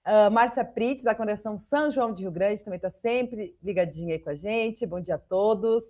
Uh, 0.10 0.32
Márcia 0.32 0.66
Prit, 0.66 1.04
da 1.04 1.14
Conexão 1.14 1.60
São 1.60 1.92
João 1.92 2.12
de 2.12 2.24
Rio 2.24 2.32
Grande, 2.32 2.64
também 2.64 2.78
está 2.78 2.90
sempre 2.90 3.56
ligadinha 3.62 4.16
aí 4.16 4.20
com 4.20 4.32
a 4.32 4.34
gente. 4.34 4.84
Bom 4.84 5.00
dia 5.00 5.14
a 5.14 5.20
todos. 5.20 5.84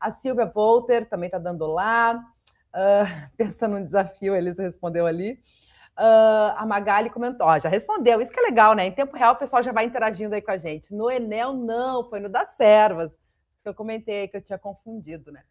A 0.00 0.10
Silvia 0.12 0.46
Volter 0.46 1.06
também 1.06 1.26
está 1.26 1.38
dando 1.38 1.66
lá. 1.66 2.24
Uh, 2.72 3.28
pensando 3.36 3.78
no 3.78 3.84
desafio, 3.84 4.34
eles 4.34 4.56
respondeu 4.56 5.06
ali. 5.06 5.32
Uh, 5.98 6.56
a 6.56 6.64
Magali 6.64 7.10
comentou, 7.10 7.46
ó, 7.46 7.58
já 7.58 7.68
respondeu, 7.68 8.22
isso 8.22 8.32
que 8.32 8.40
é 8.40 8.44
legal, 8.44 8.74
né? 8.74 8.86
Em 8.86 8.92
tempo 8.92 9.14
real 9.14 9.34
o 9.34 9.36
pessoal 9.36 9.62
já 9.62 9.72
vai 9.72 9.84
interagindo 9.84 10.34
aí 10.34 10.40
com 10.40 10.52
a 10.52 10.56
gente. 10.56 10.94
No 10.94 11.10
Enel, 11.10 11.52
não, 11.52 12.08
foi 12.08 12.18
no 12.18 12.30
das 12.30 12.56
servas, 12.56 13.12
que 13.62 13.68
eu 13.68 13.74
comentei, 13.74 14.26
que 14.26 14.38
eu 14.38 14.42
tinha 14.42 14.58
confundido, 14.58 15.30
né? 15.30 15.42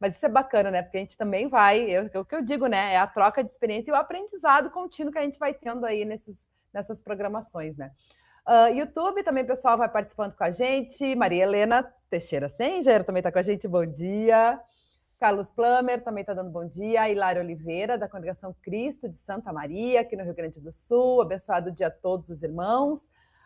Mas 0.00 0.16
isso 0.16 0.26
é 0.26 0.28
bacana, 0.28 0.72
né? 0.72 0.82
Porque 0.82 0.96
a 0.96 1.00
gente 1.00 1.16
também 1.16 1.48
vai, 1.48 1.82
eu, 1.82 2.06
o 2.20 2.24
que 2.24 2.34
eu 2.34 2.42
digo, 2.42 2.66
né? 2.66 2.94
É 2.94 2.96
a 2.96 3.06
troca 3.06 3.44
de 3.44 3.50
experiência 3.50 3.92
e 3.92 3.94
o 3.94 3.96
aprendizado 3.96 4.68
contínuo 4.70 5.12
que 5.12 5.18
a 5.18 5.22
gente 5.22 5.38
vai 5.38 5.54
tendo 5.54 5.86
aí 5.86 6.04
nesses, 6.04 6.48
nessas 6.72 7.00
programações, 7.00 7.76
né? 7.76 7.90
Uh, 8.46 8.74
YouTube 8.74 9.22
também, 9.22 9.44
pessoal, 9.44 9.76
vai 9.76 9.90
participando 9.90 10.34
com 10.34 10.42
a 10.42 10.50
gente. 10.50 11.14
Maria 11.14 11.42
Helena 11.42 11.82
Teixeira 12.08 12.48
Senger 12.48 13.04
também 13.04 13.20
está 13.20 13.30
com 13.30 13.38
a 13.38 13.42
gente, 13.42 13.68
bom 13.68 13.84
dia. 13.84 14.58
Carlos 15.20 15.50
Plummer 15.50 16.02
também 16.02 16.22
está 16.22 16.32
dando 16.32 16.50
bom 16.50 16.66
dia. 16.66 17.10
Hilário 17.10 17.42
Oliveira, 17.42 17.98
da 17.98 18.08
Congregação 18.08 18.54
Cristo 18.62 19.08
de 19.08 19.18
Santa 19.18 19.52
Maria, 19.52 20.00
aqui 20.00 20.16
no 20.16 20.24
Rio 20.24 20.34
Grande 20.34 20.60
do 20.60 20.72
Sul. 20.72 21.20
Abençoado 21.20 21.70
dia 21.72 21.88
a 21.88 21.90
todos 21.90 22.30
os 22.30 22.42
irmãos. 22.42 23.00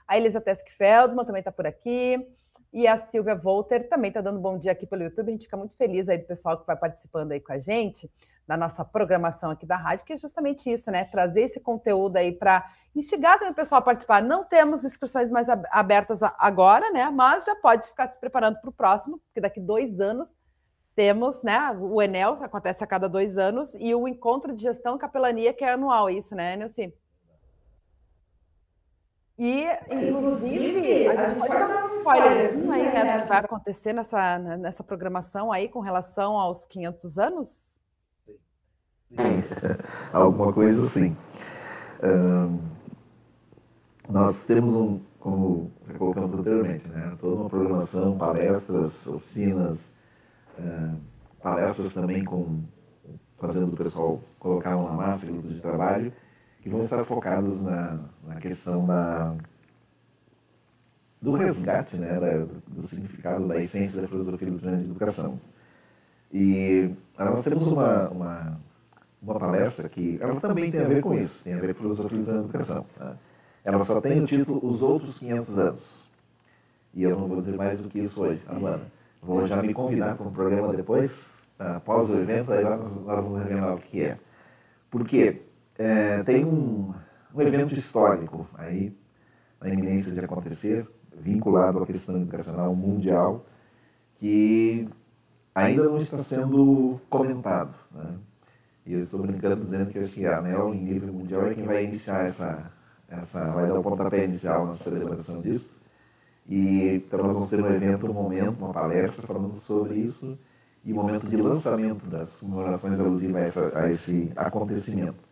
A 0.07 0.17
Elisa 0.17 0.41
Tesk 0.41 0.69
Feldman 0.77 1.25
também 1.25 1.41
está 1.41 1.51
por 1.51 1.67
aqui. 1.67 2.25
E 2.73 2.87
a 2.87 2.99
Silvia 3.09 3.35
Volter 3.35 3.89
também 3.89 4.09
está 4.09 4.21
dando 4.21 4.39
bom 4.39 4.57
dia 4.57 4.71
aqui 4.71 4.87
pelo 4.87 5.03
YouTube. 5.03 5.29
A 5.29 5.33
gente 5.33 5.47
fica 5.47 5.57
muito 5.57 5.77
feliz 5.77 6.09
aí 6.09 6.19
do 6.19 6.27
pessoal 6.27 6.61
que 6.61 6.67
vai 6.67 6.77
participando 6.77 7.33
aí 7.33 7.41
com 7.41 7.53
a 7.53 7.59
gente 7.59 8.09
da 8.47 8.57
nossa 8.57 8.85
programação 8.85 9.51
aqui 9.51 9.65
da 9.65 9.77
rádio, 9.77 10.05
que 10.05 10.13
é 10.13 10.17
justamente 10.17 10.71
isso, 10.71 10.91
né? 10.91 11.05
Trazer 11.05 11.43
esse 11.43 11.61
conteúdo 11.61 12.17
aí 12.17 12.33
para 12.33 12.69
instigar 12.95 13.39
também 13.39 13.53
o 13.53 13.55
pessoal 13.55 13.79
a 13.79 13.83
participar. 13.83 14.23
Não 14.23 14.45
temos 14.45 14.85
inscrições 14.85 15.31
mais 15.31 15.49
abertas 15.71 16.21
agora, 16.23 16.91
né? 16.91 17.09
Mas 17.11 17.45
já 17.45 17.55
pode 17.55 17.87
ficar 17.87 18.09
se 18.09 18.19
preparando 18.19 18.61
para 18.61 18.71
o 18.71 18.73
próximo, 18.73 19.19
porque 19.19 19.41
daqui 19.41 19.61
dois 19.61 20.01
anos 20.01 20.29
temos, 20.95 21.43
né? 21.43 21.71
O 21.81 22.03
Enel 22.03 22.39
acontece 22.43 22.83
a 22.83 22.87
cada 22.87 23.09
dois 23.09 23.39
anos 23.39 23.73
e 23.79 23.95
o 23.95 24.07
encontro 24.07 24.55
de 24.55 24.63
gestão 24.63 24.99
capelania 24.99 25.53
que 25.53 25.65
é 25.65 25.73
anual, 25.73 26.11
isso, 26.11 26.35
né, 26.35 26.57
Nilce? 26.57 26.93
E, 29.39 29.65
inclusive, 29.91 31.09
a 31.09 31.17
gente 31.17 31.39
pode 31.39 31.53
dar 31.53 31.85
um 31.85 31.97
spoilerzinho 31.97 32.73
aí, 32.73 32.85
né, 32.93 33.17
do 33.17 33.23
que 33.23 33.29
vai 33.29 33.39
acontecer 33.39 33.93
nessa, 33.93 34.39
nessa 34.39 34.85
programação 34.85 35.51
aí 35.51 35.69
com 35.69 35.81
relação 35.81 36.39
aos 36.39 36.65
500 36.67 37.19
anos? 37.19 37.72
Alguma 40.13 40.53
coisa 40.53 40.85
assim. 40.85 41.17
Nós 44.09 44.45
temos 44.45 44.75
um, 44.75 45.01
como 45.19 45.71
já 45.87 45.95
colocamos 45.95 46.35
anteriormente, 46.35 46.87
né, 46.89 47.17
toda 47.21 47.37
uma 47.37 47.49
programação, 47.49 48.19
palestras, 48.19 49.07
oficinas, 49.07 49.95
uh, 50.59 50.97
palestras 51.41 51.95
também 51.95 52.25
com 52.25 52.61
fazendo 53.39 53.73
o 53.73 53.77
pessoal 53.77 54.21
colocar 54.39 54.77
uma 54.77 54.93
massa, 54.93 55.31
grupos 55.31 55.55
de 55.55 55.61
trabalho, 55.61 56.13
que 56.61 56.69
vão 56.69 56.81
estar 56.81 57.05
focados 57.05 57.65
na, 57.65 58.01
na 58.25 58.37
questão 58.37 58.85
da, 58.85 59.35
do 61.21 61.33
resgate, 61.33 61.97
né, 61.97 62.21
da, 62.21 62.45
do 62.69 62.83
significado, 62.83 63.49
da 63.49 63.59
essência 63.59 64.03
da 64.03 64.09
filosofia 64.09 64.51
luterana 64.51 64.79
de 64.79 64.85
educação. 64.85 65.39
E 66.33 66.91
nós 67.19 67.43
temos 67.43 67.71
uma, 67.71 68.09
uma 68.11 68.61
uma 69.23 69.39
palestra 69.39 69.89
que 69.89 70.19
ela 70.21 70.41
também 70.41 70.71
tem 70.71 70.81
a 70.81 70.89
ver 70.89 71.01
com 71.01 71.15
isso, 71.15 71.45
tem 71.45 71.55
a 71.55 71.61
ver 71.61 71.75
com 71.75 71.83
filosofia 71.83 72.23
da 72.23 72.39
educação. 72.39 72.85
Tá? 72.99 73.17
Ela 73.65 73.81
só 73.81 74.01
tem 74.01 74.21
o 74.21 74.27
título 74.27 74.59
Os 74.63 74.83
Outros 74.83 75.19
500 75.21 75.59
Anos. 75.59 76.03
E 76.93 77.05
eu 77.05 77.17
não 77.17 77.29
vou 77.29 77.41
dizer 77.41 77.57
mais 77.57 77.81
do 77.81 77.89
que 77.89 78.01
isso 78.01 78.21
hoje, 78.21 78.41
tá, 78.45 78.53
Luana? 78.53 78.83
Vou 79.23 79.47
já 79.47 79.63
me 79.63 79.73
convidar 79.73 80.17
para 80.17 80.27
um 80.27 80.33
programa 80.33 80.75
depois, 80.75 81.33
tá? 81.57 81.77
após 81.77 82.11
o 82.11 82.19
evento, 82.19 82.53
aí 82.53 82.65
nós, 82.65 82.97
nós 82.97 83.25
vamos 83.25 83.41
revelar 83.41 83.75
o 83.75 83.79
que 83.79 84.03
é. 84.03 84.19
Porque 84.91 85.43
é, 85.79 86.23
tem 86.25 86.45
um, 86.45 86.93
um 87.33 87.41
evento 87.41 87.73
histórico 87.73 88.47
aí, 88.59 88.93
na 89.61 89.69
iminência 89.69 90.13
de 90.13 90.21
acontecer, 90.21 90.87
vinculado 91.17 91.81
à 91.81 91.87
questão 91.87 92.17
educacional 92.17 92.75
mundial, 92.75 93.47
que 94.17 94.89
ainda 95.55 95.85
não 95.85 95.99
está 95.99 96.19
sendo 96.19 97.01
comentado. 97.09 97.75
Né? 97.93 98.17
E 98.85 98.95
eu 98.95 99.01
estou 99.01 99.21
brincando 99.21 99.65
dizendo 99.65 99.91
que, 99.91 99.99
acho 99.99 100.13
que 100.13 100.27
a 100.27 100.39
ANEL, 100.39 100.75
em 100.75 100.83
nível 100.83 101.13
mundial, 101.13 101.47
é 101.47 101.55
quem 101.55 101.65
vai 101.65 101.85
iniciar 101.85 102.27
essa, 102.27 102.71
essa 103.09 103.45
vai 103.51 103.67
dar 103.69 103.79
o 103.79 103.83
pontapé 103.83 104.25
inicial 104.25 104.67
na 104.67 104.75
celebração 104.75 105.41
disso. 105.41 105.73
E 106.49 106.95
então 106.97 107.23
nós 107.23 107.33
vamos 107.33 107.49
ter 107.49 107.63
um 107.63 107.73
evento, 107.73 108.11
um 108.11 108.15
momento, 108.15 108.59
uma 108.59 108.73
palestra 108.73 109.27
falando 109.27 109.55
sobre 109.55 109.95
isso 109.95 110.37
e 110.85 110.93
o 110.93 110.97
um 110.97 111.03
momento 111.03 111.29
de 111.29 111.37
lançamento 111.37 112.07
das 112.07 112.41
comemorações 112.41 112.99
alusivas 112.99 113.57
a, 113.57 113.83
a 113.83 113.91
esse 113.91 114.33
acontecimento. 114.35 115.23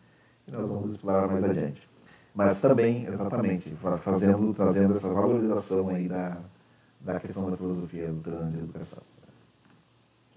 E 0.46 0.52
nós 0.52 0.68
vamos 0.68 0.94
explorar 0.94 1.26
mais 1.26 1.42
adiante. 1.42 1.88
Mas 2.32 2.60
também, 2.60 3.06
exatamente, 3.06 3.74
fazendo, 4.02 4.54
trazendo 4.54 4.94
essa 4.94 5.12
valorização 5.12 5.88
aí 5.88 6.08
da, 6.08 6.38
da 7.00 7.18
questão 7.18 7.50
da 7.50 7.56
filosofia 7.56 8.08
luterana 8.08 8.50
de 8.52 8.58
educação. 8.58 9.02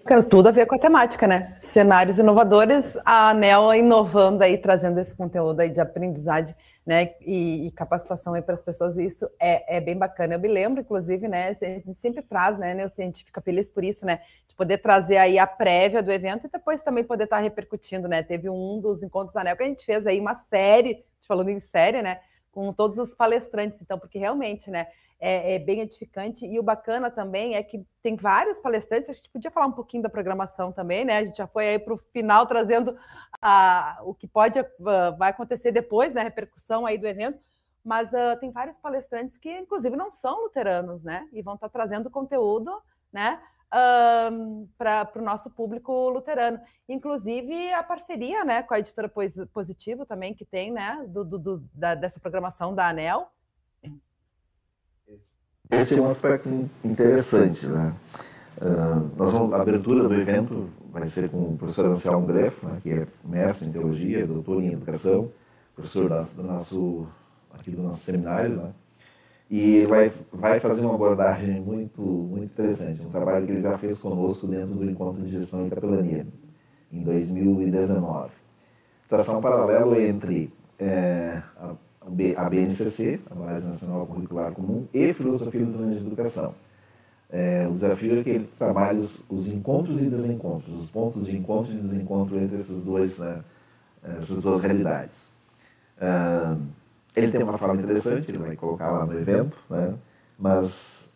Quero 0.05 0.21
tudo 0.21 0.49
a 0.49 0.51
ver 0.51 0.65
com 0.65 0.75
a 0.75 0.79
temática, 0.79 1.25
né? 1.25 1.57
Cenários 1.61 2.19
inovadores, 2.19 2.97
a 3.05 3.29
ANEL 3.29 3.73
inovando 3.73 4.43
aí, 4.43 4.57
trazendo 4.57 4.99
esse 4.99 5.15
conteúdo 5.15 5.61
aí 5.61 5.69
de 5.69 5.79
aprendizagem, 5.79 6.53
né? 6.85 7.13
E, 7.21 7.67
e 7.67 7.71
capacitação 7.71 8.33
aí 8.33 8.41
para 8.41 8.53
as 8.53 8.61
pessoas, 8.61 8.97
isso 8.97 9.25
é, 9.39 9.77
é, 9.77 9.79
bem 9.79 9.97
bacana. 9.97 10.33
Eu 10.33 10.39
me 10.41 10.49
lembro, 10.49 10.81
inclusive, 10.81 11.25
né? 11.29 11.55
A 11.61 11.65
gente 11.65 11.95
sempre 11.95 12.21
traz, 12.21 12.57
né? 12.57 12.83
A 12.83 13.01
gente 13.01 13.23
fica 13.23 13.39
feliz 13.39 13.69
por 13.69 13.81
isso, 13.81 14.05
né? 14.05 14.19
De 14.45 14.53
poder 14.55 14.79
trazer 14.79 15.15
aí 15.15 15.39
a 15.39 15.47
prévia 15.47 16.03
do 16.03 16.11
evento 16.11 16.47
e 16.47 16.51
depois 16.51 16.83
também 16.83 17.05
poder 17.05 17.23
estar 17.23 17.37
repercutindo, 17.37 18.05
né? 18.05 18.21
Teve 18.21 18.49
um 18.49 18.81
dos 18.81 19.01
encontros 19.01 19.33
da 19.33 19.39
ANEL 19.39 19.55
que 19.55 19.63
a 19.63 19.67
gente 19.67 19.85
fez 19.85 20.05
aí 20.05 20.19
uma 20.19 20.35
série, 20.35 21.05
falando 21.25 21.47
em 21.47 21.61
série, 21.61 22.01
né? 22.01 22.19
Com 22.51 22.73
todos 22.73 22.97
os 22.97 23.15
palestrantes, 23.15 23.81
então, 23.81 23.97
porque 23.97 24.19
realmente, 24.19 24.69
né? 24.69 24.87
É, 25.25 25.55
é, 25.55 25.59
bem 25.59 25.79
edificante. 25.79 26.45
E 26.45 26.59
o 26.59 26.63
bacana 26.63 27.09
também 27.09 27.55
é 27.55 27.63
que 27.63 27.81
tem 28.01 28.17
vários 28.17 28.59
palestrantes, 28.59 29.09
a 29.09 29.13
gente 29.13 29.29
podia 29.29 29.49
falar 29.49 29.67
um 29.67 29.71
pouquinho 29.71 30.03
da 30.03 30.09
programação 30.09 30.73
também, 30.73 31.05
né? 31.05 31.19
A 31.19 31.25
gente 31.25 31.37
já 31.37 31.47
foi 31.47 31.69
aí 31.69 31.79
para 31.79 31.93
o 31.93 31.97
final 32.11 32.45
trazendo 32.45 32.97
o 34.03 34.13
que 34.13 34.27
pode 34.27 34.59
uh, 34.59 34.65
vai 35.17 35.29
acontecer 35.29 35.71
depois, 35.71 36.13
né? 36.13 36.19
A 36.19 36.25
repercussão 36.25 36.85
aí 36.85 36.97
do 36.97 37.07
evento. 37.07 37.39
Mas 37.85 38.09
uh, 38.11 38.37
tem 38.41 38.51
vários 38.51 38.77
palestrantes 38.77 39.37
que, 39.37 39.49
inclusive, 39.49 39.95
não 39.95 40.11
são 40.11 40.43
luteranos, 40.43 41.01
né? 41.03 41.25
E 41.31 41.41
vão 41.41 41.55
estar 41.55 41.69
tá 41.69 41.73
trazendo 41.73 42.11
conteúdo, 42.11 42.81
né? 43.11 43.39
Um, 44.29 44.67
para 44.77 45.09
o 45.15 45.21
nosso 45.21 45.49
público 45.49 46.09
luterano. 46.09 46.59
Inclusive 46.87 47.71
a 47.71 47.81
parceria 47.81 48.43
né, 48.43 48.61
com 48.61 48.73
a 48.73 48.79
editora 48.79 49.11
Positivo 49.53 50.05
também, 50.05 50.33
que 50.33 50.43
tem, 50.43 50.69
né? 50.69 51.05
Do, 51.07 51.23
do 51.23 51.63
da, 51.73 51.95
dessa 51.95 52.19
programação 52.19 52.75
da 52.75 52.89
ANEL, 52.89 53.31
esse 55.81 55.95
é 55.97 56.01
um 56.01 56.05
aspecto 56.05 56.69
interessante. 56.83 57.65
Né? 57.65 57.93
Uh, 58.61 59.09
nós 59.17 59.31
vamos, 59.31 59.53
a 59.53 59.61
abertura 59.61 60.07
do 60.07 60.13
evento 60.13 60.69
vai 60.91 61.07
ser 61.07 61.29
com 61.29 61.37
o 61.37 61.57
professor 61.57 61.85
Anselmo 61.87 62.27
Greff, 62.27 62.65
né, 62.65 62.77
que 62.81 62.91
é 62.91 63.07
mestre 63.25 63.67
em 63.67 63.71
teologia, 63.71 64.27
doutor 64.27 64.61
em 64.61 64.73
educação, 64.73 65.31
professor 65.75 66.07
da, 66.07 66.21
do 66.21 66.43
nosso, 66.43 67.07
aqui 67.51 67.71
do 67.71 67.81
nosso 67.81 68.01
seminário, 68.01 68.55
né? 68.57 68.69
e 69.49 69.85
vai, 69.85 70.11
vai 70.31 70.59
fazer 70.59 70.85
uma 70.85 70.95
abordagem 70.95 71.59
muito, 71.61 72.01
muito 72.01 72.51
interessante, 72.53 73.01
um 73.01 73.09
trabalho 73.09 73.45
que 73.45 73.51
ele 73.51 73.61
já 73.61 73.77
fez 73.77 74.01
conosco 74.01 74.47
dentro 74.47 74.75
do 74.75 74.89
Encontro 74.89 75.21
de 75.23 75.29
Gestão 75.29 75.65
e 75.65 75.69
Capelania, 75.69 76.27
em 76.91 77.03
2019. 77.03 78.31
Situação 79.03 79.41
paralelo 79.41 79.99
entre 79.99 80.53
é, 80.79 81.12
a 82.37 82.49
BNCC, 82.49 83.19
a 83.29 83.35
Base 83.35 83.67
Nacional 83.67 84.05
Curricular 84.07 84.51
Comum, 84.53 84.87
e 84.93 85.13
Filosofia 85.13 85.65
Luterana 85.65 85.95
de 85.95 86.05
Educação. 86.05 86.55
É, 87.29 87.67
o 87.67 87.73
desafio 87.73 88.19
é 88.19 88.23
que 88.23 88.29
ele 88.29 88.49
trabalhe 88.57 88.99
os, 88.99 89.23
os, 89.27 89.51
encontros 89.51 90.01
e 90.01 90.05
desencontros, 90.05 90.83
os 90.83 90.89
pontos 90.91 91.25
de 91.25 91.35
encontro 91.35 91.71
e 91.73 91.77
desencontro 91.77 92.39
entre 92.39 92.57
esses 92.57 92.85
dois, 92.85 93.19
né, 93.19 93.43
essas 94.17 94.43
duas 94.43 94.61
realidades. 94.61 95.31
Uh, 95.97 96.61
ele 97.15 97.31
tem 97.31 97.41
uma 97.41 97.57
fala 97.57 97.73
interessante, 97.73 98.29
ele 98.29 98.37
vai 98.37 98.55
colocar 98.55 98.91
lá 98.91 99.05
no 99.05 99.17
evento, 99.17 99.57
né, 99.67 99.95
mas 100.37 101.11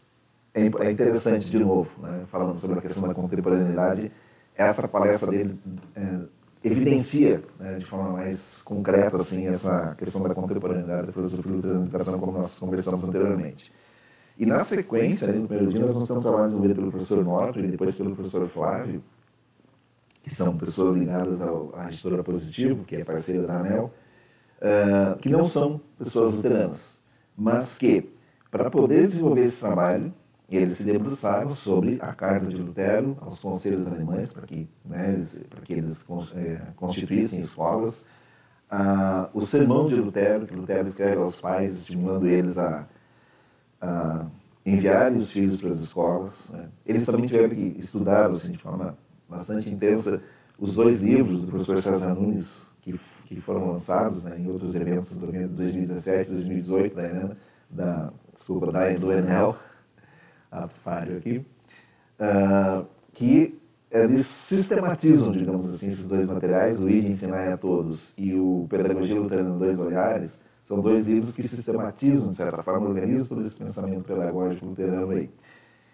é, 0.55 0.61
é 0.61 0.91
interessante, 0.91 1.47
de 1.49 1.59
novo, 1.59 1.89
né, 2.01 2.23
falando 2.31 2.57
sobre 2.59 2.79
a 2.79 2.81
questão 2.81 3.07
da 3.07 3.13
contemporaneidade, 3.13 4.11
essa 4.55 4.87
palestra 4.87 5.29
dele 5.29 5.59
é, 5.95 6.19
evidencia 6.67 7.43
né, 7.59 7.75
de 7.75 7.85
forma 7.85 8.11
mais 8.11 8.61
concreta 8.61 9.17
assim, 9.17 9.47
essa 9.47 9.95
questão 9.97 10.21
da 10.21 10.33
contemporaneidade 10.33 11.07
da 11.07 11.13
filosofia 11.13 11.61
da 11.61 11.69
educação, 11.69 12.19
como 12.19 12.33
nós 12.33 12.59
conversamos 12.59 13.03
anteriormente. 13.03 13.71
E 14.37 14.45
na 14.45 14.63
sequência, 14.63 15.31
no 15.33 15.47
primeiro 15.47 15.71
dia, 15.71 15.81
nós 15.81 15.93
vamos 15.93 16.07
ter 16.07 16.13
um 16.13 16.21
trabalho 16.21 16.43
desenvolvido 16.43 16.75
pelo 16.75 16.91
professor 16.91 17.23
Norton 17.23 17.59
e 17.59 17.67
depois 17.67 17.97
pelo 17.97 18.15
professor 18.15 18.47
Flávio, 18.47 19.03
que 20.21 20.33
são 20.33 20.55
pessoas 20.55 20.95
ligadas 20.95 21.41
ao, 21.41 21.73
à 21.75 21.87
editora 21.87 22.23
Positivo, 22.23 22.83
que 22.83 22.97
é 22.97 23.03
parceira 23.03 23.47
da 23.47 23.59
ANEL, 23.59 23.91
uh, 24.61 25.17
que 25.19 25.29
não 25.29 25.47
são 25.47 25.81
pessoas 25.97 26.35
luteranas, 26.35 26.99
mas 27.35 27.77
que, 27.77 28.09
para 28.51 28.69
poder 28.69 29.07
desenvolver 29.07 29.43
esse 29.43 29.59
trabalho, 29.59 30.13
eles 30.49 30.75
se 30.75 30.83
debruçaram 30.83 31.53
sobre 31.55 31.97
a 32.01 32.13
carta 32.13 32.45
de 32.45 32.55
Lutero 32.55 33.17
aos 33.19 33.39
conselhos 33.39 33.85
alemães 33.85 34.31
para 34.31 34.45
que, 34.45 34.69
né, 34.85 35.13
eles, 35.13 35.41
para 35.49 35.61
que 35.61 35.73
eles 35.73 36.05
é, 36.35 36.61
constituíssem 36.75 37.41
escolas. 37.41 38.05
Ah, 38.69 39.29
o 39.33 39.41
sermão 39.41 39.87
de 39.87 39.95
Lutero, 39.95 40.45
que 40.45 40.55
Lutero 40.55 40.87
escreve 40.87 41.17
aos 41.17 41.39
pais, 41.39 41.75
estimulando 41.75 42.27
eles 42.27 42.57
a, 42.57 42.87
a 43.81 44.25
enviarem 44.65 45.17
os 45.17 45.31
filhos 45.31 45.59
para 45.59 45.69
as 45.69 45.79
escolas. 45.79 46.49
Né. 46.49 46.69
Eles 46.85 47.05
também 47.05 47.25
tiveram 47.25 47.49
que 47.49 47.75
estudar 47.77 48.31
assim, 48.31 48.51
de 48.51 48.57
forma 48.57 48.97
bastante 49.27 49.69
intensa 49.69 50.21
os 50.57 50.75
dois 50.75 51.01
livros 51.01 51.41
do 51.41 51.47
professor 51.47 51.79
César 51.79 52.15
Nunes, 52.15 52.69
que, 52.81 52.97
que 53.25 53.41
foram 53.41 53.71
lançados 53.71 54.23
né, 54.23 54.37
em 54.39 54.49
outros 54.49 54.73
eventos 54.75 55.17
do 55.17 55.27
2017 55.27 56.31
2018 56.31 56.95
da, 56.95 57.01
né, 57.01 57.29
da, 57.69 58.13
desculpa, 58.33 58.71
da, 58.71 58.91
Enel 58.91 59.55
ato 60.51 60.75
falho 60.83 61.17
aqui, 61.17 61.45
uh, 62.19 62.85
que 63.13 63.59
eles 63.89 64.25
sistematizam, 64.25 65.31
digamos 65.31 65.69
assim, 65.69 65.87
esses 65.87 66.05
dois 66.05 66.27
materiais, 66.27 66.79
o 66.79 66.89
ID 66.89 67.05
Ensinar 67.07 67.53
a 67.53 67.57
Todos 67.57 68.13
e 68.17 68.33
o 68.33 68.67
Pedagogia 68.69 69.19
Luterana 69.19 69.57
Dois 69.57 69.79
Olhares, 69.79 70.41
são 70.63 70.81
dois 70.81 71.07
livros 71.07 71.33
que 71.33 71.43
sistematizam, 71.43 72.29
de 72.29 72.35
certa 72.35 72.61
forma, 72.61 72.89
organizam 72.89 73.25
todo 73.25 73.41
esse 73.41 73.57
pensamento 73.57 74.03
pedagógico 74.03 74.65
luterano 74.65 75.11
aí. 75.11 75.29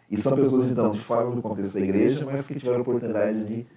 E 0.09 0.17
são 0.17 0.35
pessoas, 0.35 0.71
então, 0.71 0.91
de 0.91 0.99
fora 0.99 1.29
do 1.29 1.41
contexto 1.41 1.75
da 1.75 1.81
igreja, 1.81 2.25
mas 2.25 2.47
que 2.47 2.55
tiveram 2.55 2.79
a 2.79 2.81
oportunidade 2.81 3.45
de 3.45 3.67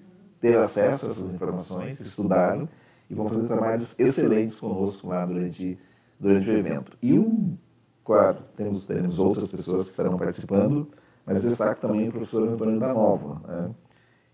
ter 0.40 0.56
acesso 0.56 1.06
a 1.06 1.10
essas 1.10 1.34
informações, 1.34 2.00
estudaram 2.00 2.66
e 3.10 3.14
vão 3.14 3.28
fazer 3.28 3.46
trabalhos 3.46 3.94
excelentes 3.98 4.58
conosco 4.58 5.08
lá 5.08 5.24
durante, 5.26 5.78
durante 6.18 6.48
o 6.48 6.56
evento. 6.56 6.92
E 7.02 7.18
um 7.18 7.56
Claro, 8.06 8.38
temos, 8.56 8.86
teremos 8.86 9.18
outras 9.18 9.50
pessoas 9.50 9.82
que 9.82 9.90
estarão 9.90 10.16
participando, 10.16 10.88
mas 11.26 11.42
destaque 11.42 11.80
também 11.80 12.08
o 12.08 12.12
professor 12.12 12.48
Antônio 12.48 12.78
da 12.78 12.94
Nova, 12.94 13.42
né, 13.48 13.74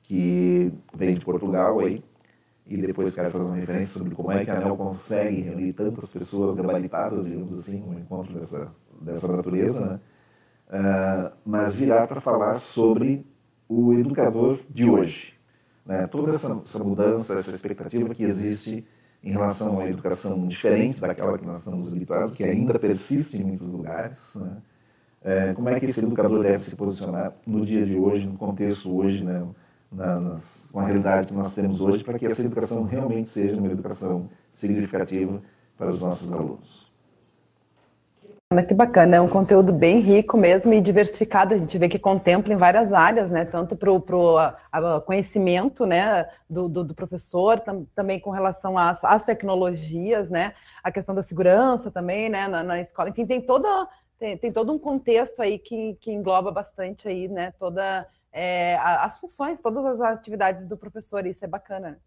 que 0.02 0.70
vem 0.94 1.14
de 1.14 1.24
Portugal 1.24 1.80
aí, 1.80 2.04
e 2.66 2.76
depois 2.76 3.14
quero 3.14 3.30
fazer 3.30 3.44
uma 3.46 3.56
referência 3.56 3.98
sobre 3.98 4.14
como 4.14 4.30
é 4.30 4.44
que 4.44 4.50
a 4.50 4.58
ANEL 4.58 4.76
consegue 4.76 5.40
reunir 5.40 5.72
tantas 5.72 6.12
pessoas 6.12 6.52
gabaritadas, 6.54 7.24
digamos 7.24 7.54
assim, 7.54 7.82
um 7.82 7.98
encontro 7.98 8.34
dessa, 8.34 8.70
dessa 9.00 9.34
natureza, 9.34 9.86
né, 9.86 10.00
uh, 10.68 11.32
mas 11.42 11.74
virá 11.74 12.06
para 12.06 12.20
falar 12.20 12.56
sobre 12.56 13.26
o 13.66 13.94
educador 13.94 14.58
de 14.68 14.84
hoje. 14.84 15.32
Né, 15.86 16.06
toda 16.08 16.32
essa, 16.32 16.60
essa 16.62 16.84
mudança, 16.84 17.38
essa 17.38 17.54
expectativa 17.56 18.14
que 18.14 18.22
existe 18.22 18.86
em 19.22 19.30
relação 19.30 19.78
à 19.80 19.88
educação 19.88 20.46
diferente 20.48 21.00
daquela 21.00 21.38
que 21.38 21.46
nós 21.46 21.60
estamos 21.60 21.92
habituados, 21.92 22.34
que 22.34 22.42
ainda 22.42 22.78
persiste 22.78 23.36
em 23.36 23.44
muitos 23.44 23.68
lugares. 23.68 24.18
Né? 24.34 24.56
É, 25.24 25.52
como 25.54 25.68
é 25.68 25.78
que 25.78 25.86
esse 25.86 26.00
educador 26.00 26.42
deve 26.42 26.58
se 26.58 26.74
posicionar 26.74 27.32
no 27.46 27.64
dia 27.64 27.86
de 27.86 27.96
hoje, 27.96 28.26
no 28.26 28.36
contexto 28.36 28.94
hoje, 28.94 29.24
né? 29.24 29.46
Na, 29.90 30.18
nas, 30.18 30.68
com 30.72 30.80
a 30.80 30.86
realidade 30.86 31.26
que 31.26 31.34
nós 31.34 31.54
temos 31.54 31.80
hoje, 31.80 32.02
para 32.02 32.18
que 32.18 32.24
essa 32.24 32.40
educação 32.40 32.82
realmente 32.82 33.28
seja 33.28 33.56
uma 33.56 33.70
educação 33.70 34.28
significativa 34.50 35.42
para 35.76 35.90
os 35.90 36.00
nossos 36.00 36.32
alunos. 36.32 36.82
Que 38.61 38.74
bacana, 38.74 39.16
é 39.16 39.20
um 39.20 39.28
conteúdo 39.28 39.72
bem 39.72 40.00
rico 40.00 40.36
mesmo 40.36 40.74
e 40.74 40.80
diversificado. 40.80 41.55
A 41.55 41.57
gente 41.57 41.78
vê 41.78 41.88
que 41.88 41.98
contempla 41.98 42.53
em 42.53 42.57
várias 42.57 42.92
áreas, 42.92 43.30
né? 43.30 43.46
Tanto 43.46 43.74
para 43.74 43.90
o 43.90 45.00
conhecimento, 45.07 45.86
né, 45.86 46.28
do, 46.50 46.68
do, 46.68 46.84
do 46.84 46.94
professor, 46.94 47.61
tam, 47.61 47.86
também 47.94 48.20
com 48.20 48.30
relação 48.30 48.76
às, 48.76 49.03
às, 49.05 49.24
tecnologias, 49.24 50.28
né? 50.28 50.53
A 50.82 50.92
questão 50.92 51.14
da 51.14 51.22
segurança 51.22 51.90
também, 51.90 52.28
né, 52.28 52.46
na, 52.48 52.62
na, 52.62 52.80
escola. 52.80 53.09
Enfim, 53.09 53.24
tem 53.24 53.40
toda 53.40 53.88
tem, 54.18 54.36
tem 54.36 54.53
todo 54.53 54.72
um 54.72 54.78
contexto 54.78 55.40
aí 55.40 55.59
que, 55.59 55.96
que 56.00 56.12
engloba 56.12 56.50
bastante 56.50 57.09
aí, 57.09 57.28
né? 57.28 57.53
Toda 57.59 58.07
é, 58.32 58.76
as 58.76 59.18
funções, 59.18 59.61
todas 59.61 59.84
as 59.84 60.00
atividades 60.00 60.66
do 60.66 60.76
professor, 60.76 61.26
isso 61.26 61.44
é 61.44 61.48
bacana. 61.48 61.98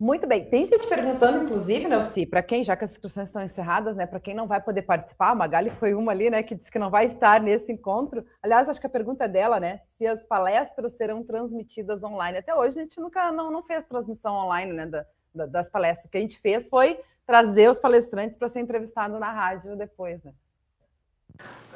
Muito 0.00 0.28
bem. 0.28 0.44
Tem 0.44 0.64
gente 0.64 0.86
perguntando, 0.86 1.42
inclusive, 1.42 1.88
Nelci, 1.88 2.24
para 2.24 2.40
quem, 2.40 2.62
já 2.62 2.76
que 2.76 2.84
as 2.84 2.92
inscrições 2.92 3.28
estão 3.28 3.42
encerradas, 3.42 3.96
né, 3.96 4.06
para 4.06 4.20
quem 4.20 4.32
não 4.32 4.46
vai 4.46 4.60
poder 4.60 4.82
participar, 4.82 5.30
a 5.30 5.34
Magali 5.34 5.70
foi 5.70 5.92
uma 5.92 6.12
ali, 6.12 6.30
né, 6.30 6.40
que 6.40 6.54
disse 6.54 6.70
que 6.70 6.78
não 6.78 6.88
vai 6.88 7.06
estar 7.06 7.40
nesse 7.40 7.72
encontro. 7.72 8.24
Aliás, 8.40 8.68
acho 8.68 8.80
que 8.80 8.86
a 8.86 8.90
pergunta 8.90 9.24
é 9.24 9.28
dela, 9.28 9.58
né, 9.58 9.80
se 9.96 10.06
as 10.06 10.22
palestras 10.22 10.92
serão 10.92 11.24
transmitidas 11.24 12.04
online. 12.04 12.38
Até 12.38 12.54
hoje 12.54 12.78
a 12.78 12.82
gente 12.82 13.00
nunca 13.00 13.32
não, 13.32 13.50
não 13.50 13.64
fez 13.64 13.84
transmissão 13.86 14.34
online, 14.34 14.72
né, 14.72 14.86
da, 14.86 15.04
da, 15.34 15.46
das 15.46 15.68
palestras. 15.68 16.06
O 16.06 16.08
que 16.08 16.18
a 16.18 16.20
gente 16.20 16.38
fez 16.38 16.68
foi 16.68 17.00
trazer 17.26 17.68
os 17.68 17.80
palestrantes 17.80 18.36
para 18.38 18.48
ser 18.48 18.60
entrevistado 18.60 19.18
na 19.18 19.32
rádio 19.32 19.76
depois, 19.76 20.22
né. 20.22 20.32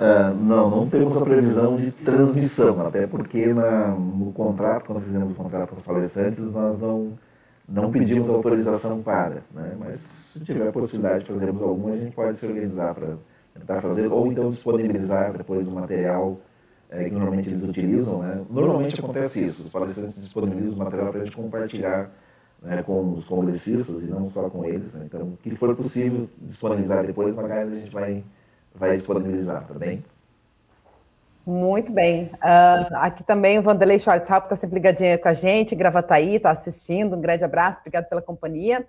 Uh, 0.00 0.34
não, 0.34 0.70
não 0.70 0.88
temos 0.88 1.16
a 1.16 1.24
previsão 1.24 1.76
de 1.76 1.90
transmissão, 1.90 2.86
até 2.86 3.06
porque 3.06 3.52
na, 3.52 3.88
no 3.88 4.32
contrato, 4.32 4.86
quando 4.86 5.02
fizemos 5.02 5.32
o 5.32 5.34
contrato 5.34 5.70
com 5.70 5.76
os 5.76 5.86
palestrantes, 5.86 6.52
nós 6.52 6.80
não 6.80 7.18
não 7.68 7.90
pedimos 7.90 8.28
autorização 8.28 9.02
para, 9.02 9.42
né? 9.52 9.76
mas 9.78 10.18
se 10.32 10.40
tiver 10.40 10.68
a 10.68 10.72
possibilidade 10.72 11.24
de 11.24 11.30
fazermos 11.30 11.62
alguma, 11.62 11.94
a 11.94 11.96
gente 11.96 12.14
pode 12.14 12.36
se 12.36 12.46
organizar 12.46 12.94
para 12.94 13.16
tentar 13.54 13.80
fazer, 13.80 14.10
ou 14.10 14.26
então 14.30 14.48
disponibilizar 14.48 15.36
depois 15.36 15.66
o 15.68 15.72
material 15.72 16.38
é, 16.90 17.04
que 17.04 17.10
normalmente 17.10 17.48
eles 17.48 17.62
utilizam. 17.62 18.18
Né? 18.20 18.44
Normalmente 18.50 19.00
acontece 19.00 19.44
isso, 19.44 19.62
os 19.62 19.68
palestrantes 19.68 20.20
disponibilizam 20.20 20.76
o 20.76 20.78
material 20.78 21.10
para 21.10 21.22
a 21.22 21.24
gente 21.24 21.36
compartilhar 21.36 22.10
né, 22.60 22.82
com 22.82 23.14
os 23.14 23.24
congressistas 23.24 24.02
e 24.02 24.06
não 24.06 24.30
só 24.30 24.48
com 24.48 24.64
eles. 24.64 24.94
Né? 24.94 25.04
Então, 25.06 25.22
o 25.22 25.36
que 25.36 25.54
for 25.56 25.74
possível 25.74 26.28
disponibilizar 26.40 27.04
depois, 27.04 27.36
a 27.36 27.64
gente 27.66 27.90
vai, 27.90 28.24
vai 28.74 28.96
disponibilizar, 28.96 29.66
tá 29.66 29.74
bem? 29.74 30.04
Muito 31.44 31.92
bem. 31.92 32.26
Uh, 32.34 32.94
aqui 32.96 33.24
também 33.24 33.58
o 33.58 33.62
Vanderlei 33.62 33.98
Schwarzhaupt 33.98 34.46
está 34.46 34.56
sempre 34.56 34.76
ligadinho 34.76 35.18
com 35.18 35.28
a 35.28 35.34
gente, 35.34 35.74
Gravataí, 35.74 36.36
está 36.36 36.50
assistindo. 36.50 37.16
Um 37.16 37.20
grande 37.20 37.44
abraço, 37.44 37.80
obrigado 37.80 38.08
pela 38.08 38.22
companhia. 38.22 38.86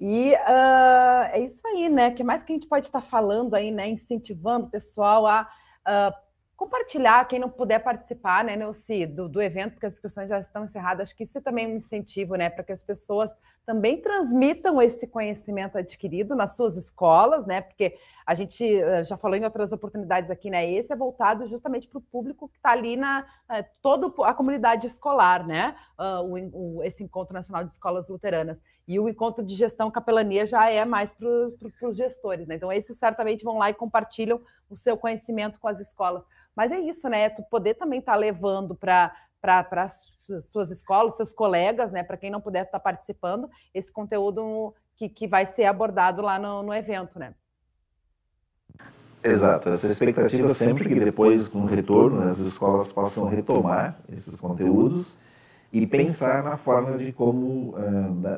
E 0.00 0.32
uh, 0.32 1.30
é 1.32 1.40
isso 1.40 1.66
aí, 1.66 1.88
né? 1.88 2.08
O 2.08 2.14
que 2.14 2.24
mais 2.24 2.42
que 2.42 2.52
a 2.52 2.56
gente 2.56 2.66
pode 2.66 2.86
estar 2.86 3.02
falando 3.02 3.54
aí, 3.54 3.70
né? 3.70 3.88
Incentivando 3.88 4.66
o 4.66 4.70
pessoal 4.70 5.26
a 5.26 5.46
uh, 5.86 6.14
compartilhar, 6.56 7.26
quem 7.26 7.38
não 7.38 7.50
puder 7.50 7.80
participar, 7.80 8.44
né, 8.44 8.54
Neuci, 8.56 9.04
do, 9.04 9.28
do 9.28 9.42
evento, 9.42 9.72
porque 9.72 9.86
as 9.86 9.94
inscrições 9.94 10.28
já 10.28 10.38
estão 10.38 10.64
encerradas. 10.64 11.08
Acho 11.08 11.16
que 11.16 11.24
isso 11.24 11.38
é 11.38 11.40
também 11.40 11.66
um 11.66 11.76
incentivo, 11.76 12.36
né, 12.36 12.48
para 12.48 12.62
que 12.62 12.72
as 12.72 12.80
pessoas 12.80 13.30
também 13.64 14.00
transmitam 14.00 14.82
esse 14.82 15.06
conhecimento 15.06 15.78
adquirido 15.78 16.34
nas 16.34 16.56
suas 16.56 16.76
escolas, 16.76 17.46
né? 17.46 17.60
Porque 17.60 17.96
a 18.26 18.34
gente 18.34 18.64
eh, 18.64 19.04
já 19.04 19.16
falou 19.16 19.36
em 19.36 19.44
outras 19.44 19.72
oportunidades 19.72 20.30
aqui, 20.30 20.50
né? 20.50 20.70
Esse 20.70 20.92
é 20.92 20.96
voltado 20.96 21.46
justamente 21.46 21.86
para 21.88 21.98
o 21.98 22.02
público 22.02 22.48
que 22.48 22.56
está 22.56 22.70
ali 22.72 22.96
na 22.96 23.24
eh, 23.50 23.64
toda 23.80 24.12
a 24.24 24.34
comunidade 24.34 24.86
escolar, 24.86 25.46
né? 25.46 25.76
Uh, 25.98 26.22
o, 26.22 26.78
o, 26.78 26.84
esse 26.84 27.02
encontro 27.02 27.32
nacional 27.32 27.64
de 27.64 27.72
escolas 27.72 28.08
luteranas 28.08 28.58
e 28.86 28.98
o 28.98 29.08
encontro 29.08 29.44
de 29.44 29.54
gestão 29.54 29.90
capelania 29.90 30.44
já 30.44 30.68
é 30.68 30.84
mais 30.84 31.12
para 31.12 31.28
os 31.88 31.96
gestores, 31.96 32.46
né? 32.48 32.56
Então 32.56 32.72
esses 32.72 32.98
certamente 32.98 33.44
vão 33.44 33.58
lá 33.58 33.70
e 33.70 33.74
compartilham 33.74 34.40
o 34.68 34.76
seu 34.76 34.96
conhecimento 34.96 35.60
com 35.60 35.68
as 35.68 35.78
escolas. 35.78 36.24
Mas 36.54 36.72
é 36.72 36.80
isso, 36.80 37.08
né? 37.08 37.30
Tu 37.30 37.42
poder 37.44 37.74
também 37.74 38.00
estar 38.00 38.12
tá 38.12 38.18
levando 38.18 38.74
para 38.74 39.14
para 39.42 39.90
suas 40.52 40.70
escolas, 40.70 41.16
seus 41.16 41.34
colegas, 41.34 41.90
né? 41.90 42.04
Para 42.04 42.16
quem 42.16 42.30
não 42.30 42.40
puder 42.40 42.64
estar 42.64 42.78
participando, 42.78 43.50
esse 43.74 43.92
conteúdo 43.92 44.72
que, 44.96 45.08
que 45.08 45.26
vai 45.26 45.44
ser 45.44 45.64
abordado 45.64 46.22
lá 46.22 46.38
no, 46.38 46.62
no 46.62 46.72
evento, 46.72 47.18
né? 47.18 47.34
Exato, 49.24 49.68
essa 49.68 49.86
expectativa 49.86 50.48
é 50.48 50.54
sempre 50.54 50.88
que 50.88 50.98
depois, 50.98 51.48
com 51.48 51.60
o 51.60 51.66
retorno, 51.66 52.20
né, 52.20 52.30
as 52.30 52.38
escolas 52.38 52.92
possam 52.92 53.28
retomar 53.28 54.00
esses 54.12 54.40
conteúdos 54.40 55.16
e 55.72 55.86
pensar 55.86 56.42
na 56.42 56.56
forma 56.56 56.98
de 56.98 57.12
como 57.12 57.74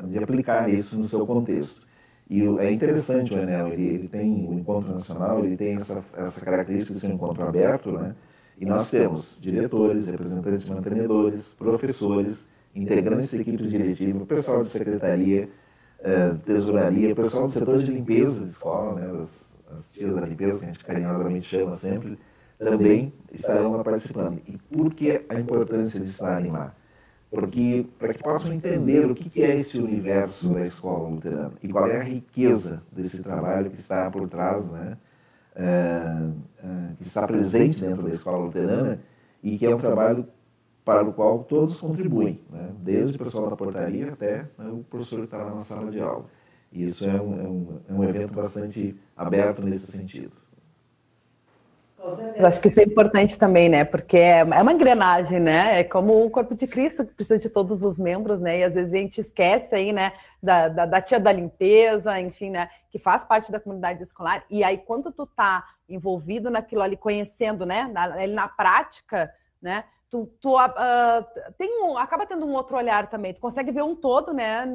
de 0.03 0.19
aplicar 0.19 0.69
isso 0.69 0.95
no 0.97 1.03
seu 1.03 1.25
contexto. 1.25 1.85
E 2.29 2.43
é 2.59 2.71
interessante 2.71 3.33
o 3.33 3.37
Enel, 3.37 3.67
ele, 3.67 3.83
ele 3.83 4.07
tem 4.07 4.47
o 4.47 4.53
encontro 4.53 4.93
nacional, 4.93 5.43
ele 5.43 5.57
tem 5.57 5.75
essa, 5.75 6.03
essa 6.17 6.45
característica 6.45 6.93
de 6.93 6.99
ser 6.99 7.07
um 7.07 7.15
encontro 7.15 7.47
aberto, 7.47 7.91
né? 7.91 8.15
E 8.57 8.65
nós 8.65 8.89
temos 8.89 9.39
diretores, 9.41 10.07
representantes 10.07 10.67
mantenedores, 10.69 11.53
professores, 11.53 12.47
integrantes 12.73 13.31
de 13.31 13.41
equipes 13.41 13.69
diretivas, 13.69 14.27
pessoal 14.27 14.61
de 14.61 14.69
secretaria, 14.69 15.49
eh, 15.99 16.33
tesouraria, 16.45 17.15
pessoal 17.15 17.47
do 17.47 17.51
setor 17.51 17.81
de 17.81 17.91
limpeza 17.91 18.41
de 18.41 18.51
escola, 18.51 18.99
né, 18.99 19.19
as, 19.19 19.59
as 19.73 19.91
tias 19.91 20.13
da 20.13 20.21
limpeza, 20.21 20.59
que 20.59 20.65
a 20.65 20.67
gente 20.67 20.83
carinhosamente 20.85 21.47
chama 21.47 21.75
sempre, 21.75 22.17
também 22.57 23.13
estarão 23.31 23.73
lá 23.73 23.83
participando. 23.83 24.41
E 24.47 24.57
por 24.57 24.93
que 24.93 25.25
a 25.27 25.39
importância 25.39 25.99
de 25.99 26.05
estarem 26.05 26.51
lá? 26.51 26.73
Porque 27.29 27.85
para 27.99 28.13
que 28.13 28.23
possam 28.23 28.53
entender 28.53 29.09
o 29.09 29.15
que 29.15 29.43
é 29.43 29.55
esse 29.57 29.77
universo 29.77 30.49
da 30.49 30.61
escola 30.61 31.09
luterana 31.09 31.51
e 31.61 31.67
qual 31.67 31.87
é 31.87 31.97
a 31.99 32.03
riqueza 32.03 32.81
desse 32.91 33.21
trabalho 33.21 33.69
que 33.69 33.77
está 33.77 34.09
por 34.09 34.29
trás, 34.29 34.69
né? 34.71 34.97
É, 35.55 36.29
é, 36.63 36.93
que 36.97 37.03
está 37.03 37.25
presente 37.25 37.79
dentro 37.79 38.03
da 38.03 38.09
escola 38.09 38.37
luterana 38.37 38.99
e 39.41 39.57
que 39.57 39.65
é 39.65 39.73
um 39.73 39.77
trabalho 39.77 40.27
para 40.83 41.07
o 41.07 41.13
qual 41.13 41.43
todos 41.45 41.79
contribuem, 41.79 42.41
né? 42.51 42.71
desde 42.79 43.15
o 43.15 43.19
pessoal 43.19 43.49
da 43.49 43.55
portaria 43.55 44.11
até 44.11 44.47
né, 44.57 44.69
o 44.69 44.83
professor 44.83 45.19
que 45.19 45.25
está 45.25 45.43
na 45.45 45.61
sala 45.61 45.89
de 45.89 46.01
aula. 46.01 46.25
Isso 46.71 47.09
é 47.09 47.21
um, 47.21 47.39
é 47.39 47.47
um, 47.47 47.81
é 47.87 47.93
um 47.93 48.03
evento 48.03 48.33
bastante 48.33 48.95
aberto 49.15 49.63
nesse 49.63 49.91
sentido. 49.91 50.33
Acho 52.45 52.59
que 52.59 52.67
isso 52.67 52.79
é 52.79 52.83
importante 52.83 53.37
também, 53.37 53.69
né? 53.69 53.83
Porque 53.83 54.17
é, 54.17 54.39
é 54.39 54.43
uma 54.61 54.73
engrenagem, 54.73 55.39
né? 55.39 55.79
É 55.79 55.83
como 55.83 56.25
o 56.25 56.29
corpo 56.29 56.53
de 56.53 56.67
Cristo 56.67 57.05
que 57.05 57.13
precisa 57.13 57.39
de 57.39 57.49
todos 57.49 57.83
os 57.83 57.97
membros, 57.97 58.39
né? 58.39 58.59
E 58.59 58.63
às 58.63 58.73
vezes 58.73 58.93
a 58.93 58.97
gente 58.97 59.21
esquece 59.21 59.73
aí, 59.73 59.91
né? 59.91 60.13
Da, 60.41 60.67
da, 60.67 60.85
da 60.85 61.01
tia 61.01 61.19
da 61.19 61.31
limpeza, 61.31 62.19
enfim, 62.19 62.51
né? 62.51 62.69
Que 62.91 62.99
faz 62.99 63.23
parte 63.23 63.51
da 63.51 63.59
comunidade 63.59 64.03
escolar. 64.03 64.43
E 64.49 64.63
aí, 64.63 64.77
quando 64.77 65.11
tu 65.11 65.25
tá 65.25 65.65
envolvido 65.89 66.49
naquilo 66.49 66.81
ali, 66.81 66.95
conhecendo, 66.95 67.65
né? 67.65 67.89
Na, 67.91 68.27
na 68.27 68.47
prática, 68.47 69.33
né? 69.61 69.85
Tu, 70.09 70.29
tu 70.39 70.55
uh, 70.55 71.25
tem 71.57 71.83
um, 71.83 71.97
acaba 71.97 72.25
tendo 72.25 72.45
um 72.45 72.53
outro 72.53 72.77
olhar 72.77 73.09
também. 73.09 73.33
Tu 73.33 73.39
consegue 73.39 73.71
ver 73.71 73.83
um 73.83 73.95
todo, 73.95 74.33
né? 74.33 74.65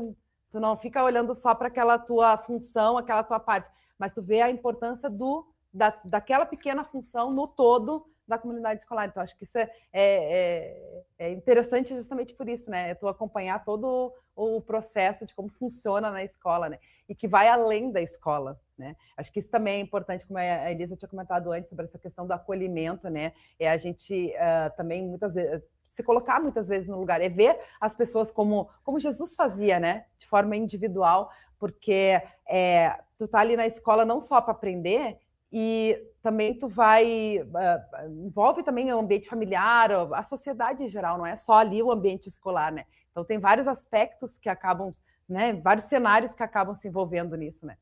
Tu 0.50 0.58
não 0.58 0.76
fica 0.76 1.04
olhando 1.04 1.34
só 1.34 1.54
para 1.54 1.68
aquela 1.68 1.98
tua 1.98 2.36
função, 2.38 2.98
aquela 2.98 3.22
tua 3.22 3.38
parte, 3.38 3.70
mas 3.96 4.12
tu 4.12 4.20
vê 4.20 4.40
a 4.40 4.50
importância 4.50 5.08
do 5.08 5.46
da, 5.72 5.96
daquela 6.04 6.46
pequena 6.46 6.84
função 6.84 7.32
no 7.32 7.46
todo 7.46 8.06
da 8.30 8.38
comunidade 8.38 8.80
escolar. 8.80 9.08
Então, 9.08 9.22
acho 9.22 9.36
que 9.36 9.44
isso 9.44 9.58
é, 9.58 9.68
é, 9.92 11.02
é 11.18 11.32
interessante 11.32 11.94
justamente 11.94 12.32
por 12.32 12.48
isso, 12.48 12.70
né? 12.70 12.90
É 12.90 12.94
tu 12.94 13.08
acompanhar 13.08 13.64
todo 13.64 14.14
o 14.36 14.60
processo 14.60 15.26
de 15.26 15.34
como 15.34 15.48
funciona 15.48 16.10
na 16.10 16.22
escola, 16.22 16.68
né? 16.68 16.78
E 17.08 17.14
que 17.14 17.26
vai 17.26 17.48
além 17.48 17.90
da 17.90 18.00
escola, 18.00 18.58
né? 18.78 18.96
Acho 19.16 19.32
que 19.32 19.40
isso 19.40 19.50
também 19.50 19.80
é 19.80 19.80
importante, 19.80 20.24
como 20.26 20.38
a 20.38 20.70
Elisa 20.70 20.96
tinha 20.96 21.08
comentado 21.08 21.50
antes, 21.50 21.68
sobre 21.68 21.86
essa 21.86 21.98
questão 21.98 22.26
do 22.26 22.32
acolhimento, 22.32 23.10
né? 23.10 23.32
É 23.58 23.68
a 23.68 23.76
gente 23.76 24.32
uh, 24.36 24.76
também, 24.76 25.06
muitas 25.06 25.34
vezes, 25.34 25.62
se 25.90 26.02
colocar 26.02 26.40
muitas 26.40 26.68
vezes 26.68 26.88
no 26.88 26.98
lugar, 26.98 27.20
é 27.20 27.28
ver 27.28 27.58
as 27.80 27.94
pessoas 27.96 28.30
como, 28.30 28.70
como 28.84 29.00
Jesus 29.00 29.34
fazia, 29.34 29.80
né? 29.80 30.06
De 30.20 30.28
forma 30.28 30.56
individual, 30.56 31.30
porque 31.58 32.22
é, 32.48 32.98
tu 33.18 33.26
tá 33.26 33.40
ali 33.40 33.56
na 33.56 33.66
escola 33.66 34.04
não 34.04 34.20
só 34.20 34.40
para 34.40 34.52
aprender, 34.52 35.18
e 35.52 36.00
também 36.22 36.54
tu 36.58 36.68
vai 36.68 37.38
uh, 37.38 38.26
envolve 38.26 38.62
também 38.62 38.92
o 38.92 38.98
ambiente 38.98 39.28
familiar, 39.28 39.90
a 39.90 40.22
sociedade 40.22 40.84
em 40.84 40.88
geral, 40.88 41.18
não 41.18 41.26
é 41.26 41.36
só 41.36 41.54
ali 41.54 41.82
o 41.82 41.90
ambiente 41.90 42.28
escolar, 42.28 42.70
né? 42.72 42.84
Então 43.10 43.24
tem 43.24 43.38
vários 43.38 43.66
aspectos 43.66 44.38
que 44.38 44.48
acabam, 44.48 44.90
né? 45.28 45.52
Vários 45.54 45.86
cenários 45.86 46.32
que 46.34 46.42
acabam 46.42 46.74
se 46.74 46.86
envolvendo 46.86 47.36
nisso, 47.36 47.66
né? 47.66 47.76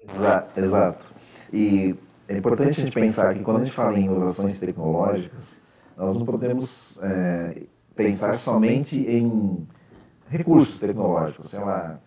Exato, 0.00 0.60
exato. 0.60 1.14
E 1.52 1.96
é 2.28 2.36
importante 2.36 2.80
a 2.80 2.84
gente 2.84 2.94
pensar 2.94 3.34
que 3.34 3.42
quando 3.42 3.62
a 3.62 3.64
gente 3.64 3.74
fala 3.74 3.98
em 3.98 4.04
inovações 4.04 4.60
tecnológicas, 4.60 5.60
nós 5.96 6.16
não 6.16 6.24
podemos 6.24 6.98
é, 7.02 7.62
pensar 7.96 8.34
somente 8.34 8.96
em 8.96 9.66
recursos 10.28 10.78
tecnológicos, 10.78 11.50
sei 11.50 11.60
lá, 11.60 11.98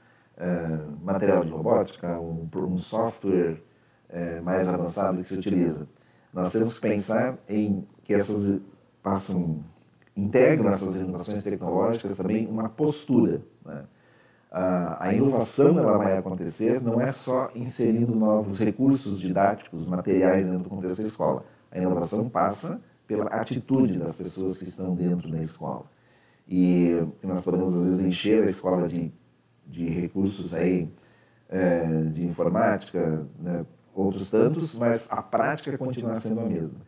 é, 0.41 0.79
material 1.03 1.45
de 1.45 1.51
robótica, 1.51 2.19
um, 2.19 2.49
um 2.55 2.79
software 2.79 3.61
é, 4.09 4.41
mais 4.41 4.67
avançado 4.67 5.19
que 5.19 5.27
se 5.27 5.35
utiliza. 5.35 5.87
Nós 6.33 6.51
temos 6.51 6.79
que 6.79 6.87
pensar 6.87 7.37
em 7.47 7.87
que 8.03 8.13
essas 8.13 8.59
passam, 9.03 9.63
integram 10.17 10.71
essas 10.71 10.95
inovações 10.95 11.43
tecnológicas 11.43 12.17
também 12.17 12.47
uma 12.47 12.67
postura. 12.67 13.41
Né? 13.63 13.83
A, 14.51 15.07
a 15.07 15.13
inovação 15.13 15.77
ela 15.77 15.97
vai 15.97 16.17
acontecer 16.17 16.81
não 16.81 16.99
é 16.99 17.11
só 17.11 17.51
inserindo 17.53 18.15
novos 18.15 18.59
recursos 18.59 19.19
didáticos, 19.19 19.87
materiais 19.87 20.45
dentro 20.45 20.63
do 20.63 20.69
contexto 20.69 21.01
da 21.01 21.07
escola. 21.07 21.45
A 21.71 21.77
inovação 21.77 22.27
passa 22.27 22.81
pela 23.07 23.25
atitude 23.25 23.99
das 23.99 24.15
pessoas 24.15 24.57
que 24.57 24.63
estão 24.63 24.95
dentro 24.95 25.29
da 25.29 25.39
escola. 25.41 25.85
E 26.47 26.97
nós 27.23 27.41
podemos, 27.41 27.73
às 27.73 27.83
vezes, 27.83 28.05
encher 28.05 28.43
a 28.43 28.47
escola 28.47 28.87
de 28.87 29.13
de 29.68 29.88
recursos 29.88 30.53
aí 30.53 30.89
é, 31.49 32.03
de 32.12 32.26
informática, 32.26 33.26
né, 33.39 33.66
outros 33.93 34.30
tantos, 34.32 34.78
mas 34.78 35.07
a 35.12 35.22
prática 35.22 35.78
continua 35.78 36.16
sendo 36.16 36.41
a 36.41 36.45
mesma. 36.45 36.80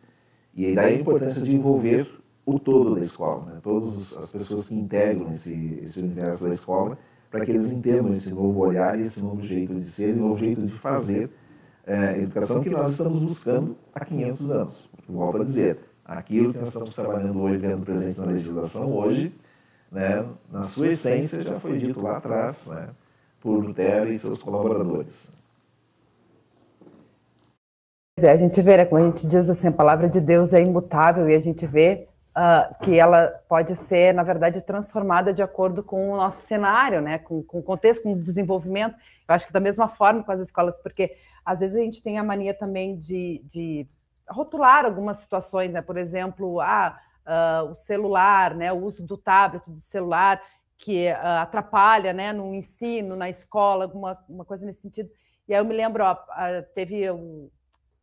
E 0.54 0.74
daí 0.74 0.96
a 0.96 1.00
importância 1.00 1.42
de 1.42 1.54
envolver 1.54 2.08
o 2.46 2.58
todo 2.58 2.94
da 2.94 3.00
escola, 3.00 3.44
né? 3.46 3.60
todas 3.62 4.16
as 4.16 4.30
pessoas 4.30 4.68
que 4.68 4.74
integram 4.74 5.32
esse, 5.32 5.80
esse 5.82 6.00
universo 6.00 6.44
da 6.44 6.50
escola, 6.50 6.98
para 7.30 7.44
que 7.44 7.50
eles 7.50 7.72
entendam 7.72 8.12
esse 8.12 8.32
novo 8.32 8.60
olhar, 8.60 8.98
esse 9.00 9.22
novo 9.22 9.42
jeito 9.42 9.74
de 9.74 9.90
ser, 9.90 10.10
esse 10.10 10.18
novo 10.18 10.38
jeito 10.38 10.62
de 10.62 10.72
fazer 10.78 11.30
é, 11.86 12.18
educação 12.18 12.62
que 12.62 12.70
nós 12.70 12.90
estamos 12.90 13.22
buscando 13.22 13.76
há 13.94 14.04
500 14.04 14.50
anos. 14.50 14.90
Volto 15.08 15.42
a 15.42 15.44
dizer, 15.44 15.78
aquilo 16.04 16.52
que 16.52 16.58
nós 16.58 16.68
estamos 16.68 16.92
trabalhando 16.92 17.40
hoje, 17.40 17.56
vendo 17.58 17.84
presente 17.84 18.20
na 18.20 18.26
legislação 18.26 18.92
hoje, 18.92 19.32
né, 19.94 20.26
na 20.50 20.64
sua 20.64 20.88
essência 20.88 21.40
já 21.40 21.60
foi 21.60 21.78
dito 21.78 22.02
lá 22.02 22.16
atrás, 22.16 22.66
né, 22.66 22.88
por 23.40 23.64
Lutero 23.64 24.10
e 24.10 24.18
seus 24.18 24.42
colaboradores. 24.42 25.32
É, 28.18 28.30
a 28.30 28.36
gente 28.36 28.60
vê, 28.60 28.76
né, 28.76 28.84
como 28.84 29.00
a 29.00 29.06
gente 29.06 29.26
diz 29.26 29.48
assim, 29.48 29.68
a 29.68 29.72
palavra 29.72 30.08
de 30.08 30.20
Deus 30.20 30.52
é 30.52 30.60
imutável 30.60 31.28
e 31.28 31.34
a 31.34 31.38
gente 31.38 31.64
vê 31.64 32.08
uh, 32.36 32.74
que 32.82 32.98
ela 32.98 33.28
pode 33.48 33.76
ser, 33.76 34.12
na 34.12 34.24
verdade, 34.24 34.60
transformada 34.60 35.32
de 35.32 35.42
acordo 35.42 35.82
com 35.82 36.10
o 36.10 36.16
nosso 36.16 36.44
cenário, 36.46 37.00
né, 37.00 37.18
com, 37.18 37.42
com 37.44 37.60
o 37.60 37.62
contexto, 37.62 38.02
com 38.02 38.14
o 38.14 38.22
desenvolvimento. 38.22 38.96
Eu 39.28 39.34
acho 39.34 39.46
que 39.46 39.52
da 39.52 39.60
mesma 39.60 39.88
forma 39.88 40.24
com 40.24 40.32
as 40.32 40.40
escolas, 40.40 40.76
porque 40.78 41.16
às 41.44 41.60
vezes 41.60 41.76
a 41.76 41.80
gente 41.80 42.02
tem 42.02 42.18
a 42.18 42.24
mania 42.24 42.52
também 42.52 42.96
de, 42.96 43.44
de 43.44 43.86
rotular 44.28 44.84
algumas 44.84 45.18
situações, 45.18 45.72
né, 45.72 45.82
por 45.82 45.96
exemplo, 45.96 46.60
ah, 46.60 46.98
uh, 47.26 47.70
o 47.70 47.74
celular, 47.74 48.54
né, 48.54 48.72
o 48.72 48.82
uso 48.82 49.04
do 49.04 49.16
tablet, 49.16 49.70
do 49.70 49.80
celular, 49.80 50.42
que 50.76 51.10
uh, 51.10 51.40
atrapalha 51.40 52.12
né, 52.12 52.32
no 52.32 52.54
ensino, 52.54 53.16
na 53.16 53.28
escola, 53.30 53.84
alguma 53.84 54.18
uma 54.28 54.44
coisa 54.44 54.64
nesse 54.64 54.80
sentido. 54.80 55.10
E 55.46 55.54
aí 55.54 55.60
eu 55.60 55.64
me 55.64 55.74
lembro, 55.74 56.04
ó, 56.04 56.16
teve 56.74 57.10
um, 57.10 57.50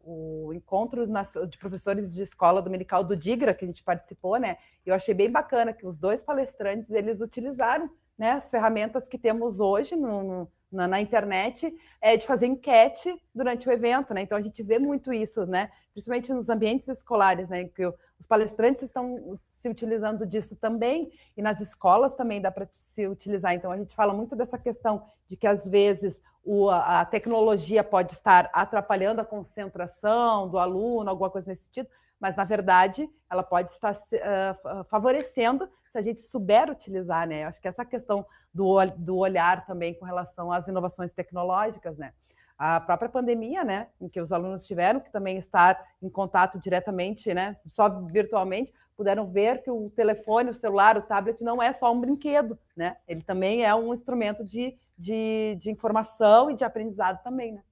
o 0.04 0.52
encontro 0.54 1.08
de 1.48 1.58
professores 1.58 2.14
de 2.14 2.24
escola 2.24 2.62
dominical 2.62 3.04
do 3.04 3.16
Digra, 3.16 3.54
que 3.54 3.66
a 3.66 3.68
gente 3.68 3.84
participou, 3.84 4.38
né? 4.38 4.58
Eu 4.86 4.94
achei 4.94 5.14
bem 5.14 5.32
bacana 5.32 5.74
que 5.74 5.86
os 5.86 5.98
dois 5.98 6.24
palestrantes, 6.24 6.90
eles 6.92 7.22
utilizaram 7.22 7.90
né, 8.18 8.32
as 8.32 8.50
ferramentas 8.50 9.08
que 9.08 9.18
temos 9.18 9.60
hoje 9.60 9.96
no, 9.96 10.24
no, 10.24 10.52
na, 10.72 10.88
na, 10.88 11.02
internet 11.02 11.74
é, 12.00 12.16
de 12.16 12.26
fazer 12.26 12.46
enquete 12.46 13.14
durante 13.34 13.68
o 13.68 13.72
evento, 13.72 14.14
né? 14.14 14.22
Então 14.22 14.38
a 14.38 14.42
gente 14.42 14.62
vê 14.62 14.78
muito 14.78 15.12
isso, 15.12 15.46
né? 15.46 15.72
Principalmente 15.94 16.32
nos 16.32 16.50
ambientes 16.50 16.88
escolares, 16.88 17.50
né? 17.50 17.66
Que 17.66 17.86
os 17.86 18.28
palestrantes 18.28 18.84
estão 18.84 19.40
se 19.62 19.70
utilizando 19.70 20.26
disso 20.26 20.56
também, 20.56 21.12
e 21.38 21.42
nas 21.42 21.60
escolas 21.60 22.16
também 22.16 22.42
dá 22.42 22.52
para 22.52 22.68
se 22.72 23.08
utilizar. 23.08 23.54
Então, 23.54 23.72
a 23.72 23.78
gente 23.78 23.96
fala 23.96 24.14
muito 24.14 24.36
dessa 24.36 24.58
questão 24.58 25.06
de 25.28 25.38
que, 25.38 25.46
às 25.46 25.66
vezes, 25.68 26.20
o, 26.44 26.70
a 26.70 27.06
tecnologia 27.06 27.84
pode 27.84 28.14
estar 28.14 28.50
atrapalhando 28.52 29.22
a 29.22 29.26
concentração 29.26 30.50
do 30.50 30.58
aluno, 30.58 31.10
alguma 31.10 31.30
coisa 31.30 31.50
nesse 31.50 31.66
sentido, 31.66 31.88
mas, 32.22 32.36
na 32.36 32.44
verdade, 32.44 33.10
ela 33.30 33.42
pode 33.42 33.72
estar 33.72 33.94
uh, 33.94 34.84
favorecendo 34.86 35.68
se 35.90 35.98
a 35.98 36.02
gente 36.04 36.22
souber 36.22 36.70
utilizar, 36.70 37.28
né? 37.28 37.46
Acho 37.46 37.60
que 37.60 37.68
essa 37.68 37.84
questão 37.84 38.24
do, 38.54 38.76
do 38.96 39.18
olhar 39.18 39.66
também 39.66 39.96
com 39.96 40.06
relação 40.06 40.52
às 40.52 40.68
inovações 40.68 41.12
tecnológicas, 41.12 41.98
né? 41.98 42.14
A 42.58 42.80
própria 42.80 43.10
pandemia, 43.10 43.64
né, 43.64 43.88
em 44.00 44.08
que 44.08 44.22
os 44.22 44.32
alunos 44.32 44.68
tiveram 44.68 45.00
que 45.00 45.12
também 45.12 45.36
estar 45.40 45.84
em 46.00 46.12
contato 46.12 46.60
diretamente, 46.60 47.34
né, 47.34 47.58
só 47.72 47.90
virtualmente, 47.90 48.72
puderam 48.96 49.26
ver 49.26 49.64
que 49.64 49.72
o 49.72 49.90
telefone, 49.90 50.52
o 50.52 50.54
celular, 50.54 50.96
o 50.96 51.02
tablet 51.02 51.44
não 51.44 51.60
é 51.60 51.74
só 51.74 51.92
um 51.92 52.00
brinquedo, 52.00 52.60
né? 52.78 52.98
Ele 53.08 53.24
também 53.24 53.66
é 53.66 53.74
um 53.74 53.92
instrumento 53.96 54.44
de, 54.44 54.78
de, 54.96 55.58
de 55.60 55.72
informação 55.72 56.52
e 56.52 56.56
de 56.56 56.64
aprendizado 56.64 57.24
também, 57.24 57.54
né? 57.54 57.64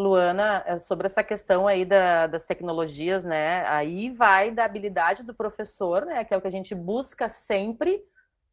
Luana, 0.00 0.62
é 0.66 0.78
sobre 0.78 1.06
essa 1.06 1.22
questão 1.22 1.68
aí 1.68 1.84
da, 1.84 2.26
das 2.26 2.44
tecnologias, 2.44 3.24
né? 3.24 3.66
Aí 3.68 4.10
vai 4.10 4.50
da 4.50 4.64
habilidade 4.64 5.22
do 5.22 5.34
professor, 5.34 6.04
né? 6.06 6.24
Que 6.24 6.34
é 6.34 6.36
o 6.36 6.40
que 6.40 6.48
a 6.48 6.52
gente 6.52 6.74
busca 6.74 7.28
sempre, 7.28 8.02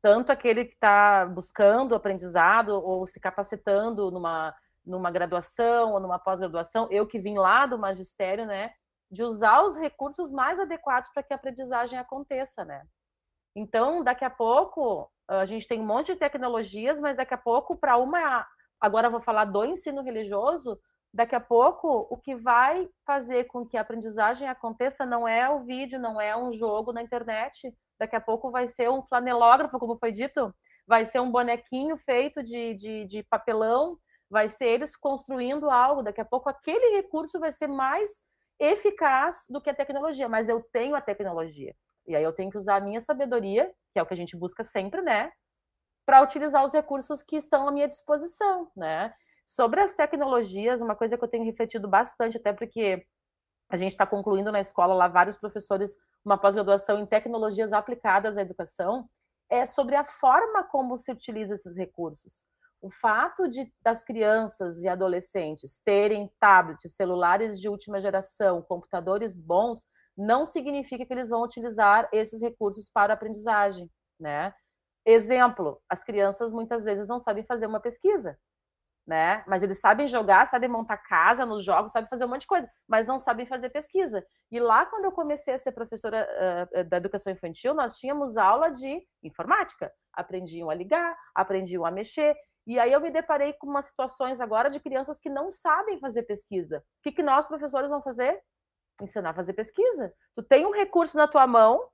tanto 0.01 0.31
aquele 0.31 0.65
que 0.65 0.73
está 0.73 1.25
buscando 1.25 1.95
aprendizado 1.95 2.69
ou 2.69 3.07
se 3.07 3.19
capacitando 3.19 4.11
numa, 4.11 4.53
numa 4.85 5.09
graduação 5.09 5.93
ou 5.93 5.99
numa 5.99 6.19
pós-graduação. 6.19 6.87
Eu 6.91 7.07
que 7.07 7.19
vim 7.19 7.37
lá 7.37 7.65
do 7.65 7.79
magistério, 7.79 8.45
né? 8.45 8.71
de 9.09 9.23
usar 9.23 9.63
os 9.63 9.77
recursos 9.77 10.31
mais 10.31 10.59
adequados 10.59 11.09
para 11.13 11.23
que 11.23 11.33
a 11.33 11.37
aprendizagem 11.37 11.97
aconteça, 11.97 12.65
né? 12.65 12.83
Então, 13.55 14.03
daqui 14.03 14.23
a 14.23 14.29
pouco, 14.29 15.09
a 15.27 15.45
gente 15.45 15.67
tem 15.67 15.81
um 15.81 15.85
monte 15.85 16.13
de 16.13 16.19
tecnologias, 16.19 16.99
mas 16.99 17.17
daqui 17.17 17.33
a 17.33 17.37
pouco, 17.37 17.75
para 17.75 17.97
uma. 17.97 18.45
Agora, 18.79 19.09
vou 19.09 19.19
falar 19.19 19.45
do 19.45 19.65
ensino 19.65 20.03
religioso. 20.03 20.79
Daqui 21.14 21.36
a 21.36 21.39
pouco, 21.39 22.08
o 22.10 22.18
que 22.18 22.36
vai 22.36 22.88
fazer 23.05 23.45
com 23.45 23.66
que 23.66 23.78
a 23.78 23.82
aprendizagem 23.82 24.47
aconteça 24.47 25.05
não 25.05 25.28
é 25.28 25.49
o 25.49 25.64
vídeo, 25.64 25.99
não 25.99 26.20
é 26.20 26.38
um 26.38 26.51
jogo 26.51 26.93
na 26.93 27.01
internet. 27.01 27.74
Daqui 27.99 28.16
a 28.16 28.22
pouco 28.22 28.51
vai 28.51 28.68
ser 28.68 28.89
um 28.89 29.01
flanelógrafo, 29.01 29.80
como 29.80 29.97
foi 29.97 30.12
dito, 30.12 30.53
vai 30.86 31.05
ser 31.05 31.20
um 31.20 31.32
bonequinho 31.32 31.97
feito 31.97 32.43
de, 32.43 32.74
de, 32.76 33.05
de 33.05 33.24
papelão, 33.24 33.97
vai 34.30 34.47
ser 34.47 34.68
eles 34.68 34.95
construindo 34.95 35.70
algo. 35.70 36.03
Daqui 36.03 36.22
a 36.22 36.26
pouco, 36.26 36.49
aquele 36.49 36.95
recurso 36.97 37.39
vai 37.39 37.51
ser 37.51 37.68
mais 37.68 38.26
eficaz 38.60 39.45
do 39.49 39.62
que 39.62 39.70
a 39.70 39.76
tecnologia, 39.76 40.28
mas 40.28 40.49
eu 40.49 40.62
tenho 40.72 40.95
a 40.95 41.01
tecnologia. 41.01 41.76
E 42.08 42.16
aí 42.16 42.24
eu 42.24 42.34
tenho 42.34 42.49
que 42.49 42.58
usar 42.58 42.78
a 42.78 42.82
minha 42.82 43.01
sabedoria, 43.01 43.72
que 43.91 43.99
é 43.99 44.01
o 44.01 44.05
que 44.05 44.14
a 44.14 44.18
gente 44.18 44.38
busca 44.38 44.64
sempre, 44.64 45.01
né? 45.01 45.32
Para 46.05 46.22
utilizar 46.22 46.64
os 46.64 46.74
recursos 46.74 47.22
que 47.22 47.36
estão 47.36 47.68
à 47.68 47.72
minha 47.72 47.88
disposição, 47.88 48.72
né? 48.76 49.14
Sobre 49.47 49.81
as 49.81 49.95
tecnologias, 49.95 50.81
uma 50.81 50.95
coisa 50.95 51.17
que 51.17 51.23
eu 51.23 51.27
tenho 51.27 51.45
refletido 51.45 51.87
bastante, 51.87 52.37
até 52.37 52.51
porque 52.53 53.07
a 53.69 53.77
gente 53.77 53.93
está 53.93 54.05
concluindo 54.05 54.51
na 54.51 54.59
escola 54.59 54.93
lá 54.93 55.07
vários 55.07 55.37
professores 55.37 55.97
uma 56.23 56.37
pós-graduação 56.37 56.99
em 56.99 57.05
tecnologias 57.05 57.73
aplicadas 57.73 58.37
à 58.37 58.41
educação, 58.41 59.09
é 59.49 59.65
sobre 59.65 59.95
a 59.95 60.03
forma 60.03 60.63
como 60.65 60.97
se 60.97 61.11
utiliza 61.11 61.53
esses 61.53 61.75
recursos 61.75 62.45
o 62.81 62.89
fato 62.89 63.47
de 63.47 63.71
das 63.81 64.03
crianças 64.03 64.81
e 64.81 64.87
adolescentes 64.87 65.81
terem 65.83 66.31
tablets, 66.39 66.95
celulares 66.95 67.59
de 67.59 67.69
última 67.69 67.99
geração, 67.99 68.61
computadores 68.61 69.35
bons, 69.35 69.87
não 70.15 70.45
significa 70.45 71.05
que 71.05 71.13
eles 71.13 71.29
vão 71.29 71.43
utilizar 71.43 72.07
esses 72.11 72.41
recursos 72.41 72.89
para 72.89 73.13
aprendizagem, 73.13 73.89
né? 74.19 74.53
Exemplo, 75.05 75.81
as 75.89 76.03
crianças 76.03 76.51
muitas 76.51 76.83
vezes 76.83 77.07
não 77.07 77.19
sabem 77.19 77.43
fazer 77.43 77.65
uma 77.65 77.79
pesquisa, 77.79 78.37
né? 79.08 79.41
Mas 79.47 79.64
eles 79.64 79.80
sabem 79.80 80.05
jogar, 80.05 80.45
sabem 80.47 80.68
montar 80.68 80.97
casa 80.97 81.45
nos 81.45 81.64
jogos, 81.64 81.93
sabem 81.93 82.10
fazer 82.10 82.26
um 82.26 82.28
monte 82.28 82.41
de 82.41 82.47
coisa, 82.47 82.70
mas 82.86 83.08
não 83.08 83.20
sabem 83.20 83.45
fazer 83.45 83.70
pesquisa. 83.70 84.26
E 84.51 84.60
lá, 84.60 84.86
quando 84.86 85.05
eu 85.05 85.12
comecei 85.14 85.53
a 85.53 85.58
ser 85.58 85.72
professora 85.72 86.28
uh, 86.76 86.84
da 86.84 86.97
educação 86.97 87.32
infantil, 87.32 87.74
nós 87.74 87.97
tínhamos 87.97 88.38
aula 88.38 88.70
de 88.70 89.01
informática. 89.24 89.91
Aprendiam 90.12 90.70
a 90.70 90.76
ligar, 90.76 91.16
aprendiam 91.34 91.86
a 91.86 91.91
mexer. 91.91 92.36
E 92.66 92.78
aí 92.78 92.91
eu 92.91 92.99
me 92.99 93.10
deparei 93.10 93.53
com 93.53 93.68
umas 93.68 93.86
situações 93.86 94.41
agora 94.41 94.70
de 94.70 94.82
crianças 94.82 95.18
que 95.20 95.30
não 95.30 95.49
sabem 95.49 95.99
fazer 95.99 96.24
pesquisa. 96.24 96.80
O 96.80 97.03
que, 97.03 97.14
que 97.14 97.24
nós, 97.24 97.47
professores, 97.47 97.89
vamos 97.89 98.03
fazer? 98.03 98.38
Ensinar 99.01 99.30
a 99.30 99.34
fazer 99.34 99.53
pesquisa. 99.53 100.14
Tu 100.36 100.43
tem 100.43 100.66
um 100.66 100.72
recurso 100.72 101.16
na 101.16 101.30
tua 101.30 101.47
mão, 101.47 101.88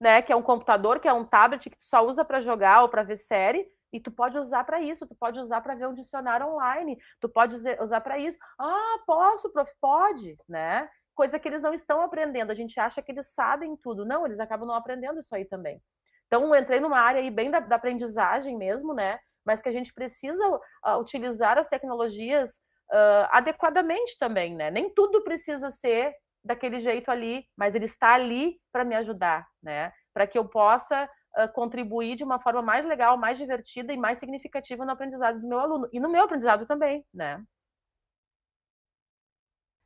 né, 0.00 0.20
que 0.20 0.32
é 0.32 0.36
um 0.36 0.42
computador, 0.42 0.98
que 0.98 1.06
é 1.06 1.12
um 1.12 1.24
tablet 1.24 1.70
que 1.70 1.76
tu 1.76 1.84
só 1.84 2.04
usa 2.04 2.24
para 2.24 2.40
jogar 2.40 2.82
ou 2.82 2.88
para 2.88 3.04
ver 3.04 3.16
série, 3.16 3.70
e 3.96 4.00
tu 4.00 4.10
pode 4.10 4.38
usar 4.38 4.64
para 4.64 4.80
isso, 4.80 5.06
tu 5.06 5.14
pode 5.14 5.40
usar 5.40 5.60
para 5.60 5.74
ver 5.74 5.88
um 5.88 5.92
dicionário 5.92 6.46
online, 6.46 6.98
tu 7.20 7.28
pode 7.28 7.56
usar 7.80 8.00
para 8.00 8.18
isso. 8.18 8.38
Ah, 8.58 8.98
posso, 9.06 9.52
prof, 9.52 9.70
pode, 9.80 10.36
né? 10.48 10.88
Coisa 11.14 11.38
que 11.38 11.48
eles 11.48 11.62
não 11.62 11.72
estão 11.72 12.00
aprendendo. 12.02 12.50
A 12.50 12.54
gente 12.54 12.78
acha 12.78 13.02
que 13.02 13.10
eles 13.10 13.32
sabem 13.32 13.76
tudo. 13.76 14.04
Não, 14.04 14.26
eles 14.26 14.38
acabam 14.38 14.68
não 14.68 14.74
aprendendo 14.74 15.18
isso 15.18 15.34
aí 15.34 15.44
também. 15.44 15.82
Então, 16.26 16.54
entrei 16.54 16.80
numa 16.80 16.98
área 16.98 17.20
aí 17.20 17.30
bem 17.30 17.50
da, 17.50 17.60
da 17.60 17.76
aprendizagem 17.76 18.56
mesmo, 18.56 18.92
né? 18.92 19.18
mas 19.46 19.62
que 19.62 19.68
a 19.68 19.72
gente 19.72 19.94
precisa 19.94 20.44
uh, 20.48 20.98
utilizar 21.00 21.56
as 21.56 21.68
tecnologias 21.68 22.56
uh, 22.90 23.28
adequadamente 23.30 24.18
também, 24.18 24.56
né? 24.56 24.70
Nem 24.72 24.92
tudo 24.92 25.22
precisa 25.22 25.70
ser 25.70 26.12
daquele 26.44 26.80
jeito 26.80 27.10
ali, 27.10 27.46
mas 27.56 27.74
ele 27.74 27.84
está 27.84 28.14
ali 28.14 28.58
para 28.72 28.84
me 28.84 28.96
ajudar, 28.96 29.46
né? 29.62 29.92
Para 30.12 30.26
que 30.26 30.36
eu 30.36 30.44
possa 30.44 31.08
uh, 31.36 31.52
contribuir 31.52 32.16
de 32.16 32.24
uma 32.24 32.38
forma 32.38 32.62
mais 32.62 32.84
legal, 32.86 33.16
mais 33.16 33.38
divertida 33.38 33.92
e 33.92 33.96
mais 33.96 34.18
significativa 34.18 34.84
no 34.84 34.92
aprendizado 34.92 35.40
do 35.40 35.48
meu 35.48 35.58
aluno 35.58 35.88
e 35.92 36.00
no 36.00 36.08
meu 36.08 36.24
aprendizado 36.24 36.66
também, 36.66 37.04
né? 37.12 37.42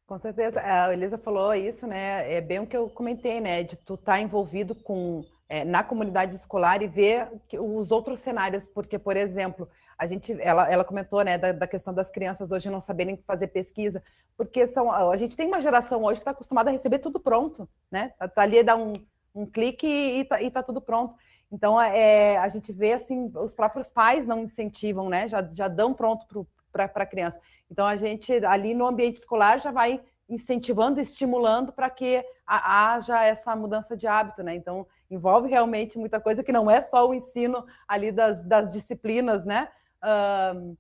Com 0.07 0.19
certeza, 0.19 0.61
a 0.61 0.93
Elisa 0.93 1.17
falou 1.17 1.55
isso, 1.55 1.87
né? 1.87 2.33
É 2.33 2.41
bem 2.41 2.59
o 2.59 2.67
que 2.67 2.77
eu 2.77 2.91
comentei, 2.91 3.41
né? 3.41 3.63
De 3.63 3.77
tu 3.77 3.95
estar 3.95 4.15
tá 4.15 4.21
envolvido 4.21 4.75
com 4.75 5.25
é, 5.51 5.65
na 5.65 5.83
comunidade 5.83 6.35
escolar 6.35 6.81
e 6.81 6.87
ver 6.87 7.29
os 7.59 7.91
outros 7.91 8.21
cenários, 8.21 8.67
porque, 8.67 8.99
por 8.99 9.17
exemplo, 9.17 9.69
a 9.99 10.07
gente, 10.07 10.33
ela, 10.41 10.71
ela 10.71 10.85
comentou, 10.85 11.23
né, 11.23 11.37
da, 11.37 11.53
da, 11.53 11.67
questão 11.67 11.93
das 11.93 12.09
crianças 12.09 12.53
hoje 12.53 12.71
não 12.71 12.81
saberem 12.81 13.19
fazer 13.27 13.49
pesquisa, 13.49 14.03
porque 14.37 14.67
são, 14.67 14.91
a 14.91 15.17
gente 15.17 15.37
tem 15.37 15.47
uma 15.47 15.61
geração 15.61 16.05
hoje 16.05 16.21
que 16.21 16.23
está 16.23 16.31
acostumada 16.31 16.71
a 16.71 16.73
receber 16.73 17.01
tudo 17.01 17.21
pronto, 17.21 17.69
né? 17.91 18.13
Tá, 18.19 18.29
tá 18.29 18.43
ali, 18.43 18.63
dá 18.63 18.77
um, 18.77 18.95
um 19.35 19.45
clique 19.45 19.87
e 19.87 20.21
está 20.21 20.39
tá 20.51 20.63
tudo 20.63 20.81
pronto. 20.81 21.15
Então, 21.53 21.81
é, 21.81 22.37
a 22.39 22.49
gente 22.49 22.73
vê, 22.73 22.93
assim, 22.93 23.31
os 23.35 23.55
próprios 23.55 23.91
pais 23.91 24.27
não 24.27 24.45
incentivam, 24.45 25.09
né? 25.09 25.27
Já, 25.27 25.43
já 25.53 25.67
dão 25.67 25.93
pronto 25.93 26.47
para 26.73 26.85
a 26.85 27.07
criança. 27.07 27.39
Então, 27.71 27.87
a 27.87 27.97
gente, 27.97 28.33
ali 28.45 28.73
no 28.73 28.87
ambiente 28.87 29.17
escolar, 29.17 29.59
já 29.59 29.71
vai 29.71 30.01
incentivando, 30.29 31.01
estimulando 31.01 31.73
para 31.73 31.91
que 31.91 32.25
haja 32.47 33.25
essa 33.25 33.55
mudança 33.57 33.97
de 33.97 34.07
hábito, 34.07 34.45
né? 34.45 34.55
Então, 34.55 34.87
envolve 35.11 35.49
realmente 35.49 35.99
muita 35.99 36.21
coisa 36.21 36.45
que 36.45 36.53
não 36.53 36.71
é 36.71 36.81
só 36.81 37.09
o 37.09 37.15
ensino 37.15 37.67
ali 37.89 38.13
das, 38.13 38.45
das 38.45 38.73
disciplinas, 38.73 39.45
né? 39.45 39.69
Uh, 40.03 40.77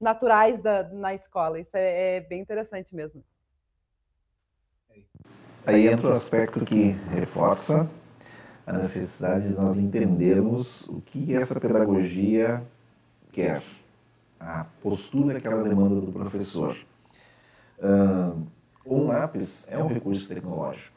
naturais 0.00 0.62
da, 0.62 0.84
na 0.84 1.14
escola. 1.14 1.58
Isso 1.58 1.76
é, 1.76 2.16
é, 2.16 2.20
bem 2.20 2.40
interessante 2.40 2.94
mesmo. 2.94 3.24
Aí 5.66 5.88
entra 5.88 6.08
o 6.08 6.12
aspecto 6.12 6.64
que 6.64 6.90
reforça 7.10 7.88
a 8.66 8.72
necessidade 8.72 9.48
de 9.48 9.54
nós 9.54 9.78
entendermos 9.78 10.88
o 10.88 11.00
que 11.00 11.34
essa 11.34 11.58
pedagogia 11.58 12.62
quer, 13.32 13.62
a 14.38 14.64
postura 14.82 15.40
que 15.40 15.46
ela 15.46 15.62
demanda 15.62 16.00
do 16.00 16.12
professor. 16.12 16.76
Uh, 17.78 18.40
um 18.86 19.06
lápis 19.06 19.66
é 19.68 19.78
um 19.78 19.86
recurso 19.86 20.28
tecnológico. 20.28 20.96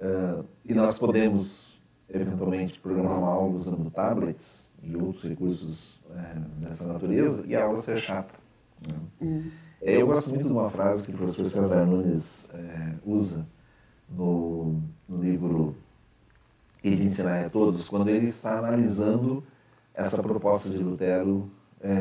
Uh, 0.00 0.44
e 0.64 0.72
nós 0.72 0.98
podemos, 0.98 1.78
eventualmente, 2.08 2.78
programar 2.78 3.18
uma 3.18 3.28
aula 3.28 3.54
usando 3.54 3.90
tablets 3.90 4.70
e 4.82 4.96
outros 4.96 5.24
recursos 5.24 5.96
uh, 6.06 6.40
dessa 6.58 6.86
natureza 6.86 7.44
e 7.46 7.54
a 7.54 7.64
aula 7.64 7.78
ser 7.78 7.98
chata. 7.98 8.34
Né? 8.88 8.98
Uhum. 9.20 9.50
Eu 9.82 10.06
gosto 10.06 10.30
muito 10.30 10.46
de 10.46 10.52
uma 10.52 10.70
frase 10.70 11.02
que 11.02 11.10
o 11.12 11.16
professor 11.16 11.46
César 11.46 11.84
Nunes 11.84 12.50
uh, 12.54 13.10
usa 13.10 13.46
no, 14.08 14.80
no 15.08 15.22
livro 15.22 15.74
E 16.82 16.94
de 16.94 17.06
Ensinar 17.06 17.44
a 17.44 17.50
Todos, 17.50 17.88
quando 17.88 18.08
ele 18.08 18.26
está 18.26 18.58
analisando 18.58 19.44
essa 19.94 20.22
proposta 20.22 20.70
de 20.70 20.78
Lutero 20.78 21.50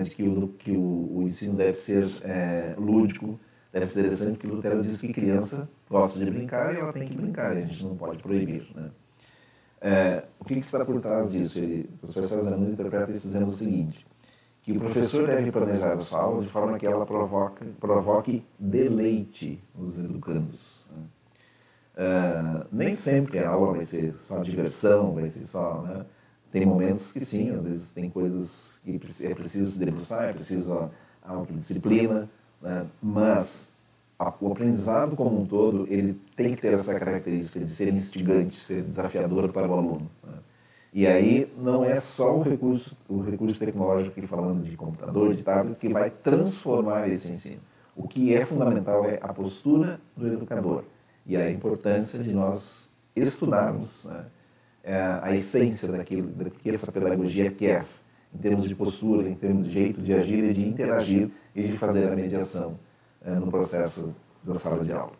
de 0.03 0.09
que, 0.09 0.23
o, 0.23 0.47
que 0.49 0.71
o, 0.71 1.17
o 1.17 1.23
ensino 1.23 1.53
deve 1.53 1.77
ser 1.77 2.07
lúdico, 2.77 3.39
deve 3.71 3.85
ser 3.85 4.01
interessante 4.01 4.31
porque 4.37 4.47
Lutero 4.47 4.81
diz 4.81 4.99
que 4.99 5.13
criança 5.13 5.69
gosta 5.89 6.19
de 6.19 6.29
brincar 6.29 6.73
e 6.73 6.79
ela 6.79 6.93
tem 6.93 7.07
que 7.07 7.15
brincar, 7.15 7.51
a 7.51 7.61
gente 7.61 7.83
não 7.83 7.95
pode 7.95 8.21
proibir. 8.21 8.67
Né? 8.75 8.89
É, 9.81 10.23
o 10.39 10.45
que, 10.45 10.55
que, 10.55 10.59
está 10.59 10.83
por 10.83 10.99
trás 10.99 11.31
disso? 11.31 11.59
Ele, 11.59 11.89
o 11.95 11.97
professor 11.99 12.25
César 12.25 12.51
Nunes 12.51 12.73
interpreta 12.73 13.11
isso 13.11 13.27
dizendo 13.27 13.47
o 13.47 13.51
seguinte, 13.51 14.05
que 14.61 14.73
o 14.73 14.79
professor 14.79 15.25
deve 15.25 15.51
planejar 15.51 15.93
a 15.93 15.99
sua 15.99 16.19
aula 16.19 16.43
de 16.43 16.49
forma 16.49 16.77
que 16.77 16.85
ela 16.85 17.05
provoque, 17.05 17.65
provoque 17.79 18.45
deleite 18.59 19.63
nos 19.73 19.97
educandos. 19.97 20.78
É, 22.01 22.65
nem 22.71 22.95
sempre 22.95 23.39
a 23.39 23.49
aula 23.49 23.73
vai 23.73 23.83
ser 23.83 24.15
só 24.21 24.41
diversão, 24.41 25.13
vai 25.13 25.27
ser 25.27 25.43
só... 25.43 25.81
Né? 25.81 26.05
Tem 26.49 26.65
momentos 26.65 27.11
que 27.11 27.19
sim, 27.19 27.51
às 27.51 27.65
vezes 27.65 27.91
tem 27.91 28.09
coisas 28.09 28.79
que 28.85 28.95
é 29.25 29.35
preciso 29.35 29.69
se 29.69 29.79
debruçar, 29.79 30.29
é 30.29 30.33
preciso 30.33 30.73
a 30.73 30.89
autodisciplina, 31.33 32.29
né? 32.61 32.87
mas 33.03 33.73
a, 34.17 34.33
o 34.39 34.51
aprendizado 34.51 35.15
como 35.17 35.41
um 35.41 35.45
todo 35.45 35.85
ele 35.89 36.19
tem 36.37 36.55
que 36.55 36.61
ter 36.61 36.73
essa 36.73 36.97
característica 36.97 37.59
de 37.59 37.71
ser 37.71 37.93
instigante, 37.93 38.61
ser 38.61 38.81
desafiador 38.81 39.51
para 39.51 39.67
o 39.67 39.73
aluno. 39.73 40.09
Né? 40.23 40.33
E 40.93 41.05
aí 41.05 41.51
não 41.57 41.83
é 41.83 41.99
só 41.99 42.33
o 42.33 42.41
recurso, 42.41 42.97
o 43.09 43.21
recurso 43.21 43.59
tecnológico, 43.59 44.25
falando 44.25 44.63
de 44.63 44.77
computador, 44.77 45.33
de 45.33 45.43
tablets, 45.43 45.77
que 45.77 45.89
vai 45.89 46.09
transformar 46.09 47.09
esse 47.09 47.33
ensino. 47.33 47.61
O 47.93 48.07
que 48.07 48.33
é 48.33 48.45
fundamental 48.45 49.03
é 49.03 49.19
a 49.21 49.33
postura 49.33 49.99
do 50.15 50.25
educador 50.25 50.85
e 51.29 51.37
a 51.37 51.51
importância 51.51 52.23
de 52.23 52.33
nós 52.33 52.91
estudarmos 53.15 54.05
né, 54.05 54.25
é, 54.83 55.19
a 55.21 55.31
essência 55.31 55.87
daquilo, 55.87 56.27
do 56.27 56.49
que 56.49 56.71
essa 56.71 56.91
pedagogia 56.91 57.51
quer, 57.51 57.85
em 58.33 58.37
termos 58.39 58.67
de 58.67 58.73
postura, 58.73 59.29
em 59.29 59.35
termos 59.35 59.67
de 59.67 59.71
jeito 59.71 60.01
de 60.01 60.11
agir 60.11 60.43
e 60.43 60.53
de 60.53 60.67
interagir 60.67 61.29
e 61.53 61.67
de 61.67 61.77
fazer 61.77 62.11
a 62.11 62.15
mediação 62.15 62.79
é, 63.23 63.29
no 63.29 63.47
processo 63.47 64.15
da 64.43 64.55
sala 64.55 64.83
de 64.83 64.91
aula. 64.91 65.13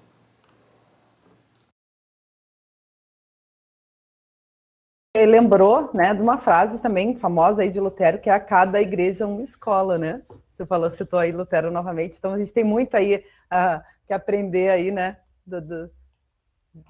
Ele 5.16 5.32
lembrou, 5.32 5.92
né, 5.94 6.12
de 6.16 6.22
uma 6.24 6.40
frase 6.40 6.80
também 6.80 7.16
famosa 7.18 7.62
aí 7.62 7.70
de 7.70 7.80
Lutero, 7.80 8.20
que 8.20 8.32
é 8.32 8.34
a 8.34 8.40
cada 8.40 8.82
igreja 8.82 9.28
uma 9.28 9.44
escola, 9.44 10.00
né? 10.00 10.24
Você 10.56 10.66
falou, 10.66 10.90
citou 10.90 11.20
aí 11.20 11.32
Lutero 11.32 11.70
novamente, 11.70 12.18
então 12.18 12.34
a 12.34 12.40
gente 12.40 12.52
tem 12.52 12.64
muito 12.64 12.96
aí 12.96 13.18
uh, 13.18 13.84
que 14.08 14.14
aprender 14.14 14.70
aí, 14.70 14.90
né, 14.90 15.18
do, 15.46 15.62
do, 15.62 15.99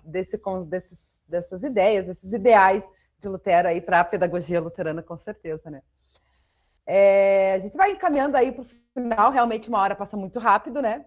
desse, 0.04 0.40
desses, 0.68 1.20
dessas 1.28 1.64
ideias, 1.64 2.08
esses 2.08 2.34
ideais 2.34 2.84
de 3.20 3.28
Lutero 3.28 3.68
aí 3.68 3.82
para 3.82 4.00
a 4.00 4.06
pedagogia 4.06 4.62
luterana, 4.62 5.04
com 5.04 5.18
certeza, 5.18 5.70
né? 5.70 5.82
É, 6.86 7.54
a 7.54 7.60
gente 7.60 7.78
vai 7.78 7.92
encaminhando 7.92 8.36
aí 8.36 8.52
para 8.52 8.64
o 8.64 8.68
final, 8.94 9.32
realmente 9.32 9.70
uma 9.70 9.80
hora 9.80 9.96
passa 9.96 10.18
muito 10.18 10.40
rápido, 10.40 10.82
né? 10.82 11.06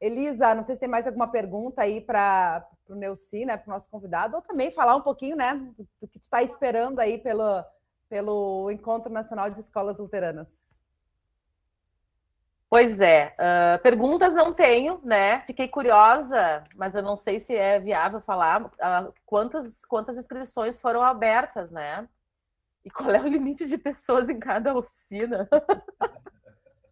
Elisa, 0.00 0.54
não 0.54 0.64
sei 0.64 0.74
se 0.74 0.80
tem 0.80 0.88
mais 0.88 1.06
alguma 1.06 1.28
pergunta 1.28 1.82
aí 1.82 2.00
para 2.00 2.66
o 2.88 2.94
Neuci, 2.94 3.44
né, 3.44 3.56
para 3.56 3.70
o 3.70 3.74
nosso 3.74 3.88
convidado, 3.90 4.34
ou 4.34 4.42
também 4.42 4.70
falar 4.70 4.96
um 4.96 5.02
pouquinho, 5.02 5.36
né, 5.36 5.54
do, 5.76 5.86
do 6.00 6.08
que 6.08 6.18
tu 6.18 6.22
está 6.22 6.42
esperando 6.42 6.98
aí 6.98 7.18
pelo, 7.18 7.62
pelo 8.08 8.70
Encontro 8.70 9.12
Nacional 9.12 9.50
de 9.50 9.60
Escolas 9.60 9.98
Luteranas. 9.98 10.48
Pois 12.70 13.00
é, 13.00 13.34
uh, 13.34 13.82
perguntas 13.82 14.32
não 14.32 14.54
tenho, 14.54 15.00
né? 15.02 15.40
Fiquei 15.40 15.66
curiosa, 15.66 16.62
mas 16.76 16.94
eu 16.94 17.02
não 17.02 17.16
sei 17.16 17.40
se 17.40 17.52
é 17.52 17.80
viável 17.80 18.20
falar 18.20 18.62
uh, 18.64 19.12
quantas, 19.26 19.84
quantas 19.84 20.16
inscrições 20.16 20.80
foram 20.80 21.02
abertas, 21.02 21.72
né? 21.72 22.08
E 22.84 22.90
qual 22.90 23.10
é 23.10 23.20
o 23.20 23.26
limite 23.28 23.66
de 23.66 23.76
pessoas 23.76 24.28
em 24.28 24.38
cada 24.38 24.72
oficina? 24.72 25.48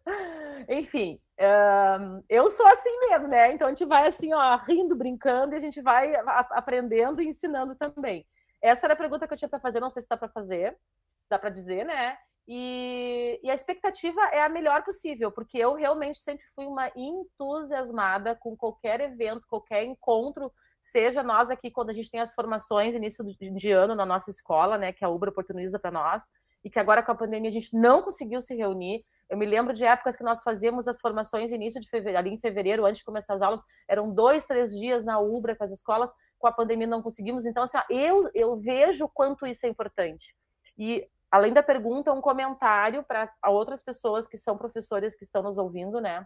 Enfim, 0.67 1.17
um, 1.39 2.23
eu 2.27 2.49
sou 2.49 2.67
assim 2.67 2.99
mesmo, 3.07 3.29
né? 3.29 3.53
Então 3.53 3.67
a 3.67 3.69
gente 3.69 3.85
vai 3.85 4.05
assim, 4.05 4.33
ó, 4.33 4.57
rindo, 4.57 4.97
brincando, 4.97 5.53
e 5.53 5.57
a 5.57 5.61
gente 5.61 5.81
vai 5.81 6.13
aprendendo 6.51 7.21
e 7.21 7.27
ensinando 7.29 7.73
também. 7.73 8.27
Essa 8.61 8.85
era 8.85 8.95
a 8.95 8.97
pergunta 8.97 9.25
que 9.25 9.33
eu 9.33 9.37
tinha 9.37 9.47
para 9.47 9.61
fazer, 9.61 9.79
não 9.79 9.89
sei 9.89 10.01
se 10.01 10.09
dá 10.09 10.17
para 10.17 10.27
fazer, 10.27 10.77
dá 11.29 11.39
para 11.39 11.49
dizer, 11.49 11.85
né? 11.85 12.17
E, 12.51 13.39
e, 13.43 13.51
a 13.51 13.53
expectativa 13.53 14.19
é 14.31 14.41
a 14.41 14.49
melhor 14.49 14.83
possível, 14.83 15.31
porque 15.31 15.55
eu 15.55 15.75
realmente 15.75 16.17
sempre 16.17 16.43
fui 16.55 16.65
uma 16.65 16.91
entusiasmada 16.95 18.35
com 18.35 18.57
qualquer 18.57 18.99
evento, 19.01 19.45
qualquer 19.47 19.83
encontro 19.83 20.51
seja 20.81 21.21
nós 21.21 21.51
aqui 21.51 21.69
quando 21.69 21.91
a 21.91 21.93
gente 21.93 22.09
tem 22.09 22.19
as 22.19 22.33
formações 22.33 22.95
início 22.95 23.23
de 23.23 23.71
ano 23.71 23.93
na 23.93 24.03
nossa 24.03 24.31
escola, 24.31 24.79
né, 24.79 24.91
que 24.91 25.05
a 25.05 25.09
Ubra 25.09 25.29
oportuniza 25.29 25.77
para 25.77 25.91
nós, 25.91 26.23
e 26.63 26.71
que 26.71 26.79
agora 26.79 27.03
com 27.03 27.11
a 27.11 27.15
pandemia 27.15 27.51
a 27.51 27.53
gente 27.53 27.77
não 27.77 28.01
conseguiu 28.01 28.41
se 28.41 28.55
reunir. 28.55 29.05
Eu 29.29 29.37
me 29.37 29.45
lembro 29.45 29.71
de 29.71 29.85
épocas 29.85 30.17
que 30.17 30.23
nós 30.23 30.41
fazíamos 30.41 30.87
as 30.87 30.99
formações 30.99 31.51
início 31.51 31.79
de 31.79 31.87
fevereiro, 31.87 32.17
ali 32.17 32.31
em 32.31 32.39
fevereiro, 32.39 32.83
antes 32.83 32.97
de 32.97 33.05
começar 33.05 33.35
as 33.35 33.43
aulas, 33.43 33.61
eram 33.87 34.11
dois, 34.11 34.47
três 34.47 34.71
dias 34.71 35.05
na 35.05 35.19
Ubra 35.19 35.55
com 35.55 35.63
as 35.63 35.71
escolas, 35.71 36.11
com 36.39 36.47
a 36.47 36.51
pandemia 36.51 36.87
não 36.87 37.03
conseguimos. 37.03 37.45
Então, 37.45 37.61
assim, 37.61 37.77
eu, 37.91 38.27
eu 38.33 38.57
vejo 38.57 39.05
o 39.05 39.09
quanto 39.09 39.45
isso 39.45 39.67
é 39.67 39.69
importante. 39.69 40.35
E, 40.75 41.07
além 41.31 41.53
da 41.53 41.63
pergunta, 41.63 42.11
um 42.11 42.21
comentário 42.21 43.03
para 43.03 43.31
outras 43.47 43.81
pessoas 43.81 44.27
que 44.27 44.37
são 44.37 44.57
professores 44.57 45.15
que 45.15 45.23
estão 45.23 45.43
nos 45.43 45.57
ouvindo, 45.57 45.99
né? 46.01 46.25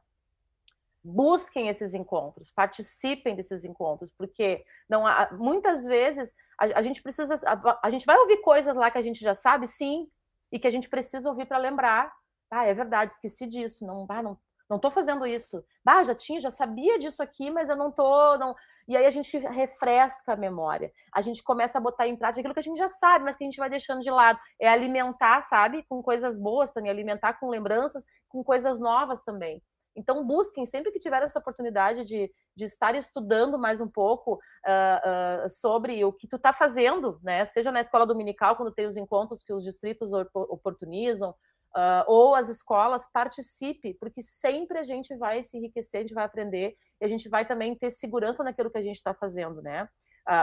busquem 1.03 1.67
esses 1.67 1.93
encontros, 1.93 2.49
participem 2.49 3.35
desses 3.35 3.65
encontros, 3.65 4.11
porque 4.17 4.63
não 4.89 5.05
há, 5.05 5.29
muitas 5.33 5.83
vezes 5.83 6.33
a, 6.57 6.79
a 6.79 6.81
gente 6.81 7.01
precisa, 7.01 7.35
a, 7.45 7.79
a, 7.83 7.89
gente 7.89 8.05
vai 8.05 8.17
ouvir 8.17 8.37
coisas 8.37 8.75
lá 8.75 8.89
que 8.89 8.97
a 8.97 9.01
gente 9.01 9.19
já 9.19 9.35
sabe, 9.35 9.67
sim, 9.67 10.07
e 10.51 10.57
que 10.57 10.67
a 10.67 10.69
gente 10.71 10.87
precisa 10.87 11.27
ouvir 11.27 11.45
para 11.45 11.57
lembrar. 11.57 12.13
Ah, 12.49 12.65
é 12.65 12.73
verdade, 12.73 13.11
esqueci 13.11 13.45
disso, 13.47 13.85
não, 13.85 14.05
ah, 14.07 14.23
não, 14.23 14.37
não 14.69 14.79
tô 14.79 14.89
fazendo 14.89 15.27
isso. 15.27 15.63
Ah, 15.85 16.03
já 16.03 16.15
tinha, 16.15 16.39
já 16.39 16.51
sabia 16.51 16.97
disso 16.97 17.21
aqui, 17.21 17.51
mas 17.51 17.69
eu 17.69 17.75
não 17.75 17.91
não. 18.37 18.55
E 18.87 18.97
aí 18.97 19.05
a 19.05 19.09
gente 19.09 19.37
refresca 19.37 20.33
a 20.33 20.35
memória. 20.35 20.91
A 21.13 21.21
gente 21.21 21.43
começa 21.43 21.77
a 21.77 21.81
botar 21.81 22.07
em 22.07 22.15
prática 22.15 22.41
aquilo 22.41 22.53
que 22.53 22.59
a 22.59 22.63
gente 22.63 22.77
já 22.77 22.89
sabe, 22.89 23.23
mas 23.23 23.37
que 23.37 23.43
a 23.43 23.47
gente 23.47 23.57
vai 23.57 23.69
deixando 23.69 24.01
de 24.01 24.11
lado. 24.11 24.39
É 24.59 24.67
alimentar, 24.67 25.41
sabe, 25.41 25.83
com 25.87 26.01
coisas 26.01 26.37
boas 26.37 26.73
também, 26.73 26.91
alimentar 26.91 27.33
com 27.33 27.49
lembranças, 27.49 28.05
com 28.27 28.43
coisas 28.43 28.79
novas 28.79 29.23
também. 29.23 29.61
Então, 29.95 30.25
busquem, 30.25 30.65
sempre 30.65 30.91
que 30.91 30.99
tiver 30.99 31.21
essa 31.21 31.39
oportunidade 31.39 32.03
de, 32.03 32.31
de 32.55 32.65
estar 32.65 32.95
estudando 32.95 33.59
mais 33.59 33.79
um 33.79 33.87
pouco 33.87 34.33
uh, 34.33 35.45
uh, 35.45 35.49
sobre 35.49 36.03
o 36.03 36.11
que 36.11 36.27
tu 36.27 36.37
está 36.37 36.51
fazendo, 36.51 37.19
né? 37.21 37.45
seja 37.45 37.71
na 37.71 37.79
escola 37.79 38.05
dominical, 38.05 38.55
quando 38.55 38.73
tem 38.73 38.87
os 38.87 38.97
encontros 38.97 39.43
que 39.43 39.53
os 39.53 39.63
distritos 39.63 40.11
oportunizam, 40.33 41.35
uh, 41.75 42.03
ou 42.07 42.35
as 42.35 42.49
escolas, 42.49 43.09
participe, 43.11 43.95
porque 43.99 44.21
sempre 44.21 44.77
a 44.79 44.83
gente 44.83 45.15
vai 45.15 45.43
se 45.43 45.57
enriquecer, 45.57 45.99
a 45.99 46.01
gente 46.01 46.13
vai 46.13 46.25
aprender, 46.25 46.75
e 47.01 47.05
a 47.05 47.07
gente 47.07 47.27
vai 47.29 47.45
também 47.45 47.75
ter 47.75 47.91
segurança 47.91 48.43
naquilo 48.43 48.71
que 48.71 48.77
a 48.77 48.81
gente 48.81 48.95
está 48.95 49.13
fazendo, 49.13 49.61
né? 49.61 49.87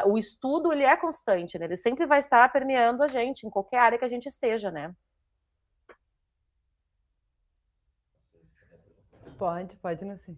o 0.05 0.18
estudo, 0.18 0.74
ele 0.74 0.83
é 0.83 0.95
constante, 0.95 1.59
né? 1.59 1.64
Ele 1.64 1.76
sempre 1.76 2.05
vai 2.05 2.18
estar 2.18 2.53
permeando 2.53 3.03
a 3.03 3.09
gente, 3.09 3.47
em 3.47 3.51
qualquer 3.51 3.78
área 3.78 3.99
que 3.99 4.05
a 4.05 4.09
gente 4.09 4.26
esteja, 4.26 4.70
né? 4.70 4.95
Pode, 9.39 9.74
pode, 9.76 10.05
Nassim. 10.05 10.37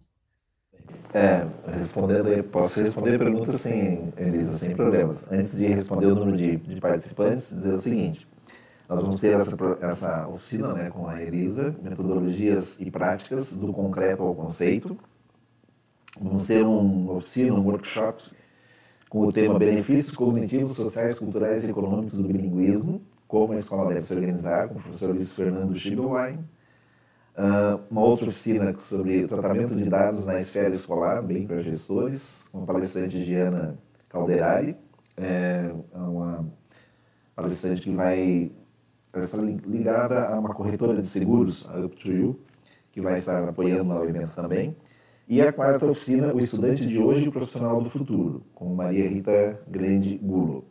É, 1.13 1.45
respondendo, 1.75 2.43
posso 2.45 2.81
responder 2.81 3.17
perguntas 3.17 3.55
sem, 3.55 4.13
Elisa, 4.17 4.57
sem 4.57 4.73
problemas. 4.75 5.29
Antes 5.31 5.57
de 5.57 5.67
responder 5.67 6.07
o 6.07 6.15
número 6.15 6.37
de, 6.37 6.55
de 6.55 6.79
participantes, 6.79 7.49
dizer 7.49 7.73
o 7.73 7.77
seguinte: 7.77 8.27
Nós 8.87 9.01
vamos 9.01 9.21
ter 9.21 9.39
essa, 9.39 9.55
essa 9.81 10.27
oficina 10.27 10.73
né, 10.73 10.89
com 10.89 11.07
a 11.07 11.21
Elisa, 11.21 11.73
metodologias 11.81 12.79
e 12.79 12.91
práticas 12.91 13.55
do 13.55 13.71
concreto 13.71 14.23
ao 14.23 14.35
conceito. 14.35 14.97
Vamos 16.19 16.45
ter 16.45 16.63
uma 16.63 17.13
oficina, 17.13 17.55
um 17.55 17.65
workshop 17.65 18.23
com 19.09 19.21
o 19.21 19.31
tema 19.31 19.57
Benefícios 19.57 20.15
Cognitivos, 20.15 20.75
Sociais, 20.75 21.17
Culturais 21.17 21.63
e 21.63 21.71
Econômicos 21.71 22.13
do 22.13 22.27
Bilinguismo, 22.27 23.01
como 23.27 23.53
a 23.53 23.55
escola 23.55 23.87
deve 23.87 24.01
se 24.01 24.13
organizar, 24.13 24.67
com 24.67 24.79
o 24.79 24.81
professor 24.81 25.11
Luiz 25.11 25.35
Fernando 25.35 25.75
Schibelwein. 25.75 26.39
Uh, 27.35 27.81
uma 27.89 28.01
outra 28.01 28.29
oficina 28.29 28.77
sobre 28.77 29.27
tratamento 29.27 29.75
de 29.75 29.85
dados 29.89 30.25
na 30.25 30.37
esfera 30.37 30.69
escolar, 30.69 31.21
bem 31.23 31.47
para 31.47 31.63
gestores, 31.63 32.47
com 32.51 32.63
a 32.63 32.65
palestrante 32.65 33.23
Diana 33.23 33.75
Calderari, 34.09 34.75
é 35.17 35.71
uma 35.93 36.45
palestrante 37.35 37.81
que 37.81 37.91
vai 37.91 38.51
estar 39.21 39.37
ligada 39.37 40.27
a 40.27 40.39
uma 40.39 40.53
corretora 40.53 41.01
de 41.01 41.07
seguros, 41.07 41.69
a 41.69 41.77
Up2You, 41.77 42.35
que 42.91 43.01
vai 43.01 43.15
estar 43.15 43.47
apoiando 43.47 43.93
o 43.93 44.03
evento 44.05 44.33
também. 44.33 44.75
E 45.27 45.41
a 45.41 45.53
quarta 45.53 45.85
oficina, 45.85 46.33
o 46.33 46.39
estudante 46.39 46.85
de 46.85 46.99
hoje 46.99 47.25
e 47.25 47.29
o 47.29 47.31
profissional 47.31 47.81
do 47.81 47.89
futuro, 47.89 48.43
com 48.53 48.73
Maria 48.73 49.07
Rita 49.07 49.59
Grande 49.67 50.17
Gulo. 50.17 50.65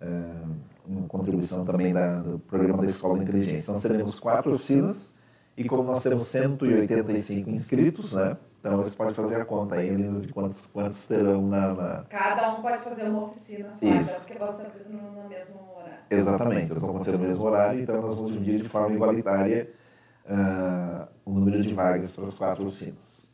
Uh, 0.00 0.54
uma 0.86 1.08
contribuição 1.08 1.64
também 1.64 1.92
da, 1.92 2.20
do 2.20 2.38
programa 2.38 2.82
da 2.82 2.86
Escola 2.86 3.16
de 3.16 3.24
Inteligência. 3.24 3.70
Então, 3.70 3.80
teremos 3.80 4.20
quatro 4.20 4.54
oficinas 4.54 5.12
e 5.56 5.64
como 5.64 5.82
nós 5.82 6.02
temos 6.02 6.26
185 6.26 7.50
inscritos, 7.50 8.12
né? 8.12 8.36
Então, 8.66 8.78
você 8.78 8.96
pode 8.96 9.14
fazer 9.14 9.40
a 9.40 9.44
conta 9.44 9.76
aí, 9.76 9.96
de 9.96 10.32
quantos, 10.32 10.66
quantos 10.66 11.06
terão 11.06 11.46
na, 11.46 11.72
na... 11.72 12.04
Cada 12.08 12.50
um 12.50 12.60
pode 12.60 12.78
fazer 12.82 13.04
uma 13.04 13.26
oficina 13.26 13.70
só, 13.70 13.86
porque 14.18 14.32
estão 14.32 14.48
tudo 14.48 14.90
no, 14.90 15.22
no 15.22 15.28
mesmo 15.28 15.60
horário. 15.76 15.98
Exatamente, 16.10 16.70
elas 16.72 16.82
vão 16.82 16.90
acontecer 16.90 17.12
no 17.12 17.18
mesmo 17.20 17.44
horário, 17.44 17.80
então 17.80 18.02
nós 18.02 18.16
vamos 18.16 18.32
dividir 18.32 18.62
de 18.62 18.68
forma 18.68 18.92
igualitária 18.92 19.70
uh, 20.24 21.06
o 21.24 21.30
número 21.30 21.62
de 21.62 21.72
vagas 21.72 22.16
para 22.16 22.24
as 22.24 22.36
quatro 22.36 22.66
oficinas. 22.66 23.30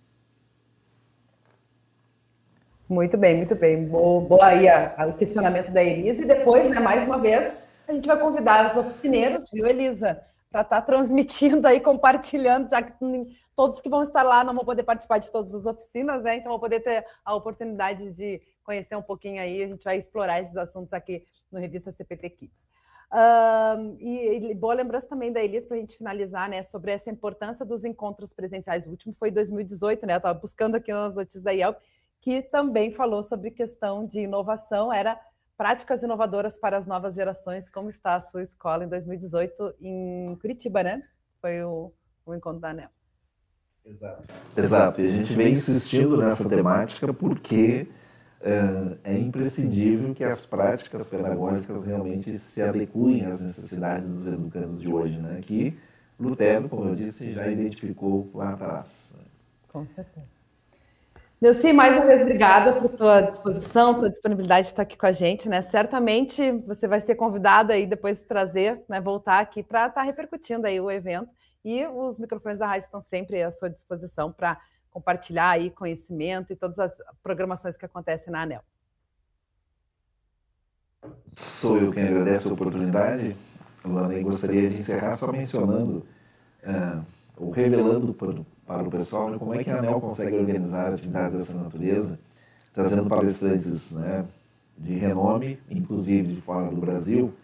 Muito 2.86 3.16
bem, 3.16 3.38
muito 3.38 3.54
bem. 3.54 3.86
Boa, 3.86 4.20
boa 4.20 4.44
aí 4.44 4.68
a, 4.68 4.94
a, 4.98 5.06
o 5.06 5.14
questionamento 5.14 5.70
da 5.70 5.82
Elisa. 5.82 6.24
E 6.24 6.28
depois, 6.28 6.68
né, 6.68 6.78
mais 6.78 7.06
uma 7.06 7.16
vez, 7.16 7.66
a 7.88 7.92
gente 7.94 8.06
vai 8.06 8.18
convidar 8.18 8.70
os 8.70 8.76
oficineiros, 8.76 9.48
viu, 9.50 9.66
Elisa, 9.66 10.20
para 10.50 10.60
estar 10.60 10.82
tá 10.82 10.82
transmitindo 10.82 11.66
aí, 11.66 11.80
compartilhando, 11.80 12.68
já 12.68 12.82
que 12.82 12.92
todos 13.56 13.80
que 13.80 13.88
vão 13.88 14.02
estar 14.02 14.22
lá 14.22 14.42
não 14.42 14.54
vão 14.54 14.64
poder 14.64 14.82
participar 14.82 15.18
de 15.18 15.30
todas 15.30 15.54
as 15.54 15.66
oficinas, 15.66 16.22
né? 16.22 16.36
Então 16.36 16.50
vão 16.50 16.60
poder 16.60 16.80
ter 16.80 17.04
a 17.24 17.34
oportunidade 17.34 18.10
de 18.12 18.40
conhecer 18.64 18.96
um 18.96 19.02
pouquinho 19.02 19.40
aí. 19.40 19.62
A 19.62 19.68
gente 19.68 19.84
vai 19.84 19.98
explorar 19.98 20.40
esses 20.40 20.56
assuntos 20.56 20.92
aqui 20.92 21.26
no 21.50 21.58
Revista 21.58 21.92
CPT 21.92 22.30
Kids. 22.30 22.62
Uh, 23.12 23.94
e, 24.00 24.50
e, 24.50 24.54
boa 24.54 24.72
lembrança 24.72 25.06
também 25.06 25.30
da 25.30 25.42
Elis 25.42 25.66
para 25.66 25.76
a 25.76 25.80
gente 25.80 25.98
finalizar, 25.98 26.48
né, 26.48 26.62
sobre 26.62 26.92
essa 26.92 27.10
importância 27.10 27.62
dos 27.62 27.84
encontros 27.84 28.32
presenciais. 28.32 28.86
O 28.86 28.90
último 28.90 29.14
foi 29.18 29.28
em 29.28 29.32
2018, 29.32 30.06
né? 30.06 30.14
Eu 30.14 30.16
estava 30.16 30.38
buscando 30.38 30.76
aqui 30.76 30.90
nas 30.90 31.14
notícias 31.14 31.42
da 31.42 31.52
IELP, 31.52 31.78
que 32.22 32.40
também 32.40 32.90
falou 32.90 33.22
sobre 33.22 33.50
questão 33.50 34.06
de 34.06 34.20
inovação, 34.20 34.90
era 34.90 35.20
práticas 35.58 36.02
inovadoras 36.02 36.56
para 36.58 36.78
as 36.78 36.86
novas 36.86 37.14
gerações. 37.14 37.68
Como 37.68 37.90
está 37.90 38.14
a 38.14 38.22
sua 38.22 38.44
escola 38.44 38.84
em 38.84 38.88
2018 38.88 39.74
em 39.80 40.34
Curitiba, 40.40 40.82
né? 40.82 41.02
Foi 41.38 41.62
o, 41.62 41.92
o 42.24 42.34
encontro 42.34 42.60
da 42.60 42.70
ANEL. 42.70 42.88
Exato. 43.84 44.22
Exato. 44.56 45.00
E 45.00 45.06
a 45.06 45.10
gente 45.10 45.32
vem 45.34 45.52
insistindo 45.52 46.16
nessa 46.16 46.48
temática 46.48 47.12
porque 47.12 47.88
é, 48.40 49.12
é 49.12 49.18
imprescindível 49.18 50.14
que 50.14 50.24
as 50.24 50.46
práticas 50.46 51.10
pedagógicas 51.10 51.84
realmente 51.84 52.36
se 52.38 52.62
adequem 52.62 53.24
às 53.26 53.40
necessidades 53.40 54.08
dos 54.08 54.26
educandos 54.26 54.80
de 54.80 54.88
hoje, 54.88 55.18
né? 55.18 55.40
Que 55.42 55.76
Lutero, 56.18 56.68
como 56.68 56.88
eu 56.88 56.94
disse, 56.94 57.32
já 57.32 57.48
identificou 57.48 58.30
lá 58.34 58.50
atrás. 58.50 59.16
Com 59.68 59.86
certeza. 59.86 60.26
Neuci, 61.40 61.72
mais 61.72 61.96
uma 61.96 62.06
vez, 62.06 62.22
obrigada 62.22 62.74
por 62.74 62.88
tua 62.90 63.20
disposição, 63.22 63.98
tua 63.98 64.08
disponibilidade 64.08 64.68
de 64.68 64.72
estar 64.74 64.82
aqui 64.82 64.96
com 64.96 65.06
a 65.06 65.10
gente, 65.10 65.48
né? 65.48 65.60
Certamente 65.62 66.52
você 66.64 66.86
vai 66.86 67.00
ser 67.00 67.16
convidado 67.16 67.72
aí 67.72 67.84
depois 67.84 68.18
de 68.18 68.24
trazer, 68.24 68.80
né, 68.88 69.00
voltar 69.00 69.40
aqui 69.40 69.60
para 69.60 69.88
estar 69.88 70.02
repercutindo 70.02 70.68
aí 70.68 70.80
o 70.80 70.88
evento. 70.88 71.28
E 71.64 71.86
os 71.86 72.18
microfones 72.18 72.58
da 72.58 72.66
rádio 72.66 72.86
estão 72.86 73.00
sempre 73.00 73.42
à 73.42 73.50
sua 73.52 73.70
disposição 73.70 74.32
para 74.32 74.60
compartilhar 74.90 75.50
aí 75.50 75.70
conhecimento 75.70 76.52
e 76.52 76.56
todas 76.56 76.78
as 76.78 76.92
programações 77.22 77.76
que 77.76 77.84
acontecem 77.84 78.32
na 78.32 78.42
ANEL. 78.42 78.62
Sou 81.28 81.78
eu 81.78 81.92
quem 81.92 82.04
agradece 82.04 82.48
a 82.48 82.52
oportunidade, 82.52 83.36
Luana, 83.84 84.14
e 84.14 84.22
gostaria 84.22 84.68
de 84.68 84.76
encerrar 84.76 85.16
só 85.16 85.32
mencionando, 85.32 86.06
uh, 86.64 87.04
ou 87.36 87.50
revelando 87.50 88.12
para 88.12 88.34
para 88.66 88.88
o 88.88 88.90
pessoal 88.90 89.30
né, 89.30 89.38
como 89.38 89.54
é 89.54 89.62
que 89.62 89.70
a 89.70 89.78
ANEL 89.78 90.00
consegue 90.00 90.36
organizar 90.36 90.92
atividades 90.92 91.38
dessa 91.38 91.62
natureza, 91.62 92.18
trazendo 92.72 93.08
palestrantes 93.08 93.92
né, 93.92 94.24
de 94.78 94.94
renome, 94.94 95.58
inclusive 95.70 96.34
de 96.34 96.40
fora 96.40 96.70
do 96.70 96.80
Brasil, 96.80 97.34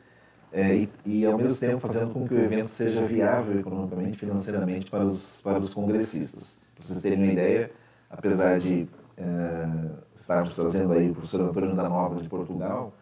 é, 0.52 0.74
e, 0.76 0.90
e, 1.04 1.26
ao 1.26 1.36
mesmo 1.36 1.58
tempo 1.58 1.78
fazendo 1.80 2.12
com 2.12 2.26
que 2.26 2.34
o 2.34 2.38
evento 2.38 2.68
seja 2.68 3.04
viável 3.04 3.60
economicamente, 3.60 4.16
financeiramente 4.16 4.90
para 4.90 5.04
os, 5.04 5.40
para 5.42 5.58
os 5.58 5.74
congressistas. 5.74 6.58
Para 6.74 6.84
vocês 6.84 7.02
terem 7.02 7.18
uma 7.18 7.32
ideia, 7.32 7.70
apesar 8.08 8.58
de 8.58 8.88
é, 9.16 9.68
estarmos 10.16 10.54
trazendo 10.54 10.92
aí 10.92 11.10
o 11.10 11.14
professor 11.14 11.42
Antônio 11.42 11.74
da 11.74 11.88
Nova 11.88 12.22
de 12.22 12.28
Portugal, 12.28 12.94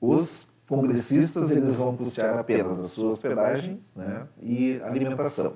os 0.00 0.48
congressistas 0.68 1.50
eles 1.50 1.74
vão 1.74 1.96
custear 1.96 2.38
apenas 2.38 2.78
a 2.78 2.84
sua 2.84 3.12
hospedagem 3.12 3.80
né, 3.96 4.26
e 4.40 4.80
alimentação. 4.82 5.54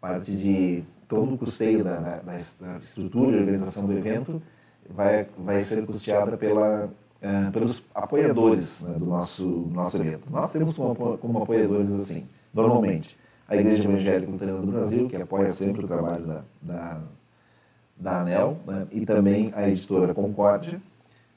Parte 0.00 0.36
de 0.36 0.84
todo 1.08 1.34
o 1.34 1.38
custeio 1.38 1.84
da, 1.84 1.96
da, 1.96 2.16
da, 2.18 2.36
estrutura 2.78 3.36
e 3.36 3.40
organização 3.40 3.86
do 3.86 3.92
evento 3.92 4.40
vai, 4.88 5.26
vai 5.36 5.60
ser 5.62 5.84
custeada 5.84 6.36
pela, 6.36 6.90
uh, 7.22 7.52
pelos 7.52 7.82
apoiadores 7.94 8.82
né, 8.84 8.98
do 8.98 9.06
nosso, 9.06 9.46
nosso 9.72 9.96
evento. 9.96 10.30
Nós 10.30 10.50
temos 10.50 10.76
como, 10.76 11.18
como 11.18 11.42
apoiadores, 11.42 11.92
assim, 11.92 12.26
normalmente, 12.52 13.16
a 13.48 13.56
Igreja 13.56 13.84
Evangélica 13.84 14.30
Luterana 14.30 14.60
do 14.60 14.72
Brasil, 14.72 15.08
que 15.08 15.16
apoia 15.16 15.50
sempre 15.50 15.84
o 15.84 15.86
trabalho 15.86 16.24
da, 16.26 16.42
da, 16.60 17.00
da 17.96 18.20
ANEL, 18.20 18.58
né, 18.66 18.86
e 18.90 19.06
também 19.06 19.52
a 19.54 19.68
editora 19.68 20.12
Concórdia, 20.12 20.80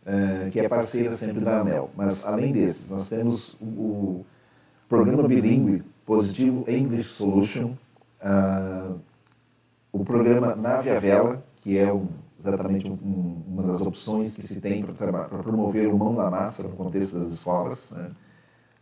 uh, 0.05 0.49
que 0.49 0.59
é 0.59 0.67
parceira 0.67 1.13
sempre 1.13 1.41
da 1.41 1.61
ANEL. 1.61 1.89
Mas, 1.95 2.25
além 2.25 2.51
desses, 2.51 2.89
nós 2.89 3.09
temos 3.09 3.55
o, 3.61 3.65
o 3.65 4.25
programa 4.89 5.27
bilíngue 5.27 5.83
Positivo 6.05 6.69
English 6.69 7.09
Solution, 7.09 7.73
uh, 8.21 8.99
o 9.91 10.03
programa 10.03 10.55
Nave 10.55 10.89
à 10.89 10.99
Vela, 10.99 11.43
que 11.61 11.77
é 11.77 11.91
um, 11.91 12.07
exatamente 12.49 12.89
um, 12.89 13.43
uma 13.47 13.63
das 13.63 13.81
opções 13.81 14.35
que 14.35 14.45
se 14.45 14.61
tem 14.61 14.83
para 14.83 15.27
promover 15.27 15.87
o 15.87 15.97
mão 15.97 16.13
na 16.13 16.29
massa 16.29 16.63
no 16.63 16.69
contexto 16.69 17.19
das 17.19 17.29
escolas. 17.29 17.91
Né? 17.91 18.11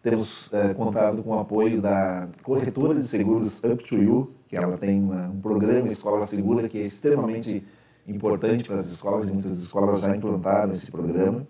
Temos 0.01 0.51
é, 0.53 0.73
contado 0.73 1.23
com 1.23 1.31
o 1.31 1.39
apoio 1.39 1.81
da 1.81 2.27
corretora 2.43 2.99
de 2.99 3.05
seguros 3.05 3.63
Up 3.63 3.83
to 3.83 3.95
You, 3.95 4.31
que 4.47 4.57
ela 4.57 4.77
tem 4.77 5.01
uma, 5.01 5.27
um 5.27 5.39
programa 5.39 5.87
Escola 5.87 6.25
Segura 6.25 6.67
que 6.67 6.77
é 6.77 6.81
extremamente 6.81 7.65
importante 8.07 8.65
para 8.65 8.77
as 8.77 8.85
escolas, 8.85 9.29
e 9.29 9.31
muitas 9.31 9.57
escolas 9.57 10.01
já 10.01 10.15
implantaram 10.15 10.73
esse 10.73 10.91
programa. 10.91 11.47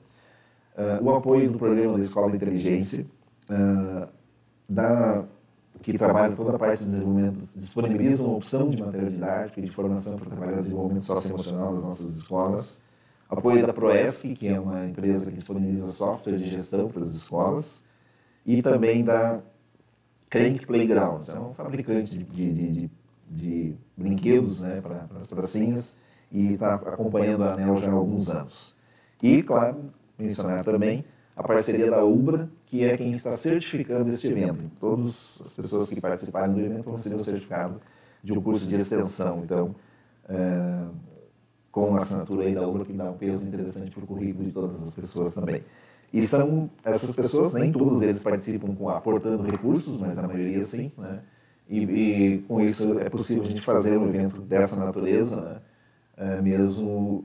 Uh, 0.78 1.04
o 1.04 1.16
apoio 1.16 1.52
do 1.52 1.58
programa 1.58 1.96
da 1.96 2.02
Escola 2.02 2.30
de 2.30 2.36
Inteligência, 2.36 3.06
uh, 3.50 4.08
da 4.70 5.24
que 5.84 5.98
trabalha 5.98 6.34
toda 6.34 6.56
a 6.56 6.60
parte 6.60 6.84
de 6.84 6.90
desenvolvimento, 6.90 7.40
disponibiliza 7.56 8.24
uma 8.24 8.38
opção 8.38 8.70
de 8.70 8.82
material 8.82 9.10
didático 9.12 9.60
e 9.60 9.64
de 9.64 9.70
formação 9.70 10.18
para 10.18 10.30
trabalhar 10.30 10.54
o 10.54 10.62
desenvolvimento 10.62 11.04
socioemocional 11.04 11.74
das 11.74 11.84
nossas 11.84 12.16
escolas. 12.16 12.80
Apoio 13.30 13.68
da 13.68 13.74
Proesc, 13.74 14.34
que 14.34 14.48
é 14.48 14.58
uma 14.58 14.86
empresa 14.86 15.30
que 15.30 15.36
disponibiliza 15.36 15.90
software 15.90 16.38
de 16.38 16.50
gestão 16.50 16.88
para 16.88 17.02
as 17.02 17.10
escolas. 17.10 17.84
E 18.46 18.62
também 18.62 19.04
da 19.04 19.42
Crank 20.30 20.66
Playgrounds, 20.66 21.28
é 21.30 21.38
um 21.38 21.54
fabricante 21.54 22.18
de, 22.18 22.24
de, 22.24 22.72
de, 22.72 22.92
de 23.30 23.76
brinquedos 23.98 24.62
né, 24.62 24.80
para, 24.82 24.96
para 24.96 25.18
as 25.18 25.28
pracinhas 25.28 25.98
e 26.32 26.54
está 26.54 26.76
acompanhando 26.76 27.44
a 27.44 27.54
ANEL 27.54 27.78
já 27.78 27.92
há 27.92 27.94
alguns 27.94 28.30
anos. 28.30 28.74
E, 29.22 29.44
claro, 29.44 29.92
mencionar 30.18 30.64
também 30.64 31.04
a 31.36 31.44
parceria 31.44 31.92
da 31.92 32.04
UBRA, 32.04 32.50
que 32.74 32.84
é 32.84 32.98
quem 32.98 33.12
está 33.12 33.32
certificando 33.34 34.10
este 34.10 34.30
evento. 34.30 34.64
Todas 34.80 35.40
as 35.46 35.56
pessoas 35.56 35.90
que 35.92 36.02
participarem 36.02 36.56
do 36.56 36.60
evento 36.60 36.86
vão 36.86 36.94
receber 36.94 37.18
o 37.18 37.20
certificado 37.20 37.80
de 38.24 38.34
um 38.34 38.42
curso 38.42 38.66
de 38.66 38.74
extensão. 38.74 39.44
Então, 39.44 39.76
é, 40.28 40.84
com 41.72 41.96
a 41.96 42.00
assinatura 42.00 42.48
aí 42.48 42.56
da 42.56 42.68
UBRA, 42.68 42.84
que 42.84 42.94
dá 42.94 43.12
um 43.12 43.14
peso 43.14 43.48
interessante 43.48 43.92
para 43.92 44.04
o 44.04 44.08
currículo 44.08 44.46
de 44.46 44.52
todas 44.52 44.88
as 44.88 44.96
pessoas 44.96 45.36
também. 45.36 45.64
E 46.12 46.26
são 46.26 46.68
essas 46.84 47.16
pessoas, 47.16 47.54
nem 47.54 47.72
todos 47.72 48.02
eles 48.02 48.18
participam 48.18 48.74
com, 48.74 48.90
aportando 48.90 49.44
recursos, 49.44 50.02
mas 50.02 50.18
a 50.18 50.28
maioria 50.28 50.64
sim, 50.64 50.92
né? 50.98 51.20
E, 51.70 51.80
e, 51.80 52.38
com 52.48 52.60
isso 52.60 52.98
é 53.00 53.08
possível 53.08 53.44
a 53.44 53.48
gente 53.48 53.62
fazer 53.62 54.00
um 54.00 54.08
evento 54.10 54.42
dessa 54.42 54.76
natureza, 54.76 55.40
né? 55.40 55.58
é, 56.18 56.42
mesmo 56.42 57.24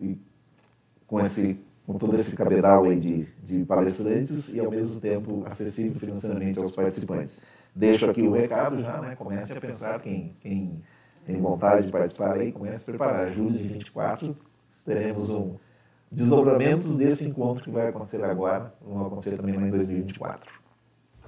com 1.06 1.20
esse 1.20 1.58
com 1.88 1.96
todo 1.96 2.14
esse 2.16 2.36
cabedal 2.36 2.84
aí 2.84 3.00
de, 3.00 3.26
de 3.42 3.64
palestrantes 3.64 4.52
e, 4.52 4.60
ao 4.60 4.70
mesmo 4.70 5.00
tempo, 5.00 5.42
acessível 5.46 5.98
financeiramente 5.98 6.58
aos 6.58 6.76
participantes. 6.76 7.40
Deixo 7.74 8.10
aqui 8.10 8.28
o 8.28 8.32
recado 8.32 8.82
já, 8.82 9.00
né? 9.00 9.16
Comece 9.16 9.56
a 9.56 9.60
pensar 9.60 9.98
quem, 9.98 10.36
quem 10.38 10.82
tem 11.24 11.40
vontade 11.40 11.86
de 11.86 11.92
participar 11.92 12.34
aí, 12.34 12.52
comece 12.52 12.82
a 12.82 12.92
preparar. 12.92 13.30
Julho 13.30 13.56
de 13.56 13.66
24, 13.68 14.36
teremos 14.84 15.30
um 15.30 15.54
desdobramentos 16.12 16.94
desse 16.98 17.26
encontro 17.26 17.64
que 17.64 17.70
vai 17.70 17.88
acontecer 17.88 18.22
agora, 18.22 18.74
vão 18.82 19.06
acontecer 19.06 19.36
também 19.38 19.56
lá 19.56 19.66
em 19.66 19.70
2024. 19.70 20.57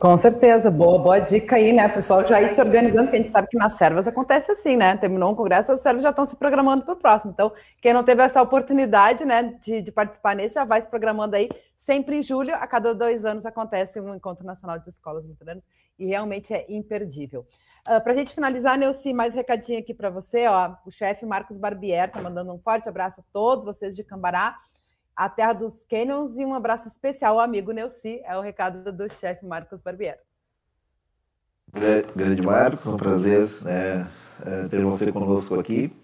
Com 0.01 0.17
certeza, 0.17 0.71
boa, 0.71 0.99
boa 0.99 1.19
dica 1.19 1.57
aí, 1.57 1.75
né? 1.75 1.87
Pessoal 1.87 2.27
já 2.27 2.41
ir 2.41 2.55
se 2.55 2.61
organizando, 2.63 3.03
porque 3.03 3.17
a 3.17 3.19
gente 3.19 3.29
sabe 3.29 3.49
que 3.49 3.59
nas 3.59 3.75
servas 3.75 4.09
acontece 4.09 4.51
assim, 4.51 4.75
né? 4.75 4.97
Terminou 4.97 5.31
um 5.31 5.35
congresso, 5.35 5.73
as 5.73 5.83
servas 5.83 6.03
já 6.03 6.09
estão 6.09 6.25
se 6.25 6.35
programando 6.37 6.87
para 6.87 6.95
o 6.95 6.97
próximo. 6.97 7.33
Então, 7.33 7.53
quem 7.83 7.93
não 7.93 8.03
teve 8.03 8.23
essa 8.23 8.41
oportunidade, 8.41 9.27
né, 9.27 9.59
de, 9.63 9.83
de, 9.83 9.93
participar 9.93 10.35
nesse, 10.35 10.55
já 10.55 10.65
vai 10.65 10.81
se 10.81 10.89
programando 10.89 11.37
aí. 11.37 11.51
Sempre 11.77 12.17
em 12.17 12.23
julho, 12.23 12.55
a 12.55 12.67
cada 12.67 12.95
dois 12.95 13.27
anos, 13.27 13.45
acontece 13.45 14.01
um 14.01 14.15
Encontro 14.15 14.43
Nacional 14.43 14.79
de 14.79 14.89
Escolas 14.89 15.23
Luteranas 15.23 15.63
e 15.99 16.07
realmente 16.07 16.55
é 16.55 16.65
imperdível. 16.71 17.43
Uh, 17.87 17.97
ah, 17.97 18.01
para 18.01 18.15
a 18.15 18.17
gente 18.17 18.35
finalizar, 18.35 18.79
Neuci, 18.79 19.13
mais 19.13 19.35
um 19.35 19.37
recadinho 19.37 19.81
aqui 19.81 19.93
para 19.93 20.09
você, 20.09 20.47
ó. 20.47 20.77
O 20.87 20.91
chefe 20.91 21.27
Marcos 21.27 21.59
Barbier 21.59 22.09
está 22.09 22.23
mandando 22.23 22.51
um 22.55 22.59
forte 22.59 22.89
abraço 22.89 23.21
a 23.21 23.25
todos 23.35 23.67
vocês 23.67 23.95
de 23.95 24.03
Cambará 24.03 24.57
a 25.21 25.29
terra 25.29 25.53
dos 25.53 25.85
Canyons 25.85 26.39
e 26.39 26.47
um 26.47 26.55
abraço 26.55 26.89
especial 26.89 27.35
ao 27.35 27.41
amigo 27.41 27.73
Neuci, 27.73 28.23
é 28.25 28.39
o 28.39 28.41
recado 28.41 28.91
do 28.91 29.07
chefe 29.17 29.45
Marcos 29.45 29.79
Barbieri. 29.79 30.17
Grande 32.17 32.41
Marcos, 32.41 32.87
um 32.87 32.97
prazer 32.97 33.51
né, 33.61 34.09
é, 34.47 34.69
ter 34.69 34.83
você 34.83 35.13
conosco 35.13 35.61
aqui. 35.61 35.95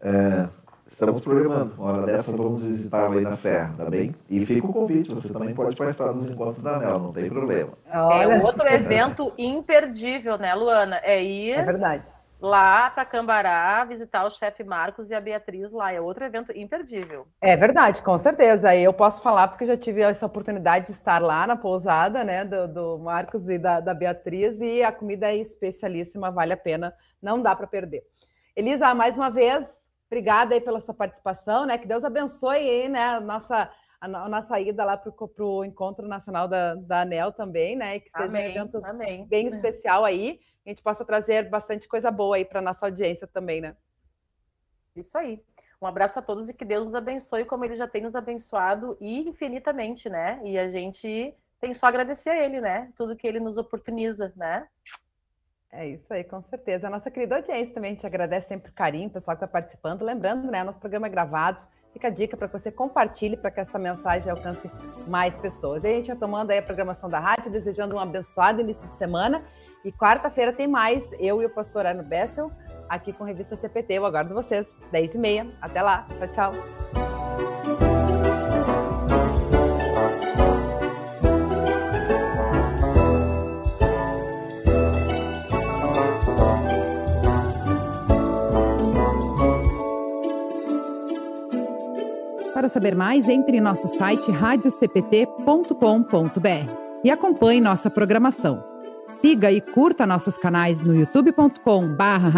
É, 0.00 0.48
estamos 0.86 1.20
programando, 1.22 1.74
uma 1.76 1.90
hora 1.92 2.06
dessa 2.06 2.30
vamos 2.30 2.64
visitá-lo 2.64 3.18
aí 3.18 3.24
na 3.24 3.32
Serra, 3.32 3.72
tá 3.76 3.90
bem? 3.90 4.14
E 4.30 4.46
fica 4.46 4.64
o 4.64 4.72
convite, 4.72 5.12
você 5.12 5.32
também 5.32 5.52
pode 5.52 5.74
participar 5.74 6.12
dos 6.12 6.30
encontros 6.30 6.62
da 6.62 6.76
ANEL, 6.76 7.00
não 7.00 7.12
tem 7.12 7.28
problema. 7.28 7.72
Olha. 7.92 8.34
É 8.34 8.44
outro 8.44 8.68
evento 8.68 9.32
imperdível, 9.36 10.38
né, 10.38 10.54
Luana? 10.54 11.00
É 11.02 11.20
ir... 11.20 11.54
É 11.54 11.64
verdade 11.64 12.21
lá 12.42 12.90
para 12.90 13.04
Cambará, 13.04 13.84
visitar 13.84 14.24
o 14.26 14.30
chefe 14.30 14.64
Marcos 14.64 15.08
e 15.10 15.14
a 15.14 15.20
Beatriz 15.20 15.70
lá. 15.70 15.92
É 15.92 16.00
outro 16.00 16.24
evento 16.24 16.50
imperdível. 16.56 17.28
É 17.40 17.56
verdade, 17.56 18.02
com 18.02 18.18
certeza. 18.18 18.74
Eu 18.74 18.92
posso 18.92 19.22
falar 19.22 19.46
porque 19.46 19.64
já 19.64 19.76
tive 19.76 20.02
essa 20.02 20.26
oportunidade 20.26 20.86
de 20.86 20.92
estar 20.92 21.22
lá 21.22 21.46
na 21.46 21.56
pousada, 21.56 22.24
né, 22.24 22.44
do, 22.44 22.66
do 22.66 22.98
Marcos 22.98 23.48
e 23.48 23.58
da, 23.58 23.78
da, 23.78 23.94
Beatriz, 23.94 24.60
e 24.60 24.82
a 24.82 24.90
comida 24.90 25.28
é 25.28 25.36
especialíssima, 25.36 26.32
vale 26.32 26.52
a 26.52 26.56
pena, 26.56 26.92
não 27.22 27.40
dá 27.40 27.54
para 27.54 27.68
perder. 27.68 28.02
Elisa, 28.56 28.92
mais 28.92 29.16
uma 29.16 29.30
vez, 29.30 29.64
obrigada 30.08 30.54
aí 30.54 30.60
pela 30.60 30.80
sua 30.80 30.92
participação, 30.92 31.64
né? 31.64 31.78
Que 31.78 31.86
Deus 31.86 32.04
abençoe 32.04 32.56
aí, 32.56 32.88
né, 32.88 33.20
nossa 33.20 33.70
a, 34.02 34.28
nossa 34.28 34.60
ida 34.60 34.84
lá 34.84 34.96
para 34.96 35.12
o 35.44 35.64
Encontro 35.64 36.06
Nacional 36.08 36.48
da, 36.48 36.74
da 36.74 37.02
ANEL 37.02 37.32
também, 37.32 37.76
né? 37.76 38.00
Que 38.00 38.10
seja 38.10 38.24
amém, 38.24 38.46
um 38.46 38.50
evento 38.50 38.84
amém. 38.84 39.26
bem 39.26 39.46
especial 39.46 40.04
aí 40.04 40.40
a 40.66 40.68
gente 40.68 40.82
possa 40.82 41.04
trazer 41.04 41.48
bastante 41.48 41.86
coisa 41.88 42.10
boa 42.10 42.36
aí 42.36 42.44
para 42.44 42.60
nossa 42.60 42.86
audiência 42.86 43.26
também, 43.26 43.60
né? 43.60 43.76
Isso 44.96 45.16
aí. 45.16 45.40
Um 45.80 45.86
abraço 45.86 46.18
a 46.18 46.22
todos 46.22 46.48
e 46.48 46.54
que 46.54 46.64
Deus 46.64 46.84
nos 46.84 46.94
abençoe 46.94 47.44
como 47.44 47.64
ele 47.64 47.74
já 47.74 47.88
tem 47.88 48.02
nos 48.02 48.14
abençoado 48.14 48.96
e 49.00 49.28
infinitamente, 49.28 50.08
né? 50.08 50.40
E 50.44 50.58
a 50.58 50.68
gente 50.70 51.34
tem 51.60 51.72
só 51.72 51.86
agradecer 51.86 52.30
a 52.30 52.44
ele, 52.44 52.60
né? 52.60 52.92
Tudo 52.96 53.16
que 53.16 53.26
ele 53.26 53.40
nos 53.40 53.56
oportuniza, 53.56 54.32
né? 54.36 54.66
É 55.72 55.88
isso 55.88 56.12
aí, 56.12 56.22
com 56.22 56.42
certeza. 56.42 56.86
A 56.86 56.90
nossa 56.90 57.10
querida 57.10 57.36
audiência 57.36 57.74
também, 57.74 57.92
a 57.92 57.94
gente 57.94 58.06
agradece 58.06 58.48
sempre 58.48 58.70
o 58.70 58.74
carinho, 58.74 59.08
o 59.08 59.12
pessoal 59.12 59.36
que 59.36 59.44
está 59.44 59.52
participando. 59.52 60.02
Lembrando, 60.02 60.50
né? 60.50 60.62
Nosso 60.62 60.78
programa 60.78 61.06
é 61.06 61.10
gravado. 61.10 61.66
Fica 61.92 62.08
a 62.08 62.10
dica 62.10 62.36
para 62.36 62.48
que 62.48 62.58
você 62.58 62.70
compartilhe 62.70 63.36
para 63.36 63.50
que 63.50 63.60
essa 63.60 63.78
mensagem 63.78 64.30
alcance 64.30 64.70
mais 65.06 65.36
pessoas. 65.36 65.84
E 65.84 65.88
a 65.88 65.90
gente 65.90 66.06
já 66.06 66.16
tomando 66.16 66.50
aí 66.50 66.58
a 66.58 66.62
programação 66.62 67.08
da 67.08 67.18
rádio, 67.18 67.50
desejando 67.50 67.96
um 67.96 67.98
abençoado 67.98 68.60
início 68.60 68.86
de 68.88 68.96
semana 68.96 69.42
e 69.84 69.92
quarta-feira 69.92 70.52
tem 70.52 70.68
mais, 70.68 71.02
eu 71.18 71.42
e 71.42 71.46
o 71.46 71.50
pastor 71.50 71.86
Arno 71.86 72.02
Bessel, 72.02 72.50
aqui 72.88 73.12
com 73.12 73.24
a 73.24 73.26
revista 73.26 73.56
CPT. 73.56 73.94
Eu 73.94 74.06
aguardo 74.06 74.34
vocês, 74.34 74.66
10h30. 74.92 75.50
Até 75.60 75.82
lá. 75.82 76.06
Tchau, 76.18 76.28
tchau. 76.28 77.81
Para 92.62 92.68
saber 92.68 92.94
mais, 92.94 93.28
entre 93.28 93.56
em 93.56 93.60
nosso 93.60 93.88
site 93.88 94.30
radiocpt.com.br 94.30 96.72
e 97.02 97.10
acompanhe 97.10 97.60
nossa 97.60 97.90
programação. 97.90 98.62
Siga 99.08 99.50
e 99.50 99.60
curta 99.60 100.06
nossos 100.06 100.38
canais 100.38 100.80
no 100.80 100.94
youtube.com/barra 100.94 102.30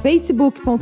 facebook.com 0.00 0.72